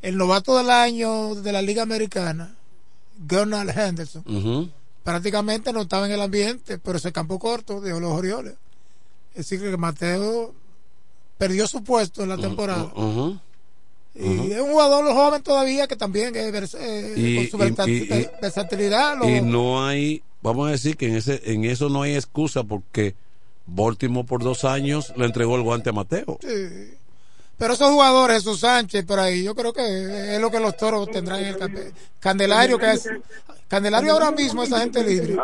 [0.02, 2.56] El novato del año de la Liga Americana,
[3.30, 4.24] Gunnar Henderson,
[5.04, 8.54] prácticamente no estaba en el ambiente, pero ese campo corto de los Orioles.
[9.36, 10.54] Es decir, que Mateo
[11.38, 12.92] perdió su puesto en la temporada.
[14.14, 17.58] Y es un jugador joven todavía que también eh, Y- con su
[17.88, 19.18] y- y- versatilidad.
[19.18, 22.64] lo- Y no hay, vamos a decir que en ese, en eso no hay excusa
[22.64, 23.16] porque
[23.68, 26.38] Baltimore por dos años le entregó el guante a Mateo.
[26.42, 26.96] Sí.
[27.62, 29.84] Pero esos jugadores, Jesús Sánchez, por ahí, yo creo que
[30.36, 33.08] es lo que los toros tendrán en el campe- Candelario, que es.
[33.68, 35.38] Candelario ahora mismo es agente libre.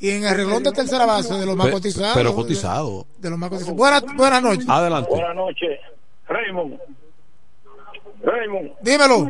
[0.00, 2.16] Y en el reglón de tercera base, de los más cotizados.
[2.16, 3.04] pero cotizado.
[3.18, 3.76] De los más cotizados.
[3.76, 4.64] Buenas, buenas noches.
[4.66, 5.10] Adelante.
[5.10, 5.78] Buenas noches,
[6.26, 6.80] Raymond.
[8.22, 9.24] Raymond, Dímelo.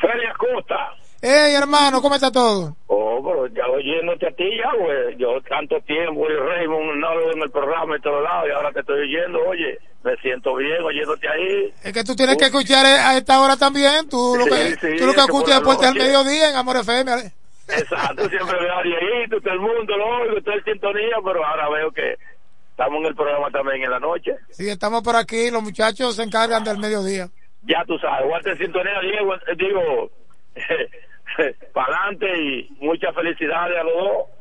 [0.00, 0.76] Feria Costa.
[1.22, 2.76] Hey, hermano, ¿cómo está todo?
[2.88, 5.16] Oh, pero ya oyéndote a ti ya, güey.
[5.18, 8.72] Yo tanto tiempo, y Raymond, no lo en el programa y todos lados, y ahora
[8.72, 11.74] te estoy oyendo, oye, me siento bien oyéndote ahí.
[11.82, 14.08] Es que tú tienes que escuchar a esta hora también.
[14.08, 17.12] Tú lo Sí, que, sí, tú lo que escuchas después del mediodía en Amor FM.
[17.68, 21.68] Exacto, siempre veo a Dieguito, todo el mundo, lo oigo, estoy en sintonía, pero ahora
[21.68, 22.14] veo que
[22.70, 24.36] estamos en el programa también en la noche.
[24.50, 25.50] Sí, estamos por aquí.
[25.50, 27.28] Los muchachos se encargan del mediodía.
[27.62, 30.10] Ya tú sabes, guarda sintonía, Diego, digo,
[31.74, 34.36] para adelante y muchas felicidades a los dos.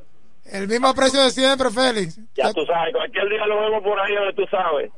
[0.45, 2.19] El mismo precio de siempre, Félix.
[2.35, 4.91] Ya tú sabes, cualquier día lo vemos por ahí tú sabes.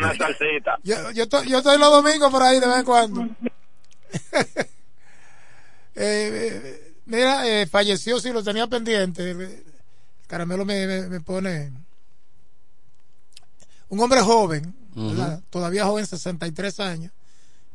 [0.00, 0.78] Una salsita.
[0.82, 3.28] Yo, yo, estoy, yo estoy los domingos por ahí de vez en cuando.
[5.94, 6.30] Eh,
[6.64, 9.30] eh, mira, eh, falleció, sí, lo tenía pendiente.
[9.30, 9.62] El
[10.26, 11.70] caramelo me, me, me pone.
[13.90, 15.42] Un hombre joven, ¿verdad?
[15.50, 17.12] todavía joven, 63 años,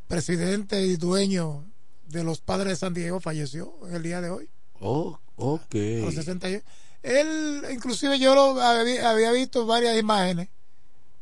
[0.07, 1.63] presidente y dueño
[2.07, 4.49] de los padres de San Diego, falleció en el día de hoy.
[4.79, 5.75] Oh, ok.
[5.75, 6.63] a los 61.
[7.03, 10.49] Él, inclusive yo lo había, había visto varias imágenes.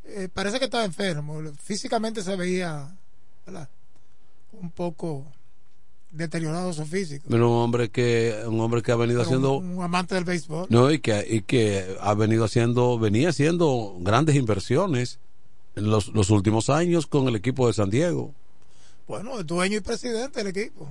[0.07, 1.41] Eh, parece que estaba enfermo.
[1.63, 2.95] Físicamente se veía
[3.45, 3.67] ¿verdad?
[4.53, 5.25] un poco
[6.11, 7.25] deteriorado su físico.
[7.29, 10.67] Pero un hombre que un hombre que ha venido haciendo un, amante del béisbol.
[10.69, 15.19] No, y que y que ha venido haciendo venía haciendo grandes inversiones
[15.75, 18.33] en los, los últimos años con el equipo de San Diego.
[19.07, 20.87] Bueno, el dueño y presidente del equipo.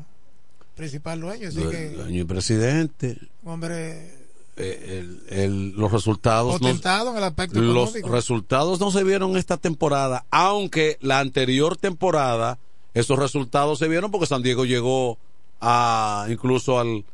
[0.76, 3.18] Principal dueño, así que dueño y presidente.
[3.44, 4.23] Hombre eh,
[4.56, 10.26] el, el, los resultados no, en el aspecto los resultados no se vieron esta temporada
[10.30, 12.58] aunque la anterior temporada
[12.94, 15.18] esos resultados se vieron porque San Diego llegó
[15.60, 17.04] a incluso al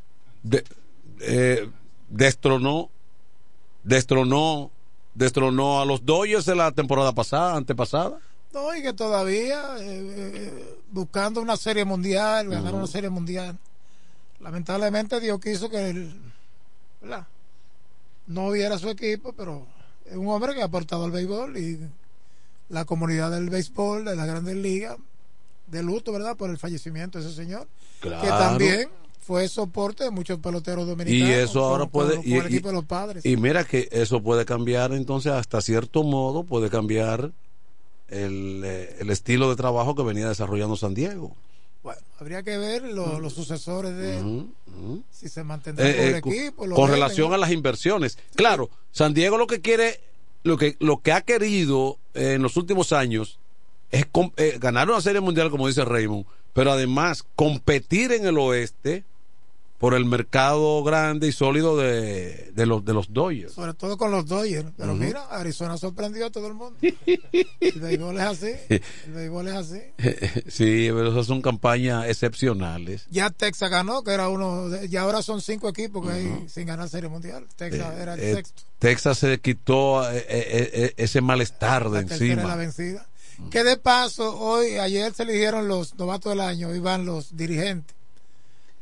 [0.42, 0.64] de,
[1.20, 1.68] eh,
[2.10, 2.90] destronó
[3.84, 4.70] destronó
[5.14, 8.18] destronó a los Dodgers de la temporada pasada antepasada.
[8.52, 13.58] No y que todavía eh, eh, buscando una serie mundial ganar una serie mundial.
[14.40, 16.29] Lamentablemente Dios quiso que el,
[18.26, 19.66] no viera su equipo pero
[20.04, 21.78] es un hombre que ha aportado al béisbol y
[22.68, 24.96] la comunidad del béisbol de las grandes ligas
[25.70, 26.36] de luto, ¿verdad?
[26.36, 27.66] Por el fallecimiento de ese señor.
[28.00, 28.88] Que también
[29.20, 31.28] fue soporte de muchos peloteros dominicanos.
[31.28, 32.20] Y eso ahora puede.
[32.24, 33.24] y, el equipo de los padres.
[33.24, 37.32] Y mira que eso puede cambiar, entonces, hasta cierto modo, puede cambiar
[38.08, 41.36] el, eh, el estilo de trabajo que venía desarrollando San Diego.
[41.82, 44.46] Bueno, habría que ver los sucesores de
[45.10, 46.68] si se mantendrá eh, el eh, equipo.
[46.74, 48.18] Con relación a las inversiones.
[48.34, 50.00] Claro, San Diego lo que quiere,
[50.42, 53.38] lo que, lo que ha querido en los últimos años
[53.90, 59.04] es eh, ganar una serie mundial, como dice Raymond, pero además competir en el oeste
[59.80, 63.54] por el mercado grande y sólido de, de los de los Dodgers.
[63.54, 64.68] Sobre todo con los Dodgers.
[64.76, 66.78] Pero mira, Arizona sorprendió a todo el mundo.
[66.82, 68.52] el béisbol es así.
[68.68, 69.80] El béisbol es así.
[70.50, 73.06] sí, pero esas son campañas excepcionales.
[73.10, 74.68] Ya Texas ganó, que era uno.
[74.68, 77.46] De, y ahora son cinco equipos que hay sin ganar serie mundial.
[77.56, 78.62] Texas era el eh, sexto.
[78.78, 82.42] Texas se quitó eh, ese malestar de encima.
[82.42, 83.06] La vencida.
[83.50, 87.96] Que de paso, hoy, ayer se eligieron los novatos del año, van los dirigentes.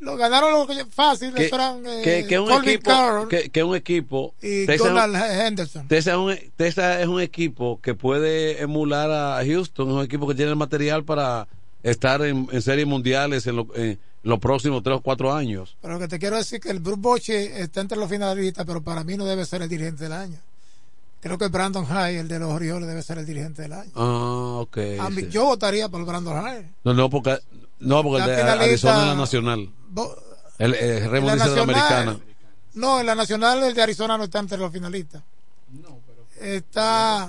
[0.00, 5.88] Lo ganaron lo fácil, que, eh, que, un equipo, que, un equipo y Donald Henderson.
[5.88, 6.14] Texas
[7.00, 11.04] es, un, equipo que puede emular a Houston, es un equipo que tiene el material
[11.04, 11.48] para
[11.82, 15.76] estar en, series mundiales en, los próximos tres o cuatro años.
[15.82, 18.80] Pero lo que te quiero decir que el Bruce Bochy está entre los finalistas, pero
[18.80, 20.38] para mí no debe ser el dirigente del año.
[21.20, 23.90] Creo que Brandon High, el de los Orioles, debe ser el dirigente del año.
[23.96, 24.78] Ah, ok.
[25.30, 26.66] Yo votaría por Brandon High.
[26.84, 27.38] No, no, porque,
[27.80, 29.70] no, porque el de Arizona es la nacional.
[30.58, 32.20] el, el Raymond dice la americana.
[32.74, 35.22] No, en la nacional el de Arizona no está entre los finalistas.
[35.70, 36.26] No, pero.
[36.40, 37.28] Está.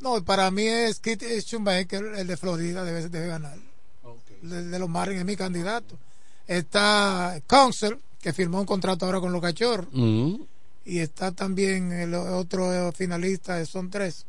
[0.00, 3.56] No, para mí es Kit Schumacher, el de Florida, debe, debe ganar.
[4.42, 5.96] El de, los Marlins es mi candidato.
[6.46, 9.88] Está Council, que firmó un contrato ahora con los cachorros.
[9.92, 10.34] Mm
[10.86, 14.24] y está también el otro finalista, son tres.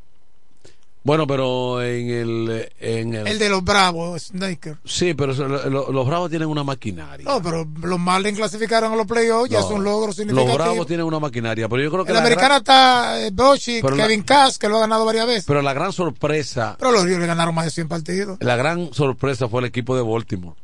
[1.08, 3.40] Bueno, pero en el, en el...
[3.40, 4.76] de los Bravos, Snaker.
[4.84, 7.24] Sí, pero los Bravos tienen una maquinaria.
[7.24, 10.58] No, pero los Marlins clasificaron a los playoffs, ya es un logro significativo.
[10.58, 12.12] Los Bravos tienen una maquinaria, pero yo creo que...
[12.12, 15.46] En la, americana está eh, Bochi, Kevin Cass, que lo ha ganado varias veces.
[15.46, 16.76] Pero la gran sorpresa...
[16.78, 18.38] Pero los Orioles ganaron más de 100 partidos.
[18.42, 20.58] La gran sorpresa fue el equipo de Baltimore.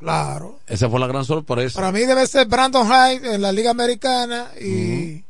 [0.00, 0.60] Claro.
[0.66, 1.78] Esa fue la gran sorpresa.
[1.78, 5.24] Para mí debe ser Brandon Hyde en la Liga Americana y,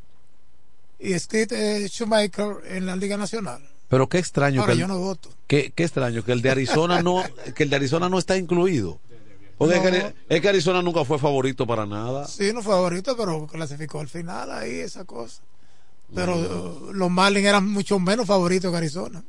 [1.01, 1.49] y Steve
[1.83, 3.74] eh, Schumacher en la Liga Nacional.
[3.89, 5.31] Pero qué extraño Ahora, que yo no voto.
[5.47, 7.23] Qué, qué, extraño que el de Arizona no
[7.55, 8.99] que el de Arizona no está incluido.
[9.57, 9.77] Porque
[10.29, 12.27] es, que, Arizona nunca fue favorito para nada.
[12.27, 15.43] Sí, no fue favorito, pero clasificó al final ahí esa cosa.
[16.13, 19.23] Pero los Marlins eran mucho menos favoritos que Arizona.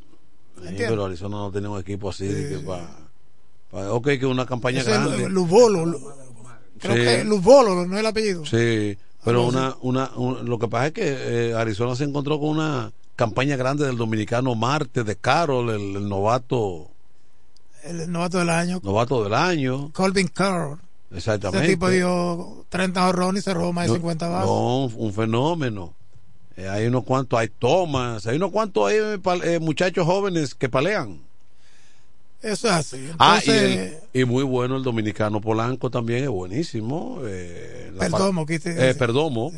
[0.63, 2.89] Sí, pero Arizona no tenía un equipo así de que para
[3.71, 5.29] Ok, que una campaña grande.
[5.29, 5.99] Lubolo.
[6.79, 8.45] Creo que Lubolo, no es el apellido.
[8.45, 10.11] Sí, pero una, una,
[10.43, 11.03] lo que pasa es que
[11.49, 16.91] eh, Arizona se encontró con una campaña grande del dominicano Marte, de Carol, el, novato.
[17.83, 18.79] El novato del año.
[18.83, 19.91] Novato del año.
[19.93, 20.79] Colvin Carroll.
[21.11, 21.65] Exactamente.
[21.65, 24.47] Ese tipo dio 30 horrones y se robó más de 50 bases.
[24.47, 25.93] No, un fenómeno.
[26.57, 28.97] Eh, hay unos cuantos, hay tomas, hay unos cuantos hay,
[29.43, 31.21] eh, muchachos jóvenes que palean.
[32.41, 33.09] Eso es así.
[33.17, 33.41] ah,
[34.13, 37.21] y, muy bueno el dominicano Polanco también es buenísimo.
[37.25, 39.51] Eh, Perdomo, eh, Perdomo.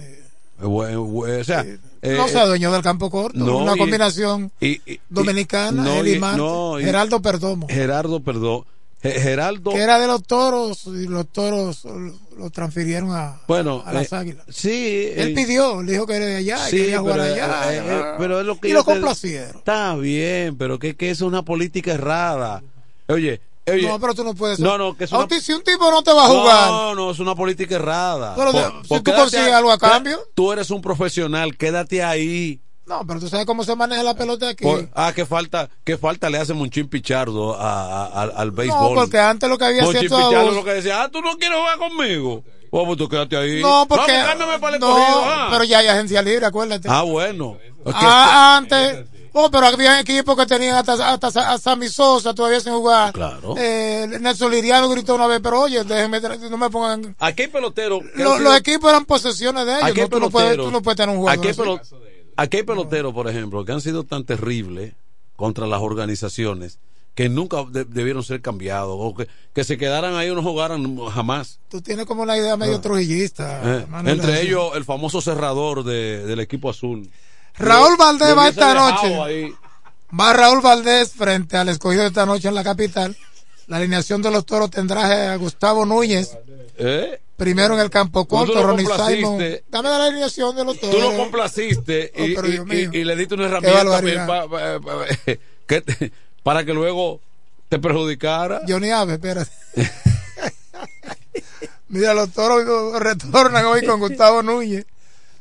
[0.62, 1.66] O sea,
[2.02, 4.52] eh, no sea dueño del campo corto, una combinación
[5.10, 5.86] dominicana,
[6.80, 7.68] Geraldo Perdomo.
[7.68, 8.66] Gerardo Perdomo.
[9.02, 9.72] Geraldo.
[9.72, 11.86] Que era de los toros y los toros
[12.38, 14.44] lo transfirieron a, bueno, a las águilas.
[14.50, 15.12] Sí.
[15.16, 18.16] Él pidió, le dijo que era de allá, sí, quería jugar allá.
[18.18, 19.58] pero es lo que y lo complacieron.
[19.58, 22.64] Está bien, pero que, que es una política errada.
[23.08, 24.60] Oye, Oye, no, pero tú no puedes.
[24.60, 25.28] No, no, que es una...
[25.40, 26.70] Si un tipo no te va a jugar.
[26.70, 28.34] No, no, es una política errada.
[28.36, 28.52] Pero
[28.84, 30.20] si tú consigues algo a cambio.
[30.34, 32.62] Tú eres un profesional, quédate ahí.
[32.86, 34.66] No, pero tú sabes cómo se maneja la pelota aquí.
[34.96, 38.94] ah, qué falta, qué falta le hace Monchín Pichardo a, a, al béisbol.
[38.94, 41.58] No, porque antes lo que había Monchín Pichardo lo que decía, ah, tú no quieres
[41.58, 42.44] jugar conmigo.
[42.72, 43.62] Oh, pues tú quédate ahí.
[43.62, 44.12] No, porque.
[44.12, 45.48] Vamos, para el no, ah.
[45.52, 46.88] pero ya hay agencia libre, acuérdate.
[46.90, 47.58] Ah, bueno.
[47.86, 49.06] Ah, antes.
[49.40, 53.14] Oh, pero había equipos que tenían hasta, hasta, hasta Sammy Sosa todavía sin jugar.
[53.14, 53.54] Claro.
[53.56, 56.20] Eh, Nelson Liriano gritó una vez, pero oye, déjenme,
[56.50, 57.16] no me pongan.
[57.20, 58.02] Aquí hay peloteros.
[58.16, 59.96] Los equipos eran posesiones de ellos.
[59.96, 61.40] No, tú, no puedes, tú no puedes tener un juego.
[61.40, 61.82] Aquí hay, pelot
[62.36, 64.94] aquí hay peloteros, por ejemplo, que han sido tan terribles
[65.36, 66.80] contra las organizaciones
[67.14, 71.60] que nunca debieron ser cambiados o que, que, se quedaran ahí o no jugaran jamás.
[71.70, 72.82] Tú tienes como una idea medio ah.
[72.82, 73.80] trujillista.
[73.80, 77.08] Eh, entre ellos, el famoso cerrador de, del equipo azul.
[77.58, 79.54] Raúl Valdés va esta noche.
[80.20, 83.16] Va Raúl Valdés frente al escogido de esta noche en la capital.
[83.68, 86.38] La alineación de los toros tendrá a Gustavo Núñez.
[86.78, 87.20] ¿Eh?
[87.36, 89.38] Primero en el campo corto, Ronnie Simon.
[89.70, 90.96] Dame la alineación de los toros.
[90.96, 94.46] Tú lo complaciste y, y, le diste una herramienta
[96.44, 97.20] para que luego
[97.70, 98.62] te perjudicara.
[98.68, 99.52] Johnny Ave, espérate.
[101.90, 104.86] Mira, los toros retornan hoy con Gustavo Núñez.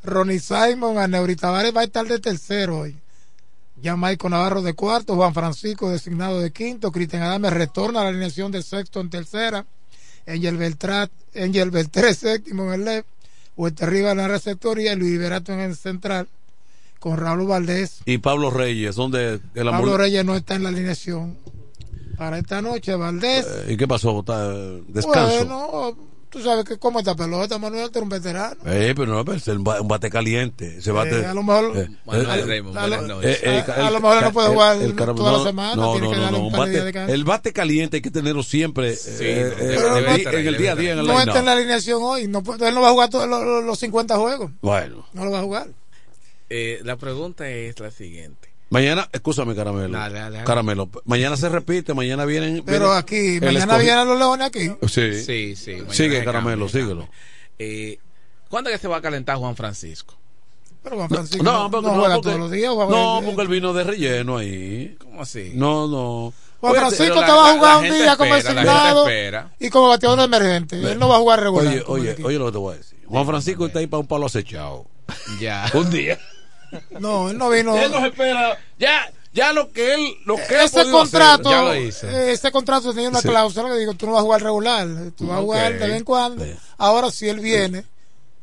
[0.07, 2.95] Ronnie Simon, Aneuri Tavares va a estar de tercero hoy.
[3.81, 8.09] Ya Maico Navarro de cuarto, Juan Francisco designado de quinto, Cristian Adame retorna a la
[8.09, 9.65] alineación de sexto en tercera,
[10.25, 13.07] Angel Beltrán, Angel Beltré séptimo en el left,
[13.55, 16.27] Huerta Rivas en la receptoría Luis Liberato en el central,
[16.99, 17.99] con Raúl Valdés.
[18.05, 21.37] Y Pablo Reyes, donde el Pablo Reyes no está en la alineación.
[22.17, 23.45] Para esta noche, Valdés.
[23.45, 24.23] Eh, ¿Y qué pasó?
[24.87, 25.45] ¿Descanso?
[25.45, 25.95] Bueno,
[26.29, 28.57] Tú sabes que como esta pelota, Manuel, tú eres un veterano.
[28.65, 30.77] Eh, pero no, es un bate caliente.
[30.79, 31.77] Ese bate, eh, a lo mejor.
[31.77, 35.75] Eh, eh, a, lo mejor no puede jugar el, toda la semana.
[35.75, 40.47] No, tiene que darle un, bate, El bate caliente hay que tenerlo siempre sí, en
[40.47, 40.93] el día a día.
[40.93, 42.27] En el no está en la alineación hoy.
[42.27, 44.51] No, él no va a jugar todos los, los 50 juegos.
[44.61, 45.07] Bueno.
[45.13, 45.69] No lo va a jugar.
[46.49, 48.46] la pregunta es la siguiente.
[48.69, 49.97] Mañana, escúchame, Caramelo.
[50.45, 50.89] Caramelo.
[51.05, 52.63] Mañana se repite, mañana vienen.
[52.65, 54.71] Pero aquí, mañana vienen los leones aquí.
[54.87, 55.23] Sí.
[55.23, 55.77] Sí, sí.
[55.89, 57.07] Sigue, Caramelo, síguelo.
[57.59, 57.99] Eh,
[58.49, 60.15] ¿Cuándo es que se va a calentar Juan Francisco?
[60.83, 62.73] Pero Juan Francisco no, no, no, juega porque, todos los días.
[62.73, 64.95] no, porque él vino de relleno ahí.
[64.99, 65.51] ¿Cómo así?
[65.53, 66.33] No, no.
[66.59, 69.05] Juan Francisco te va a jugar un día como designado
[69.59, 70.75] y como bateador emergente.
[70.75, 71.67] Él no va a jugar regular.
[71.67, 72.97] Oye, oye, oye lo que te voy a decir.
[73.05, 74.85] Juan Francisco está ahí para un palo acechado.
[75.39, 75.69] Ya.
[75.73, 76.19] un día.
[76.99, 77.77] No, él no vino.
[77.77, 78.57] Él nos espera.
[78.77, 82.07] Ya, ya lo que él, lo que ese contrato, hacer, ya lo hizo.
[82.09, 85.37] Ese contrato tenía una cláusula que digo, tú no vas a jugar regular, tú vas
[85.37, 86.45] a jugar de vez en cuando.
[86.77, 87.85] Ahora si él viene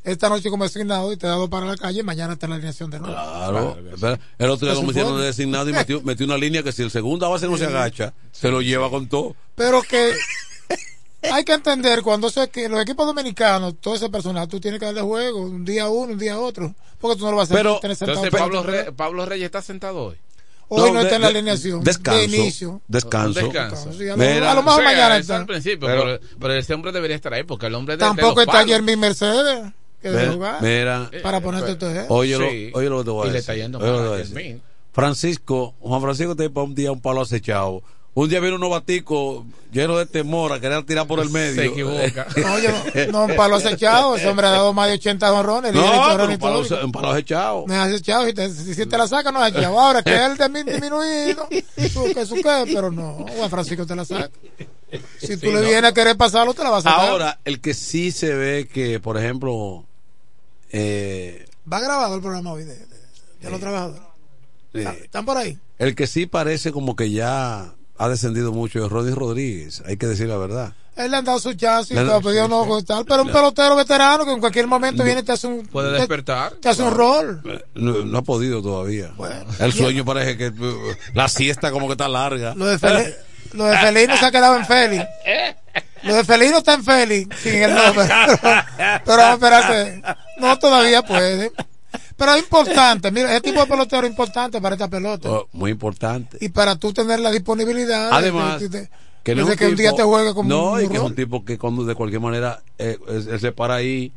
[0.05, 2.57] esta noche como designado y te ha dado para la calle, mañana está en la
[2.57, 3.15] alineación de nuevo.
[3.15, 4.19] Claro.
[4.39, 7.29] El otro día metieron de designado y metió, metió, una línea que si el segundo
[7.31, 9.35] base no se agacha, se lo lleva con todo.
[9.55, 10.13] Pero que
[11.33, 14.87] hay que entender cuando se, que los equipos dominicanos, todo ese personal, tú tienes que
[14.87, 17.81] darle juego un día uno, un día otro, porque tú no lo vas a hacer
[17.81, 18.31] tener sentado.
[18.31, 18.65] Pablo,
[18.97, 20.17] Pablo Reyes está sentado hoy.
[20.69, 21.85] Hoy no, está en la alineación.
[21.85, 22.19] Descanso.
[22.19, 22.81] De inicio.
[22.89, 23.41] Descanso.
[23.41, 23.93] descanso.
[23.93, 25.37] Sí, a, lo, a, lo, mejor mañana está.
[25.37, 28.47] Al principio, pero, pero, ese hombre debería estar ahí porque el hombre de, Tampoco de
[28.47, 29.73] está Jeremy Mercedes.
[30.01, 30.63] Que jugar.
[30.63, 31.11] Mira.
[31.23, 32.07] Para ponerte todo eso.
[32.09, 32.71] Oye, sí.
[32.71, 33.31] lo, oye lo que te voy a decir.
[33.31, 34.61] Y le está yendo mal
[34.93, 37.83] Francisco, Juan Francisco te para un día un palo acechado
[38.15, 41.55] un día viene un novatico lleno de temor a querer tirar por el medio.
[41.55, 42.27] Se equivoca.
[42.37, 44.15] no, no, un palo acechado.
[44.15, 45.73] Ese hombre ha dado más de 80 honrones.
[45.73, 47.65] No, un, palo, un palo acechado.
[47.67, 48.25] No es acechado.
[48.27, 49.81] Si te, si te la saca, no es acechado.
[49.81, 51.49] Ahora que él de disminuido,
[51.93, 53.27] su que su qué, pero no.
[53.37, 54.31] Juan Francisco te la saca.
[55.19, 57.09] Si tú le vienes a querer pasarlo, te la vas a sacar.
[57.11, 59.85] Ahora, el que sí se ve que, por ejemplo.
[60.71, 62.77] Eh, Va grabado el programa hoy de,
[63.41, 64.03] de, los trabajadores.
[64.73, 65.59] ¿Están por ahí?
[65.79, 70.07] El que sí parece como que ya ha descendido mucho es Roddy Rodríguez, hay que
[70.07, 70.75] decir la verdad.
[70.97, 74.69] Él le han dado su chance y no pero un pelotero veterano que en cualquier
[74.69, 75.67] momento viene y te hace un.
[75.67, 76.53] Puede despertar.
[76.53, 77.43] Te, hace un rol.
[77.75, 79.13] No, ha podido todavía.
[79.59, 80.53] el sueño parece que.
[81.13, 82.55] La siesta como que está larga.
[82.55, 85.05] Lo de, Felino se ha quedado en Félix.
[86.03, 88.05] Lo de Felino está en Félix, sin el nombre.
[89.05, 91.51] Pero, esperar No, todavía puede.
[92.17, 95.29] Pero es importante, mira, ese tipo de pelotero es importante para esta pelota.
[95.29, 96.39] Oh, muy importante.
[96.41, 98.11] Y para tú tener la disponibilidad.
[98.13, 98.63] Además,
[99.25, 101.57] que, no que un día te juegue como No, y que es un tipo que
[101.57, 104.13] de cualquier manera eh, él, se para ahí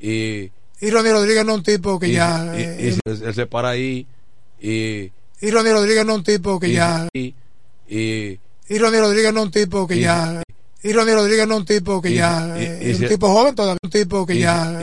[0.00, 0.50] y.
[0.80, 2.54] Y Ronnie Rodríguez no es un tipo que ya.
[2.56, 4.06] Y, eh, él, se para ahí
[4.60, 5.10] y.
[5.40, 7.08] Y Ronnie Rodríguez no es un tipo que ya.
[7.12, 7.34] Y,
[7.88, 8.38] y,
[8.68, 10.42] y Ronnie Rodríguez no es un tipo que ya.
[10.82, 12.58] Y Ronnie Rodríguez no es un tipo que ya.
[12.58, 13.78] es un tipo joven todavía.
[13.82, 14.82] Un tipo que ya.